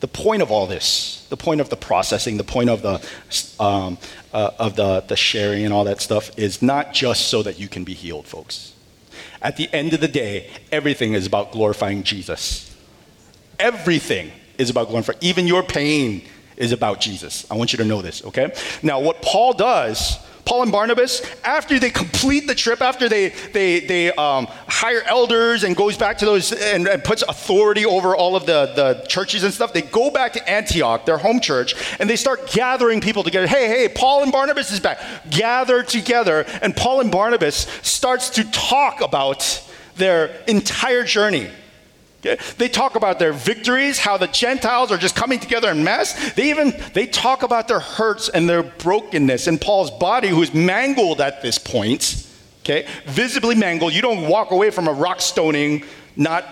the 0.00 0.08
point 0.08 0.42
of 0.42 0.50
all 0.50 0.66
this, 0.66 1.26
the 1.28 1.36
point 1.36 1.60
of 1.60 1.70
the 1.70 1.76
processing, 1.76 2.36
the 2.36 2.44
point 2.44 2.70
of 2.70 2.82
the, 2.82 2.94
um, 3.62 3.98
uh, 4.32 4.50
of 4.58 4.76
the, 4.76 5.00
the 5.06 5.16
sharing 5.16 5.64
and 5.64 5.72
all 5.72 5.84
that 5.84 6.00
stuff 6.00 6.36
is 6.38 6.60
not 6.60 6.92
just 6.92 7.28
so 7.28 7.42
that 7.42 7.58
you 7.58 7.68
can 7.68 7.84
be 7.84 7.94
healed, 7.94 8.26
folks. 8.26 8.72
At 9.40 9.56
the 9.56 9.72
end 9.72 9.92
of 9.92 10.00
the 10.00 10.08
day, 10.08 10.50
everything 10.70 11.14
is 11.14 11.26
about 11.26 11.52
glorifying 11.52 12.02
Jesus. 12.02 12.74
Everything 13.58 14.30
is 14.58 14.70
about 14.70 14.88
glorifying, 14.88 15.18
even 15.20 15.46
your 15.46 15.62
pain 15.62 16.22
is 16.56 16.72
about 16.72 17.00
Jesus. 17.00 17.46
I 17.50 17.54
want 17.54 17.72
you 17.72 17.76
to 17.78 17.84
know 17.84 18.02
this, 18.02 18.24
okay? 18.24 18.52
Now, 18.82 19.00
what 19.00 19.22
Paul 19.22 19.52
does 19.52 20.18
Paul 20.44 20.62
and 20.62 20.72
Barnabas, 20.72 21.22
after 21.44 21.78
they 21.78 21.90
complete 21.90 22.46
the 22.46 22.54
trip, 22.54 22.80
after 22.82 23.08
they, 23.08 23.28
they, 23.52 23.80
they 23.80 24.12
um, 24.12 24.48
hire 24.82 25.02
elders 25.06 25.62
and 25.62 25.76
goes 25.76 25.96
back 25.96 26.18
to 26.18 26.24
those 26.24 26.50
and, 26.50 26.88
and, 26.88 27.04
puts 27.04 27.22
authority 27.22 27.86
over 27.86 28.16
all 28.16 28.34
of 28.34 28.46
the, 28.46 28.72
the 28.74 29.06
churches 29.06 29.44
and 29.44 29.54
stuff, 29.54 29.72
they 29.72 29.80
go 29.80 30.10
back 30.10 30.32
to 30.32 30.50
Antioch, 30.50 31.06
their 31.06 31.18
home 31.18 31.38
church, 31.38 31.76
and 32.00 32.10
they 32.10 32.16
start 32.16 32.50
gathering 32.50 33.00
people 33.00 33.22
together. 33.22 33.46
Hey, 33.46 33.68
hey, 33.68 33.88
Paul 33.88 34.24
and 34.24 34.32
Barnabas 34.32 34.72
is 34.72 34.80
back. 34.80 34.98
Gather 35.30 35.84
together, 35.84 36.44
and 36.62 36.76
Paul 36.76 37.00
and 37.00 37.12
Barnabas 37.12 37.68
starts 37.82 38.28
to 38.30 38.50
talk 38.50 39.00
about 39.00 39.62
their 39.94 40.34
entire 40.48 41.04
journey 41.04 41.48
they 42.56 42.68
talk 42.68 42.94
about 42.94 43.18
their 43.18 43.32
victories, 43.32 43.98
how 43.98 44.16
the 44.16 44.28
Gentiles 44.28 44.92
are 44.92 44.96
just 44.96 45.16
coming 45.16 45.40
together 45.40 45.72
in 45.72 45.82
mass. 45.82 46.34
They 46.34 46.50
even 46.50 46.72
they 46.92 47.06
talk 47.06 47.42
about 47.42 47.66
their 47.66 47.80
hurts 47.80 48.28
and 48.28 48.48
their 48.48 48.62
brokenness 48.62 49.48
and 49.48 49.60
Paul's 49.60 49.90
body, 49.90 50.28
who's 50.28 50.54
mangled 50.54 51.20
at 51.20 51.42
this 51.42 51.58
point. 51.58 52.28
Okay, 52.62 52.86
visibly 53.06 53.56
mangled. 53.56 53.92
You 53.92 54.02
don't 54.02 54.28
walk 54.28 54.52
away 54.52 54.70
from 54.70 54.86
a 54.86 54.92
rock 54.92 55.20
stoning 55.20 55.84
not 56.16 56.44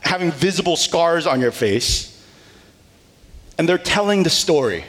having 0.00 0.30
visible 0.30 0.76
scars 0.76 1.26
on 1.26 1.40
your 1.40 1.50
face. 1.50 2.12
And 3.58 3.68
they're 3.68 3.78
telling 3.78 4.22
the 4.22 4.30
story 4.30 4.84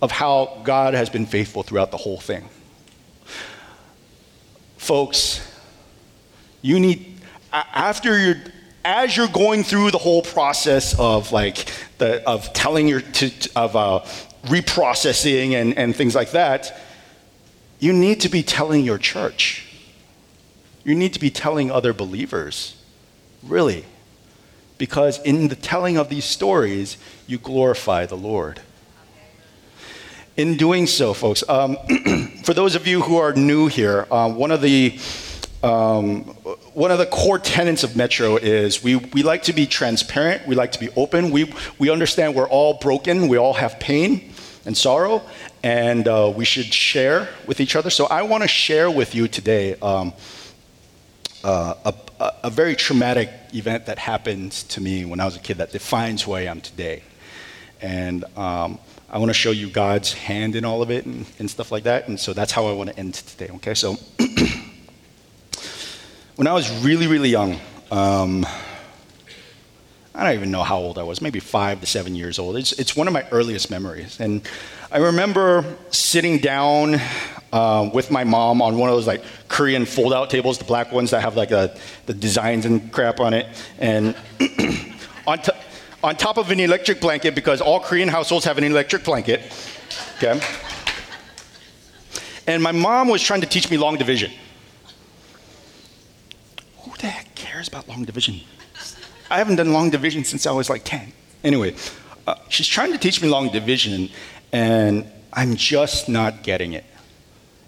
of 0.00 0.12
how 0.12 0.60
God 0.62 0.94
has 0.94 1.10
been 1.10 1.26
faithful 1.26 1.62
throughout 1.62 1.90
the 1.90 1.96
whole 1.96 2.18
thing. 2.18 2.48
Folks, 4.76 5.46
you 6.62 6.78
need 6.78 7.20
after 7.52 8.18
you're 8.18 8.36
as 8.84 9.16
you're 9.16 9.28
going 9.28 9.62
through 9.62 9.90
the 9.90 9.98
whole 9.98 10.22
process 10.22 10.98
of 10.98 11.32
like 11.32 11.70
the, 11.98 12.26
of 12.26 12.52
telling 12.52 12.88
your 12.88 13.00
to, 13.00 13.30
of 13.56 13.76
uh, 13.76 14.00
reprocessing 14.44 15.52
and, 15.52 15.76
and 15.76 15.94
things 15.94 16.14
like 16.14 16.30
that 16.30 16.80
you 17.80 17.92
need 17.92 18.20
to 18.20 18.28
be 18.28 18.42
telling 18.42 18.84
your 18.84 18.98
church. 18.98 19.66
You 20.84 20.94
need 20.94 21.12
to 21.14 21.20
be 21.20 21.30
telling 21.30 21.70
other 21.70 21.92
believers. 21.92 22.76
Really. 23.42 23.84
Because 24.78 25.20
in 25.22 25.48
the 25.48 25.56
telling 25.56 25.96
of 25.96 26.08
these 26.08 26.24
stories 26.24 26.96
you 27.26 27.38
glorify 27.38 28.06
the 28.06 28.16
lord. 28.16 28.60
In 30.36 30.56
doing 30.56 30.86
so 30.86 31.12
folks 31.12 31.42
um, 31.48 31.76
for 32.44 32.54
those 32.54 32.74
of 32.74 32.86
you 32.86 33.02
who 33.02 33.16
are 33.16 33.32
new 33.32 33.66
here 33.66 34.06
uh, 34.10 34.30
one 34.30 34.50
of 34.50 34.62
the 34.62 34.98
um, 35.62 36.22
one 36.72 36.90
of 36.90 36.98
the 36.98 37.04
core 37.04 37.38
tenets 37.38 37.84
of 37.84 37.94
Metro 37.94 38.36
is 38.36 38.82
we, 38.82 38.96
we 38.96 39.22
like 39.22 39.42
to 39.42 39.52
be 39.52 39.66
transparent, 39.66 40.46
we 40.46 40.54
like 40.54 40.72
to 40.72 40.80
be 40.80 40.88
open, 40.96 41.30
we, 41.30 41.52
we 41.78 41.90
understand 41.90 42.34
we're 42.34 42.48
all 42.48 42.74
broken, 42.74 43.28
we 43.28 43.36
all 43.36 43.52
have 43.52 43.78
pain 43.78 44.32
and 44.64 44.74
sorrow, 44.76 45.22
and 45.62 46.08
uh, 46.08 46.32
we 46.34 46.44
should 46.44 46.72
share 46.72 47.28
with 47.46 47.60
each 47.60 47.76
other. 47.76 47.90
So 47.90 48.06
I 48.06 48.22
want 48.22 48.42
to 48.42 48.48
share 48.48 48.90
with 48.90 49.14
you 49.14 49.28
today 49.28 49.74
um, 49.80 50.12
uh, 51.44 51.74
a, 51.84 52.32
a, 52.44 52.50
very 52.50 52.74
traumatic 52.74 53.30
event 53.54 53.86
that 53.86 53.98
happened 53.98 54.52
to 54.52 54.80
me 54.80 55.04
when 55.04 55.20
I 55.20 55.24
was 55.24 55.36
a 55.36 55.40
kid 55.40 55.58
that 55.58 55.72
defines 55.72 56.22
who 56.22 56.32
I 56.32 56.42
am 56.42 56.60
today. 56.60 57.02
And 57.80 58.24
um, 58.36 58.78
I 59.08 59.18
want 59.18 59.30
to 59.30 59.34
show 59.34 59.50
you 59.50 59.70
God's 59.70 60.12
hand 60.12 60.54
in 60.54 60.64
all 60.64 60.82
of 60.82 60.90
it 60.90 61.06
and, 61.06 61.26
and 61.38 61.50
stuff 61.50 61.72
like 61.72 61.84
that. 61.84 62.08
And 62.08 62.20
so 62.20 62.32
that's 62.32 62.52
how 62.52 62.66
I 62.66 62.72
want 62.72 62.90
to 62.90 62.98
end 62.98 63.14
today, 63.14 63.48
okay? 63.54 63.74
So. 63.74 63.96
when 66.40 66.46
I 66.46 66.54
was 66.54 66.70
really, 66.82 67.06
really 67.06 67.28
young, 67.28 67.60
um, 67.90 68.46
I 70.14 70.24
don't 70.24 70.32
even 70.32 70.50
know 70.50 70.62
how 70.62 70.78
old 70.78 70.98
I 70.98 71.02
was, 71.02 71.20
maybe 71.20 71.38
five 71.38 71.82
to 71.82 71.86
seven 71.86 72.14
years 72.14 72.38
old. 72.38 72.56
It's, 72.56 72.72
it's 72.72 72.96
one 72.96 73.06
of 73.06 73.12
my 73.12 73.26
earliest 73.30 73.70
memories. 73.70 74.18
And 74.18 74.40
I 74.92 74.98
remember 74.98 75.64
sitting 75.90 76.38
down 76.38 77.00
uh, 77.52 77.88
with 77.94 78.10
my 78.10 78.24
mom 78.24 78.60
on 78.60 78.76
one 78.76 78.88
of 78.90 78.96
those 78.96 79.06
like 79.06 79.22
Korean 79.46 79.84
fold 79.86 80.12
out 80.12 80.30
tables, 80.30 80.58
the 80.58 80.64
black 80.64 80.90
ones 80.90 81.12
that 81.12 81.20
have 81.20 81.36
like 81.36 81.52
a, 81.52 81.76
the 82.06 82.14
designs 82.14 82.66
and 82.66 82.92
crap 82.92 83.20
on 83.20 83.32
it. 83.32 83.46
And 83.78 84.16
on, 85.28 85.38
t- 85.38 85.52
on 86.02 86.16
top 86.16 86.38
of 86.38 86.50
an 86.50 86.58
electric 86.58 87.00
blanket, 87.00 87.36
because 87.36 87.60
all 87.60 87.78
Korean 87.78 88.08
households 88.08 88.44
have 88.46 88.58
an 88.58 88.64
electric 88.64 89.04
blanket. 89.04 89.42
Okay? 90.16 90.40
And 92.48 92.60
my 92.60 92.72
mom 92.72 93.06
was 93.06 93.22
trying 93.22 93.42
to 93.42 93.46
teach 93.46 93.70
me 93.70 93.76
long 93.76 93.96
division 93.96 94.32
Who 96.78 96.90
the 96.98 97.06
heck 97.06 97.32
cares 97.36 97.68
about 97.68 97.86
long 97.86 98.04
division? 98.04 98.40
I 99.30 99.38
haven't 99.38 99.54
done 99.54 99.72
long 99.72 99.90
division 99.90 100.24
since 100.24 100.48
I 100.48 100.50
was 100.50 100.68
like 100.68 100.82
10. 100.84 101.12
Anyway, 101.44 101.76
uh, 102.26 102.34
she's 102.48 102.66
trying 102.66 102.90
to 102.90 102.98
teach 102.98 103.22
me 103.22 103.28
long 103.28 103.50
division, 103.50 104.10
and 104.52 105.10
I'm 105.32 105.56
just 105.56 106.08
not 106.08 106.42
getting 106.42 106.72
it. 106.72 106.84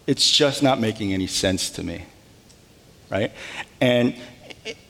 It's 0.06 0.30
just 0.30 0.62
not 0.62 0.80
making 0.80 1.12
any 1.12 1.26
sense 1.26 1.70
to 1.70 1.82
me, 1.82 2.04
right? 3.10 3.32
And, 3.80 4.16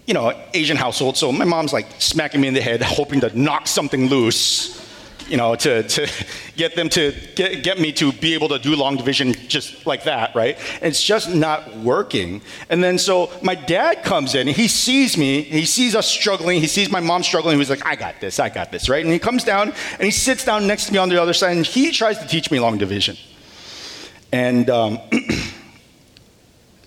you 0.07 0.14
know, 0.14 0.32
Asian 0.55 0.76
household, 0.76 1.16
so 1.16 1.30
my 1.32 1.45
mom's 1.45 1.72
like 1.72 1.86
smacking 1.99 2.40
me 2.40 2.49
in 2.49 2.55
the 2.55 2.62
head, 2.62 2.82
hoping 2.82 3.20
to 3.20 3.38
knock 3.38 3.66
something 3.66 4.07
loose 4.07 4.80
you 5.29 5.37
know, 5.37 5.55
to, 5.57 5.83
to 5.83 6.09
get 6.57 6.75
them 6.77 6.89
to 6.91 7.14
get, 7.35 7.62
get 7.62 7.81
me 7.81 7.93
to 7.93 8.12
be 8.12 8.35
able 8.35 8.49
to 8.49 8.59
do 8.59 8.77
long 8.77 8.97
division 8.97 9.33
just 9.49 9.87
like 9.87 10.05
that, 10.05 10.35
right? 10.35 10.59
And 10.77 10.91
it's 10.91 11.03
just 11.03 11.35
not 11.35 11.77
working. 11.79 12.43
And 12.68 12.83
then 12.83 12.99
so 12.99 13.31
my 13.43 13.55
dad 13.55 14.03
comes 14.03 14.35
in, 14.35 14.47
he 14.47 14.68
sees 14.68 15.16
me, 15.16 15.43
he 15.43 15.64
sees 15.64 15.95
us 15.95 16.07
struggling, 16.07 16.61
he 16.61 16.66
sees 16.66 16.91
my 16.91 17.01
mom 17.01 17.23
struggling, 17.23 17.59
he's 17.59 17.70
like, 17.70 17.87
I 17.87 17.97
got 17.97 18.20
this, 18.20 18.39
I 18.39 18.49
got 18.49 18.70
this, 18.70 18.89
right? 18.89 19.05
And 19.05 19.12
he 19.12 19.18
comes 19.18 19.45
down 19.45 19.73
and 19.93 20.03
he 20.03 20.11
sits 20.11 20.45
down 20.45 20.66
next 20.66 20.87
to 20.87 20.93
me 20.93 20.99
on 20.99 21.09
the 21.09 21.20
other 21.20 21.33
side 21.33 21.57
and 21.57 21.66
he 21.66 21.91
tries 21.91 22.18
to 22.18 22.27
teach 22.27 22.51
me 22.51 22.61
long 22.61 22.79
division. 22.79 23.16
And 24.33 24.70
um, 24.70 24.99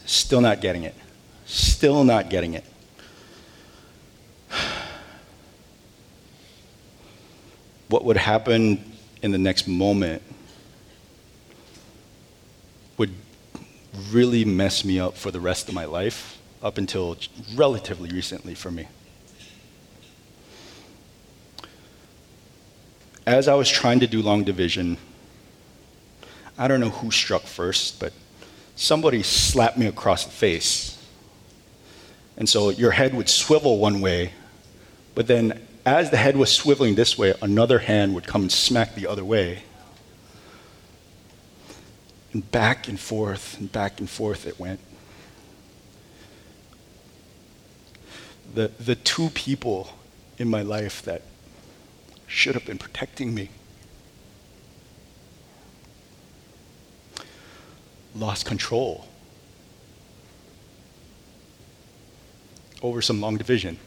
Still 0.06 0.42
not 0.42 0.62
getting 0.62 0.84
it. 0.84 0.96
Still 1.46 2.04
not 2.04 2.30
getting 2.30 2.54
it. 2.54 2.64
What 7.88 8.04
would 8.04 8.18
happen 8.18 8.94
in 9.22 9.32
the 9.32 9.38
next 9.38 9.68
moment 9.68 10.22
would 12.98 13.14
really 14.12 14.46
mess 14.46 14.84
me 14.84 15.00
up 15.00 15.16
for 15.16 15.32
the 15.32 15.40
rest 15.40 15.70
of 15.70 15.76
my 15.76 15.86
life, 15.86 16.38
up 16.62 16.78
until 16.78 17.18
relatively 17.56 18.10
recently 18.10 18.56
for 18.56 18.72
me. 18.72 18.88
As 23.26 23.48
I 23.48 23.56
was 23.56 23.70
trying 23.70 24.00
to 24.02 24.08
do 24.08 24.22
long 24.22 24.44
division, 24.44 24.98
I 26.58 26.68
don't 26.68 26.80
know 26.80 26.90
who 26.90 27.12
struck 27.12 27.44
first, 27.44 28.00
but 28.00 28.14
somebody 28.76 29.24
slapped 29.24 29.78
me 29.78 29.88
across 29.88 30.26
the 30.26 30.32
face. 30.32 31.04
And 32.38 32.48
so 32.48 32.70
your 32.70 32.92
head 32.92 33.14
would 33.14 33.30
swivel 33.30 33.80
one 33.80 34.02
way, 34.02 34.34
but 35.16 35.28
then 35.28 35.65
as 35.86 36.10
the 36.10 36.18
head 36.18 36.36
was 36.36 36.50
swiveling 36.50 36.96
this 36.96 37.18
way, 37.18 37.34
another 37.42 37.80
hand 37.80 38.16
would 38.16 38.26
come 38.26 38.42
and 38.42 38.52
smack 38.52 38.96
the 38.96 39.06
other 39.06 39.24
way. 39.24 39.64
And 42.34 42.50
back 42.52 42.88
and 42.88 43.00
forth 43.00 43.58
and 43.60 43.72
back 43.72 44.00
and 44.00 44.10
forth 44.10 44.48
it 44.48 44.60
went. 44.60 44.80
The, 48.54 48.72
the 48.80 48.96
two 48.96 49.30
people 49.30 49.90
in 50.38 50.50
my 50.50 50.62
life 50.62 51.02
that 51.04 51.22
should 52.26 52.56
have 52.56 52.66
been 52.66 52.78
protecting 52.78 53.34
me 53.34 53.50
lost 58.16 58.46
control 58.46 59.08
over 62.82 63.02
some 63.02 63.22
long 63.22 63.38
division. 63.38 63.78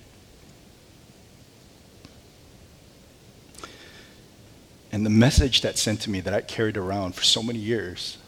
And 4.91 5.05
the 5.05 5.11
message 5.11 5.61
that 5.61 5.77
sent 5.77 6.01
to 6.03 6.11
me 6.11 6.21
that 6.21 6.33
I 6.33 6.41
carried 6.41 6.77
around 6.77 7.15
for 7.15 7.23
so 7.23 7.43
many 7.43 7.59
years 7.59 8.19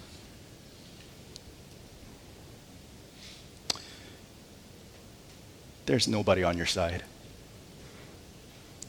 there's 5.91 6.07
nobody 6.07 6.45
on 6.45 6.57
your 6.57 6.67
side. 6.67 7.03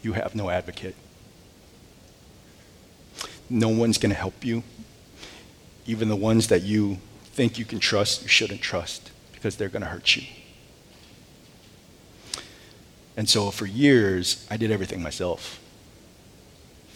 You 0.04 0.14
have 0.14 0.36
no 0.36 0.50
advocate. 0.52 0.96
No 3.50 3.70
one's 3.70 3.98
going 3.98 4.12
to 4.12 4.18
help 4.18 4.46
you. 4.46 4.64
Even 5.88 6.10
the 6.10 6.16
ones 6.16 6.48
that 6.48 6.62
you 6.62 7.00
think 7.24 7.58
you 7.58 7.66
can 7.66 7.80
trust, 7.80 8.22
you 8.22 8.28
shouldn't 8.28 8.62
trust 8.62 9.12
because 9.34 9.56
they're 9.56 9.70
going 9.70 9.82
to 9.82 9.88
hurt 9.88 10.16
you. 10.16 10.24
And 13.18 13.28
so 13.30 13.52
for 13.52 13.66
years, 13.66 14.46
I 14.50 14.58
did 14.58 14.72
everything 14.72 15.02
myself. 15.02 15.61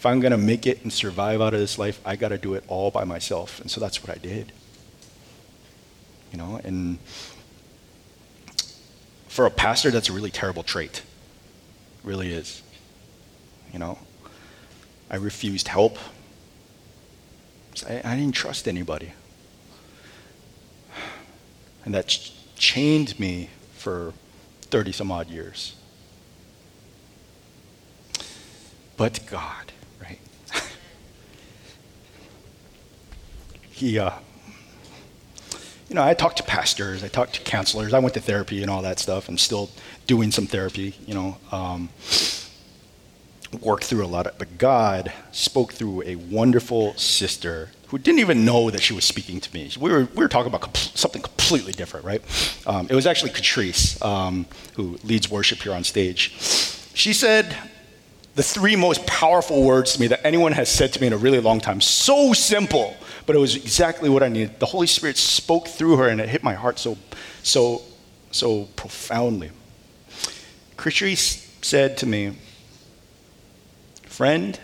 If 0.06 0.12
I'm 0.12 0.20
going 0.20 0.30
to 0.30 0.38
make 0.38 0.68
it 0.68 0.84
and 0.84 0.92
survive 0.92 1.40
out 1.40 1.52
of 1.52 1.58
this 1.58 1.80
life, 1.80 2.00
I 2.04 2.14
got 2.14 2.28
to 2.28 2.38
do 2.38 2.54
it 2.54 2.62
all 2.68 2.92
by 2.92 3.02
myself. 3.02 3.60
And 3.60 3.68
so 3.68 3.80
that's 3.80 4.06
what 4.06 4.16
I 4.16 4.20
did. 4.20 4.52
You 6.30 6.38
know, 6.38 6.60
and 6.62 7.00
for 9.26 9.46
a 9.46 9.50
pastor, 9.50 9.90
that's 9.90 10.08
a 10.08 10.12
really 10.12 10.30
terrible 10.30 10.62
trait. 10.62 10.98
It 10.98 12.04
really 12.04 12.32
is. 12.32 12.62
You 13.72 13.80
know, 13.80 13.98
I 15.10 15.16
refused 15.16 15.66
help. 15.66 15.98
I, 17.88 18.00
I 18.04 18.14
didn't 18.14 18.36
trust 18.36 18.68
anybody. 18.68 19.12
And 21.84 21.92
that 21.94 22.06
ch- 22.06 22.32
chained 22.56 23.18
me 23.18 23.50
for 23.74 24.12
30 24.70 24.92
some 24.92 25.10
odd 25.10 25.30
years. 25.30 25.74
But 28.96 29.26
God, 29.26 29.72
right? 30.00 30.18
He, 33.76 33.98
uh, 33.98 34.10
you 35.88 35.94
know, 35.94 36.02
I 36.02 36.14
talked 36.14 36.38
to 36.38 36.42
pastors, 36.42 37.04
I 37.04 37.08
talked 37.08 37.34
to 37.34 37.42
counselors, 37.42 37.92
I 37.92 37.98
went 37.98 38.14
to 38.14 38.20
therapy 38.20 38.62
and 38.62 38.70
all 38.70 38.80
that 38.82 38.98
stuff. 38.98 39.28
I'm 39.28 39.36
still 39.36 39.68
doing 40.06 40.32
some 40.32 40.46
therapy, 40.46 40.94
you 41.06 41.12
know. 41.12 41.36
Um, 41.52 41.90
worked 43.60 43.84
through 43.84 44.04
a 44.04 44.08
lot 44.08 44.26
of, 44.26 44.32
it, 44.32 44.38
but 44.38 44.56
God 44.56 45.12
spoke 45.30 45.74
through 45.74 46.02
a 46.04 46.16
wonderful 46.16 46.94
sister 46.94 47.70
who 47.88 47.98
didn't 47.98 48.20
even 48.20 48.46
know 48.46 48.70
that 48.70 48.80
she 48.80 48.94
was 48.94 49.04
speaking 49.04 49.40
to 49.40 49.54
me. 49.54 49.70
We 49.78 49.92
were, 49.92 50.08
we 50.14 50.22
were 50.22 50.28
talking 50.28 50.52
about 50.52 50.74
something 50.76 51.20
completely 51.20 51.72
different, 51.72 52.06
right? 52.06 52.22
Um, 52.66 52.88
it 52.90 52.94
was 52.94 53.06
actually 53.06 53.32
Catrice, 53.32 54.02
um, 54.04 54.46
who 54.74 54.98
leads 55.04 55.30
worship 55.30 55.58
here 55.58 55.74
on 55.74 55.84
stage. 55.84 56.32
She 56.94 57.12
said 57.12 57.56
the 58.36 58.42
three 58.42 58.76
most 58.76 59.06
powerful 59.06 59.62
words 59.62 59.94
to 59.94 60.00
me 60.00 60.06
that 60.08 60.20
anyone 60.24 60.52
has 60.52 60.68
said 60.68 60.92
to 60.92 61.00
me 61.00 61.06
in 61.06 61.12
a 61.12 61.16
really 61.16 61.40
long 61.40 61.58
time. 61.58 61.80
So 61.80 62.34
simple, 62.34 62.94
but 63.26 63.34
it 63.36 63.40
was 63.40 63.56
exactly 63.56 64.08
what 64.08 64.22
I 64.22 64.28
needed. 64.28 64.60
The 64.60 64.66
Holy 64.66 64.86
Spirit 64.86 65.16
spoke 65.16 65.68
through 65.68 65.96
her, 65.96 66.08
and 66.08 66.20
it 66.20 66.28
hit 66.28 66.42
my 66.42 66.54
heart 66.54 66.78
so, 66.78 66.96
so, 67.42 67.82
so 68.30 68.64
profoundly. 68.76 69.50
Catrice 70.76 71.46
said 71.62 71.96
to 71.98 72.06
me, 72.06 72.36
Friend, 74.04 74.58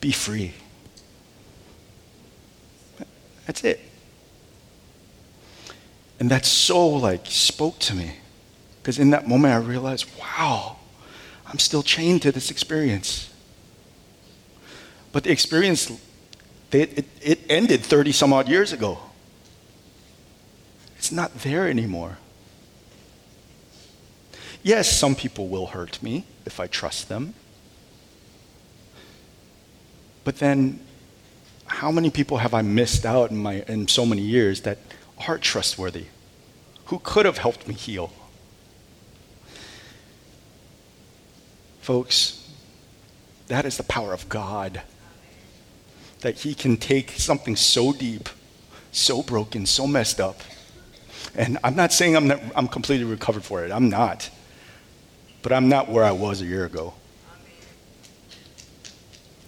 be 0.00 0.10
free. 0.10 0.54
That's 3.46 3.62
it. 3.62 3.80
And 6.20 6.30
that 6.30 6.44
so 6.44 6.86
like 6.88 7.26
spoke 7.26 7.78
to 7.80 7.94
me. 7.94 8.16
Because 8.82 8.98
in 8.98 9.10
that 9.10 9.28
moment 9.28 9.54
I 9.54 9.58
realized, 9.58 10.06
wow, 10.18 10.78
I'm 11.46 11.58
still 11.58 11.82
chained 11.82 12.22
to 12.22 12.32
this 12.32 12.50
experience. 12.50 13.30
But 15.18 15.24
the 15.24 15.32
experience, 15.32 15.90
it, 16.70 16.96
it, 16.96 17.04
it 17.20 17.40
ended 17.48 17.80
30 17.80 18.12
some 18.12 18.32
odd 18.32 18.48
years 18.48 18.72
ago. 18.72 19.00
It's 20.96 21.10
not 21.10 21.34
there 21.40 21.68
anymore. 21.68 22.18
Yes, 24.62 24.96
some 24.96 25.16
people 25.16 25.48
will 25.48 25.66
hurt 25.66 26.00
me 26.04 26.24
if 26.46 26.60
I 26.60 26.68
trust 26.68 27.08
them. 27.08 27.34
But 30.22 30.36
then, 30.36 30.78
how 31.66 31.90
many 31.90 32.10
people 32.10 32.36
have 32.36 32.54
I 32.54 32.62
missed 32.62 33.04
out 33.04 33.32
in, 33.32 33.38
my, 33.38 33.64
in 33.66 33.88
so 33.88 34.06
many 34.06 34.22
years 34.22 34.60
that 34.60 34.78
are 35.26 35.36
trustworthy? 35.36 36.04
Who 36.84 37.00
could 37.00 37.26
have 37.26 37.38
helped 37.38 37.66
me 37.66 37.74
heal? 37.74 38.12
Folks, 41.80 42.48
that 43.48 43.64
is 43.64 43.78
the 43.78 43.82
power 43.82 44.12
of 44.12 44.28
God. 44.28 44.82
That 46.20 46.38
He 46.38 46.54
can 46.54 46.76
take 46.76 47.12
something 47.12 47.56
so 47.56 47.92
deep, 47.92 48.28
so 48.92 49.22
broken, 49.22 49.66
so 49.66 49.86
messed 49.86 50.20
up. 50.20 50.40
And 51.34 51.58
I'm 51.62 51.76
not 51.76 51.92
saying 51.92 52.16
I'm, 52.16 52.28
not, 52.28 52.40
I'm 52.56 52.68
completely 52.68 53.04
recovered 53.04 53.44
for 53.44 53.64
it. 53.64 53.70
I'm 53.70 53.88
not 53.88 54.30
but 55.42 55.52
I'm 55.52 55.68
not 55.68 55.88
where 55.88 56.04
I 56.04 56.12
was 56.12 56.40
a 56.40 56.44
year 56.44 56.64
ago. 56.64 56.94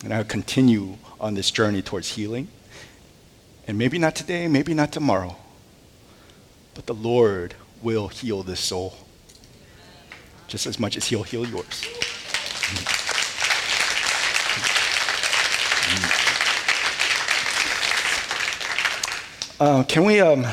And 0.04 0.14
I'll 0.14 0.24
continue 0.24 0.96
on 1.20 1.34
this 1.34 1.50
journey 1.50 1.82
towards 1.82 2.08
healing. 2.08 2.48
And 3.66 3.76
maybe 3.76 3.98
not 3.98 4.14
today, 4.14 4.48
maybe 4.48 4.72
not 4.72 4.92
tomorrow, 4.92 5.36
but 6.74 6.86
the 6.86 6.94
Lord 6.94 7.54
will 7.82 8.08
heal 8.08 8.42
this 8.42 8.60
soul 8.60 8.94
just 10.48 10.66
as 10.66 10.80
much 10.80 10.96
as 10.96 11.06
He'll 11.06 11.22
heal 11.22 11.46
yours. 11.46 11.86
Uh, 19.60 19.82
can 19.82 20.06
we 20.06 20.18
um, 20.20 20.46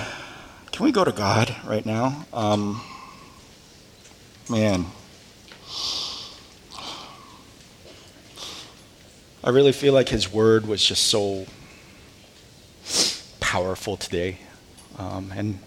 can 0.69 0.83
we 0.83 0.91
go 0.91 1.05
to 1.05 1.13
God 1.13 1.55
right 1.65 1.85
now? 1.85 2.25
Um, 2.33 2.81
man. 4.49 4.85
I 9.41 9.49
really 9.49 9.71
feel 9.71 9.93
like 9.93 10.09
his 10.09 10.29
word 10.29 10.67
was 10.67 10.83
just 10.83 11.07
so 11.07 11.45
powerful 13.39 13.95
today. 13.95 14.39
Um, 14.97 15.31
and 15.33 15.59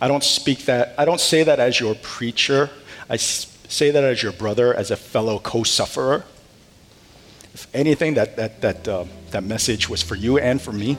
I 0.00 0.08
don't 0.08 0.24
speak 0.24 0.64
that, 0.64 0.94
I 0.96 1.04
don't 1.04 1.20
say 1.20 1.42
that 1.42 1.60
as 1.60 1.78
your 1.78 1.94
preacher. 1.96 2.70
I 3.10 3.16
say 3.18 3.90
that 3.90 4.02
as 4.02 4.22
your 4.22 4.32
brother, 4.32 4.72
as 4.72 4.90
a 4.90 4.96
fellow 4.96 5.40
co 5.40 5.62
sufferer. 5.62 6.24
If 7.52 7.66
anything, 7.74 8.14
that, 8.14 8.36
that, 8.36 8.62
that, 8.62 8.88
uh, 8.88 9.04
that 9.32 9.44
message 9.44 9.90
was 9.90 10.02
for 10.02 10.14
you 10.14 10.38
and 10.38 10.58
for 10.58 10.72
me. 10.72 10.96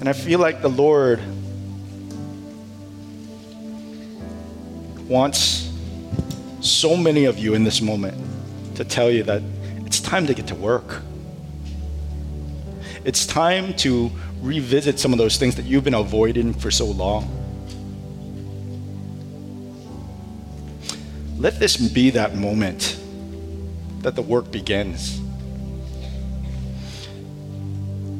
And 0.00 0.08
I 0.08 0.12
feel 0.12 0.38
like 0.38 0.62
the 0.62 0.68
Lord 0.68 1.20
wants 5.08 5.70
so 6.60 6.96
many 6.96 7.24
of 7.24 7.38
you 7.38 7.54
in 7.54 7.64
this 7.64 7.80
moment 7.80 8.16
to 8.76 8.84
tell 8.84 9.10
you 9.10 9.22
that 9.22 9.42
it's 9.86 10.00
time 10.00 10.26
to 10.26 10.34
get 10.34 10.46
to 10.48 10.54
work. 10.54 11.02
It's 13.04 13.24
time 13.24 13.74
to 13.76 14.10
revisit 14.42 14.98
some 14.98 15.12
of 15.12 15.18
those 15.18 15.36
things 15.36 15.54
that 15.56 15.64
you've 15.64 15.84
been 15.84 15.94
avoiding 15.94 16.52
for 16.52 16.70
so 16.70 16.86
long. 16.86 17.32
Let 21.38 21.58
this 21.60 21.76
be 21.76 22.10
that 22.10 22.34
moment 22.34 22.98
that 24.00 24.14
the 24.14 24.22
work 24.22 24.50
begins. 24.50 25.20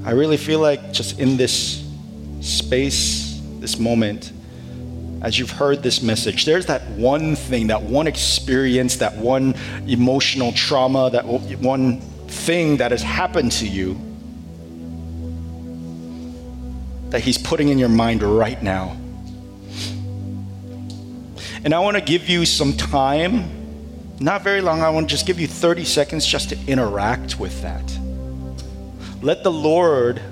I 0.07 0.13
really 0.13 0.37
feel 0.37 0.61
like 0.61 0.93
just 0.93 1.19
in 1.19 1.37
this 1.37 1.85
space, 2.41 3.43
this 3.59 3.77
moment, 3.77 4.31
as 5.21 5.37
you've 5.37 5.51
heard 5.51 5.83
this 5.83 6.01
message, 6.01 6.45
there's 6.45 6.67
that 6.67 6.87
one 6.91 7.35
thing, 7.35 7.67
that 7.67 7.83
one 7.83 8.07
experience, 8.07 8.99
that 8.99 9.17
one 9.17 9.57
emotional 9.89 10.53
trauma, 10.53 11.11
that 11.11 11.25
one 11.27 12.01
thing 12.29 12.77
that 12.77 12.93
has 12.93 13.03
happened 13.03 13.51
to 13.51 13.67
you 13.67 13.99
that 17.11 17.21
He's 17.21 17.39
putting 17.39 17.71
in 17.71 17.77
your 17.77 17.89
mind 17.89 18.23
right 18.23 18.63
now. 18.63 18.97
And 21.65 21.75
I 21.75 21.81
want 21.81 21.97
to 21.97 22.01
give 22.01 22.29
you 22.29 22.47
some 22.47 22.73
time, 22.75 23.51
not 24.21 24.43
very 24.43 24.61
long, 24.61 24.83
I 24.83 24.91
want 24.91 25.09
to 25.09 25.13
just 25.13 25.27
give 25.27 25.41
you 25.41 25.49
30 25.49 25.85
seconds 25.85 26.25
just 26.25 26.51
to 26.51 26.59
interact 26.69 27.41
with 27.41 27.61
that. 27.63 27.96
Let 29.27 29.43
the 29.43 29.51
Lord 29.51 30.23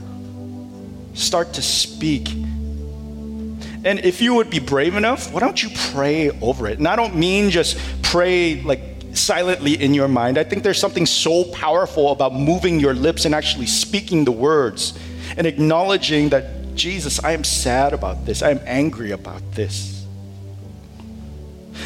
start 1.15 1.55
to 1.55 1.63
speak. 1.63 2.29
And 2.31 3.99
if 3.99 4.23
you 4.23 4.35
would 4.35 4.51
be 4.51 4.61
brave 4.61 4.95
enough, 4.95 5.33
why 5.33 5.41
don't 5.41 5.61
you 5.61 5.69
pray 5.91 6.31
over 6.41 6.69
it? 6.69 6.79
And 6.79 6.87
I 6.87 6.95
don't 6.95 7.17
mean 7.17 7.51
just 7.51 7.77
pray 8.05 8.63
like 8.63 8.81
silently 9.13 9.83
in 9.83 9.95
your 9.95 10.07
mind. 10.07 10.39
I 10.39 10.45
think 10.45 10.63
there's 10.63 10.79
something 10.79 11.07
so 11.07 11.43
powerful 11.47 12.13
about 12.13 12.37
moving 12.37 12.79
your 12.79 12.95
lips 12.95 13.25
and 13.25 13.35
actually 13.35 13.67
speaking 13.67 14.25
the 14.25 14.31
words 14.31 14.97
and 15.37 15.45
acknowledging 15.45 16.29
that, 16.29 16.77
Jesus, 16.77 17.19
I 17.25 17.33
am 17.33 17.43
sad 17.43 17.95
about 17.95 18.25
this. 18.25 18.43
I 18.43 18.51
am 18.51 18.61
angry 18.65 19.11
about 19.11 19.43
this. 19.57 19.94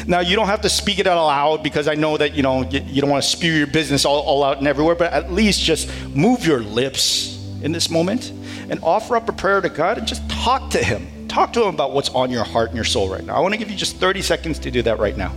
Now, 0.07 0.19
you 0.19 0.35
don't 0.35 0.47
have 0.47 0.61
to 0.61 0.69
speak 0.69 0.99
it 0.99 1.07
out 1.07 1.23
loud 1.25 1.63
because 1.63 1.87
I 1.87 1.95
know 1.95 2.17
that, 2.17 2.33
you 2.33 2.43
know, 2.43 2.63
you, 2.69 2.81
you 2.81 3.01
don't 3.01 3.09
want 3.09 3.23
to 3.23 3.29
spew 3.29 3.51
your 3.51 3.67
business 3.67 4.05
all, 4.05 4.21
all 4.21 4.43
out 4.43 4.57
and 4.57 4.67
everywhere, 4.67 4.95
but 4.95 5.13
at 5.13 5.31
least 5.31 5.61
just 5.61 5.89
move 6.15 6.45
your 6.45 6.59
lips 6.59 7.37
in 7.61 7.71
this 7.71 7.89
moment 7.89 8.31
and 8.69 8.79
offer 8.83 9.15
up 9.15 9.27
a 9.29 9.33
prayer 9.33 9.61
to 9.61 9.69
God 9.69 9.97
and 9.97 10.07
just 10.07 10.27
talk 10.29 10.69
to 10.71 10.83
Him. 10.83 11.27
Talk 11.27 11.53
to 11.53 11.61
Him 11.61 11.73
about 11.73 11.91
what's 11.91 12.09
on 12.09 12.31
your 12.31 12.43
heart 12.43 12.69
and 12.69 12.75
your 12.75 12.85
soul 12.85 13.09
right 13.09 13.23
now. 13.23 13.35
I 13.35 13.39
want 13.39 13.53
to 13.53 13.57
give 13.57 13.69
you 13.69 13.77
just 13.77 13.97
30 13.97 14.21
seconds 14.21 14.59
to 14.59 14.71
do 14.71 14.81
that 14.83 14.99
right 14.99 15.15
now. 15.17 15.33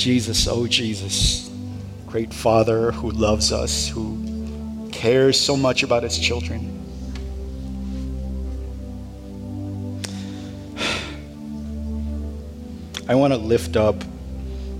Jesus, 0.00 0.48
oh 0.48 0.66
Jesus, 0.66 1.50
great 2.06 2.32
Father 2.32 2.90
who 2.90 3.10
loves 3.10 3.52
us, 3.52 3.86
who 3.86 4.88
cares 4.90 5.38
so 5.38 5.58
much 5.58 5.82
about 5.82 6.02
his 6.02 6.18
children. 6.18 6.78
I 13.06 13.14
want 13.14 13.34
to 13.34 13.36
lift 13.36 13.76
up 13.76 14.02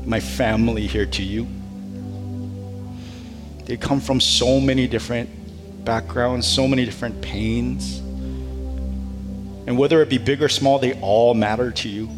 my 0.07 0.21
family 0.21 0.87
here 0.87 1.05
to 1.05 1.23
you. 1.23 1.47
They 3.67 3.77
come 3.77 4.01
from 4.01 4.21
so 4.21 4.59
many 4.59 4.87
different 4.87 5.85
backgrounds, 5.85 6.47
so 6.47 6.67
many 6.67 6.87
different 6.87 7.21
pains. 7.21 7.99
And 9.67 9.77
whether 9.77 10.01
it 10.01 10.09
be 10.09 10.17
big 10.17 10.43
or 10.43 10.49
small, 10.49 10.79
they 10.79 10.99
all 11.03 11.35
matter 11.35 11.71
to 11.73 11.91
you. 11.91 12.09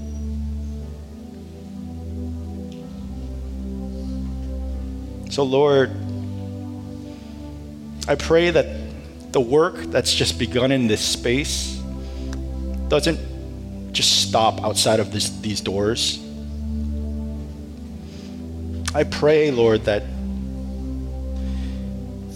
So, 5.32 5.44
Lord, 5.44 5.90
I 8.06 8.16
pray 8.16 8.50
that 8.50 8.66
the 9.32 9.40
work 9.40 9.76
that's 9.76 10.12
just 10.12 10.38
begun 10.38 10.70
in 10.70 10.88
this 10.88 11.00
space 11.00 11.80
doesn't 12.88 13.18
just 13.94 14.28
stop 14.28 14.62
outside 14.62 15.00
of 15.00 15.10
this, 15.10 15.30
these 15.40 15.62
doors. 15.62 16.22
I 18.94 19.04
pray, 19.04 19.50
Lord, 19.50 19.86
that 19.86 20.02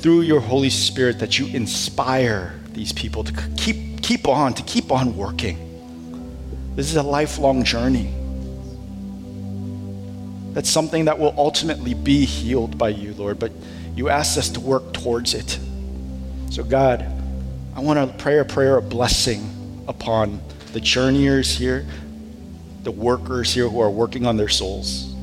through 0.01 0.23
your 0.23 0.41
Holy 0.41 0.71
Spirit 0.71 1.19
that 1.19 1.39
you 1.39 1.49
inspire 1.49 2.59
these 2.73 2.95
people 2.95 3.25
to 3.25 3.33
keep 3.59 4.01
keep 4.01 4.27
on, 4.27 4.55
to 4.55 4.63
keep 4.63 4.91
on 4.91 5.19
working. 5.19 5.59
This 6.77 6.89
is 6.89 6.97
a 6.97 7.03
lifelong 7.03 7.63
journey. 7.63 8.11
That's 10.57 10.71
something 10.71 11.05
that 11.05 11.19
will 11.19 11.35
ultimately 11.37 11.93
be 11.93 12.25
healed 12.25 12.79
by 12.79 12.89
you, 12.89 13.13
Lord, 13.13 13.39
but 13.39 13.53
you 13.95 14.09
asked 14.09 14.39
us 14.39 14.49
to 14.49 14.61
work 14.61 14.95
towards 14.95 15.35
it. 15.35 15.59
So, 16.51 16.65
God, 16.65 17.03
I 17.75 17.81
want 17.81 18.11
to 18.11 18.17
pray 18.17 18.39
a 18.39 18.45
prayer 18.47 18.79
of 18.79 18.89
blessing 18.89 19.85
upon 19.87 20.41
the 20.73 20.81
journeyers 20.81 21.51
here, 21.55 21.85
the 22.85 22.91
workers 22.91 23.53
here 23.53 23.69
who 23.69 23.81
are 23.81 23.91
working 23.91 24.25
on 24.25 24.39
their 24.39 24.49
souls. 24.49 25.15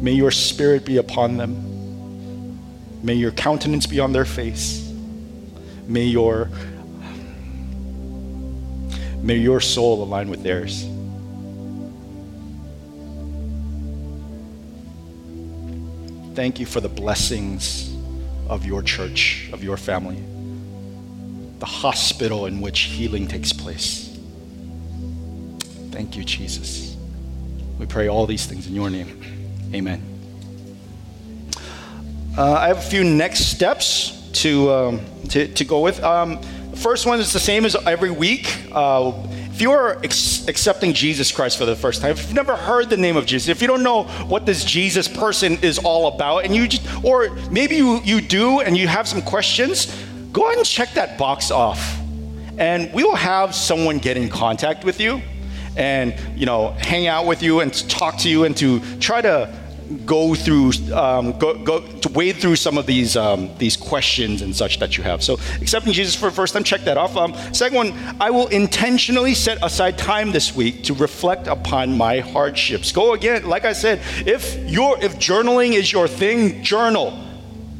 May 0.00 0.14
your 0.14 0.32
spirit 0.32 0.84
be 0.84 0.96
upon 0.96 1.36
them. 1.36 2.58
May 3.04 3.14
your 3.14 3.30
countenance 3.30 3.86
be 3.86 4.00
on 4.00 4.10
their 4.10 4.24
face. 4.24 4.92
May 5.86 6.06
your 6.06 6.50
may 9.22 9.36
your 9.36 9.60
soul 9.60 10.02
align 10.02 10.28
with 10.28 10.42
theirs. 10.42 10.88
Thank 16.34 16.58
you 16.58 16.66
for 16.66 16.80
the 16.80 16.88
blessings 16.88 17.94
of 18.48 18.66
your 18.66 18.82
church, 18.82 19.48
of 19.52 19.62
your 19.62 19.76
family, 19.76 20.20
the 21.60 21.66
hospital 21.66 22.46
in 22.46 22.60
which 22.60 22.80
healing 22.80 23.28
takes 23.28 23.52
place. 23.52 24.18
Thank 25.92 26.16
you, 26.16 26.24
Jesus. 26.24 26.96
We 27.78 27.86
pray 27.86 28.08
all 28.08 28.26
these 28.26 28.46
things 28.46 28.66
in 28.66 28.74
your 28.74 28.90
name. 28.90 29.22
Amen. 29.72 30.02
Uh, 32.36 32.54
I 32.54 32.66
have 32.66 32.78
a 32.78 32.82
few 32.82 33.04
next 33.04 33.52
steps 33.52 34.28
to, 34.32 34.72
um, 34.72 35.00
to, 35.28 35.46
to, 35.46 35.64
go 35.64 35.82
with. 35.82 36.02
Um, 36.02 36.40
the 36.72 36.76
first 36.76 37.06
one 37.06 37.20
is 37.20 37.32
the 37.32 37.38
same 37.38 37.64
as 37.64 37.76
every 37.86 38.10
week. 38.10 38.52
Uh, 38.72 39.12
if 39.54 39.60
you 39.60 39.70
are 39.70 40.00
ex- 40.02 40.48
accepting 40.48 40.92
Jesus 40.92 41.30
Christ 41.30 41.58
for 41.58 41.64
the 41.64 41.76
first 41.76 42.02
time, 42.02 42.10
if 42.10 42.24
you've 42.24 42.34
never 42.34 42.56
heard 42.56 42.90
the 42.90 42.96
name 42.96 43.16
of 43.16 43.24
Jesus, 43.24 43.48
if 43.48 43.62
you 43.62 43.68
don't 43.68 43.84
know 43.84 44.02
what 44.26 44.46
this 44.46 44.64
Jesus 44.64 45.06
person 45.06 45.58
is 45.62 45.78
all 45.78 46.08
about, 46.08 46.38
and 46.38 46.52
you 46.56 46.66
just, 46.66 47.04
or 47.04 47.30
maybe 47.52 47.76
you, 47.76 48.00
you 48.02 48.20
do 48.20 48.62
and 48.62 48.76
you 48.76 48.88
have 48.88 49.06
some 49.06 49.22
questions, 49.22 49.86
go 50.32 50.46
ahead 50.46 50.58
and 50.58 50.66
check 50.66 50.92
that 50.94 51.16
box 51.18 51.52
off. 51.52 51.96
And 52.58 52.92
we 52.92 53.04
will 53.04 53.14
have 53.14 53.54
someone 53.54 53.98
get 53.98 54.16
in 54.16 54.28
contact 54.28 54.82
with 54.84 54.98
you 54.98 55.22
and, 55.76 56.18
you 56.36 56.46
know, 56.46 56.72
hang 56.72 57.06
out 57.06 57.24
with 57.24 57.40
you 57.40 57.60
and 57.60 57.72
talk 57.88 58.18
to 58.18 58.28
you 58.28 58.42
and 58.46 58.56
to 58.56 58.80
try 58.98 59.20
to 59.20 59.56
go 60.06 60.34
through, 60.34 60.72
um, 60.92 61.38
go, 61.38 61.54
go 61.62 61.80
to 61.80 62.08
wade 62.10 62.36
through 62.36 62.56
some 62.56 62.78
of 62.78 62.86
these 62.86 63.16
um, 63.16 63.50
these 63.58 63.76
questions 63.76 64.42
and 64.42 64.54
such 64.54 64.78
that 64.78 64.96
you 64.96 65.04
have. 65.04 65.22
So 65.22 65.34
accepting 65.60 65.92
Jesus 65.92 66.14
for 66.14 66.26
the 66.26 66.34
first 66.34 66.54
time, 66.54 66.64
check 66.64 66.82
that 66.82 66.96
off. 66.96 67.16
Um, 67.16 67.34
second 67.52 67.76
one, 67.76 67.92
I 68.20 68.30
will 68.30 68.48
intentionally 68.48 69.34
set 69.34 69.58
aside 69.62 69.98
time 69.98 70.32
this 70.32 70.54
week 70.54 70.84
to 70.84 70.94
reflect 70.94 71.46
upon 71.46 71.96
my 71.96 72.20
hardships. 72.20 72.92
Go 72.92 73.14
again, 73.14 73.44
like 73.44 73.64
I 73.64 73.72
said, 73.72 74.00
if 74.26 74.56
your 74.68 75.02
if 75.02 75.16
journaling 75.16 75.72
is 75.74 75.92
your 75.92 76.08
thing, 76.08 76.62
journal. 76.62 77.20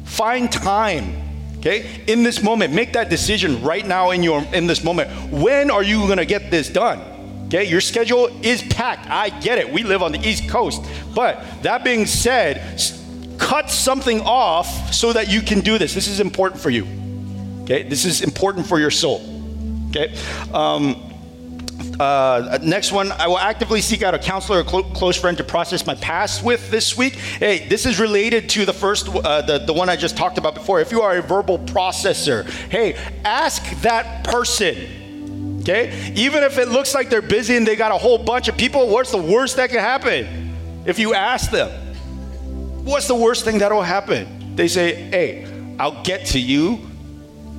Find 0.05 0.51
time. 0.51 1.21
Okay, 1.57 2.03
in 2.05 2.21
this 2.21 2.43
moment, 2.43 2.73
make 2.73 2.93
that 2.93 3.09
decision 3.09 3.63
right 3.63 3.85
now 3.85 4.11
in 4.11 4.21
your 4.21 4.43
in 4.53 4.67
this 4.67 4.83
moment. 4.83 5.09
When 5.31 5.71
are 5.71 5.81
you 5.81 6.07
to 6.15 6.25
get 6.25 6.51
this 6.51 6.69
done? 6.69 7.14
Okay, 7.47 7.65
your 7.65 7.81
schedule 7.81 8.27
is 8.43 8.63
packed. 8.63 9.07
I 9.09 9.29
get 9.29 9.57
it. 9.59 9.71
We 9.71 9.83
live 9.83 10.01
on 10.01 10.11
the 10.11 10.19
East 10.27 10.49
Coast. 10.49 10.83
But 11.13 11.43
that 11.61 11.83
being 11.83 12.05
said, 12.05 12.81
cut 13.37 13.69
something 13.69 14.21
off 14.21 14.93
so 14.93 15.13
that 15.13 15.29
you 15.29 15.41
can 15.41 15.59
do 15.59 15.77
this. 15.77 15.93
This 15.93 16.07
is 16.07 16.19
important 16.19 16.61
for 16.61 16.69
you. 16.69 16.87
Okay, 17.63 17.83
this 17.83 18.05
is 18.05 18.21
important 18.21 18.65
for 18.67 18.79
your 18.79 18.91
soul. 18.91 19.21
Okay. 19.89 20.15
Um, 20.53 21.01
Uh, 21.99 22.57
next 22.61 22.91
one, 22.91 23.11
I 23.13 23.27
will 23.27 23.37
actively 23.37 23.79
seek 23.79 24.03
out 24.03 24.13
a 24.13 24.19
counselor 24.19 24.59
or 24.59 24.63
clo- 24.63 24.83
close 24.83 25.15
friend 25.15 25.37
to 25.37 25.43
process 25.43 25.85
my 25.85 25.95
past 25.95 26.43
with 26.43 26.69
this 26.69 26.97
week. 26.97 27.13
Hey, 27.13 27.67
this 27.69 27.85
is 27.85 27.99
related 27.99 28.49
to 28.49 28.65
the 28.65 28.73
first, 28.73 29.07
uh, 29.07 29.41
the, 29.43 29.59
the 29.59 29.71
one 29.71 29.87
I 29.87 29.95
just 29.95 30.17
talked 30.17 30.37
about 30.37 30.55
before. 30.55 30.81
If 30.81 30.91
you 30.91 31.01
are 31.01 31.17
a 31.17 31.21
verbal 31.21 31.59
processor, 31.59 32.49
hey, 32.69 32.97
ask 33.23 33.63
that 33.81 34.25
person. 34.25 34.75
Okay? 35.65 36.13
Even 36.15 36.43
if 36.43 36.59
it 36.59 36.67
looks 36.67 36.93
like 36.93 37.09
they're 37.09 37.23
busy 37.23 37.57
and 37.57 37.65
they 37.65 37.75
got 37.75 37.91
a 37.91 37.97
whole 37.97 38.19
bunch 38.19 38.47
of 38.47 38.55
people, 38.55 38.87
what's 38.87 39.09
the 39.09 39.17
worst 39.17 39.55
that 39.55 39.71
can 39.71 39.79
happen? 39.79 40.53
If 40.85 40.99
you 40.99 41.15
ask 41.15 41.49
them, 41.49 41.71
what's 42.85 43.07
the 43.07 43.15
worst 43.15 43.45
thing 43.45 43.57
that'll 43.57 43.81
happen? 43.81 44.55
They 44.55 44.67
say, 44.67 44.93
hey, 44.93 45.75
I'll 45.79 46.03
get 46.03 46.27
to 46.27 46.39
you 46.39 46.79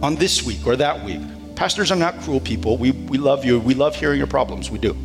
on 0.04 0.14
this 0.14 0.44
week 0.44 0.64
or 0.68 0.76
that 0.76 1.04
week. 1.04 1.20
Pastors 1.56 1.90
are 1.90 1.96
not 1.96 2.20
cruel 2.20 2.38
people. 2.38 2.76
We, 2.76 2.92
we 2.92 3.18
love 3.18 3.44
you. 3.44 3.58
We 3.58 3.74
love 3.74 3.96
hearing 3.96 4.18
your 4.18 4.28
problems. 4.28 4.70
We 4.70 4.78
do. 4.78 4.96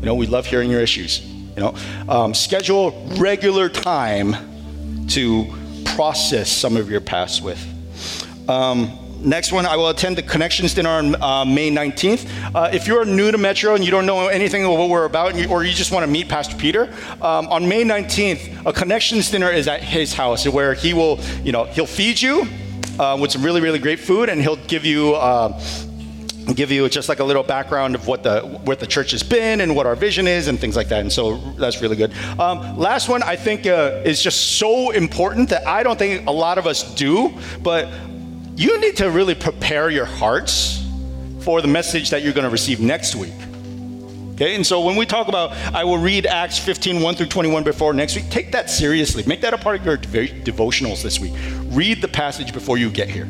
You 0.00 0.06
know, 0.06 0.16
we 0.16 0.26
love 0.26 0.44
hearing 0.44 0.68
your 0.68 0.80
issues. 0.80 1.24
You 1.24 1.62
know, 1.62 1.76
um, 2.08 2.34
schedule 2.34 3.06
regular 3.18 3.68
time 3.68 5.06
to 5.10 5.46
process 5.84 6.50
some 6.50 6.76
of 6.76 6.90
your 6.90 7.00
past 7.00 7.40
with. 7.40 7.64
Um, 8.48 8.98
next 9.20 9.52
one, 9.52 9.66
I 9.66 9.76
will 9.76 9.88
attend 9.88 10.16
the 10.16 10.22
Connections 10.22 10.74
Dinner 10.74 10.90
on 10.90 11.22
uh, 11.22 11.44
May 11.44 11.70
19th. 11.70 12.54
Uh, 12.54 12.70
if 12.72 12.86
you're 12.86 13.04
new 13.04 13.30
to 13.30 13.38
Metro 13.38 13.74
and 13.74 13.84
you 13.84 13.90
don't 13.90 14.06
know 14.06 14.28
anything 14.28 14.64
of 14.64 14.70
what 14.70 14.88
we're 14.88 15.04
about, 15.04 15.34
you, 15.34 15.48
or 15.48 15.64
you 15.64 15.72
just 15.72 15.92
want 15.92 16.04
to 16.04 16.10
meet 16.10 16.28
Pastor 16.28 16.56
Peter, 16.56 16.92
um, 17.20 17.48
on 17.48 17.68
May 17.68 17.84
19th, 17.84 18.66
a 18.66 18.72
Connections 18.72 19.30
Dinner 19.30 19.50
is 19.50 19.68
at 19.68 19.82
his 19.82 20.14
house 20.14 20.46
where 20.46 20.74
he 20.74 20.94
will, 20.94 21.20
you 21.42 21.52
know, 21.52 21.64
he'll 21.64 21.86
feed 21.86 22.20
you 22.20 22.46
uh, 22.98 23.16
with 23.20 23.32
some 23.32 23.42
really, 23.42 23.60
really 23.60 23.78
great 23.78 24.00
food 24.00 24.28
and 24.28 24.40
he'll 24.40 24.56
give 24.66 24.84
you 24.84 25.14
uh, 25.14 25.60
give 26.54 26.70
you 26.70 26.88
just 26.88 27.08
like 27.08 27.20
a 27.20 27.24
little 27.24 27.42
background 27.42 27.94
of 27.94 28.06
what 28.06 28.22
the 28.22 28.40
what 28.64 28.80
the 28.80 28.86
church 28.86 29.10
has 29.10 29.22
been 29.22 29.60
and 29.60 29.76
what 29.76 29.86
our 29.86 29.94
vision 29.94 30.26
is 30.26 30.48
and 30.48 30.58
things 30.58 30.76
like 30.76 30.88
that. 30.88 31.00
And 31.00 31.12
so 31.12 31.36
that's 31.58 31.82
really 31.82 31.96
good. 31.96 32.12
Um, 32.38 32.78
last 32.78 33.08
one 33.08 33.22
I 33.22 33.36
think 33.36 33.66
uh, 33.66 34.00
is 34.04 34.22
just 34.22 34.58
so 34.58 34.90
important 34.90 35.50
that 35.50 35.66
I 35.66 35.82
don't 35.82 35.98
think 35.98 36.26
a 36.26 36.32
lot 36.32 36.58
of 36.58 36.66
us 36.66 36.94
do, 36.94 37.34
but 37.62 37.88
you 38.58 38.80
need 38.80 38.96
to 38.96 39.08
really 39.08 39.36
prepare 39.36 39.88
your 39.88 40.04
hearts 40.04 40.84
for 41.42 41.62
the 41.62 41.68
message 41.68 42.10
that 42.10 42.22
you're 42.22 42.32
going 42.32 42.44
to 42.44 42.50
receive 42.50 42.80
next 42.80 43.14
week. 43.14 43.32
Okay, 44.32 44.56
and 44.56 44.66
so 44.66 44.80
when 44.80 44.96
we 44.96 45.06
talk 45.06 45.28
about, 45.28 45.52
I 45.72 45.84
will 45.84 45.98
read 45.98 46.26
Acts 46.26 46.58
15, 46.58 47.00
1 47.00 47.14
through 47.14 47.26
21 47.26 47.62
before 47.62 47.94
next 47.94 48.16
week, 48.16 48.28
take 48.30 48.50
that 48.52 48.68
seriously. 48.68 49.22
Make 49.26 49.42
that 49.42 49.54
a 49.54 49.58
part 49.58 49.80
of 49.80 49.86
your 49.86 49.96
devotionals 49.96 51.04
this 51.04 51.20
week. 51.20 51.34
Read 51.66 52.02
the 52.02 52.08
passage 52.08 52.52
before 52.52 52.78
you 52.78 52.90
get 52.90 53.08
here. 53.08 53.28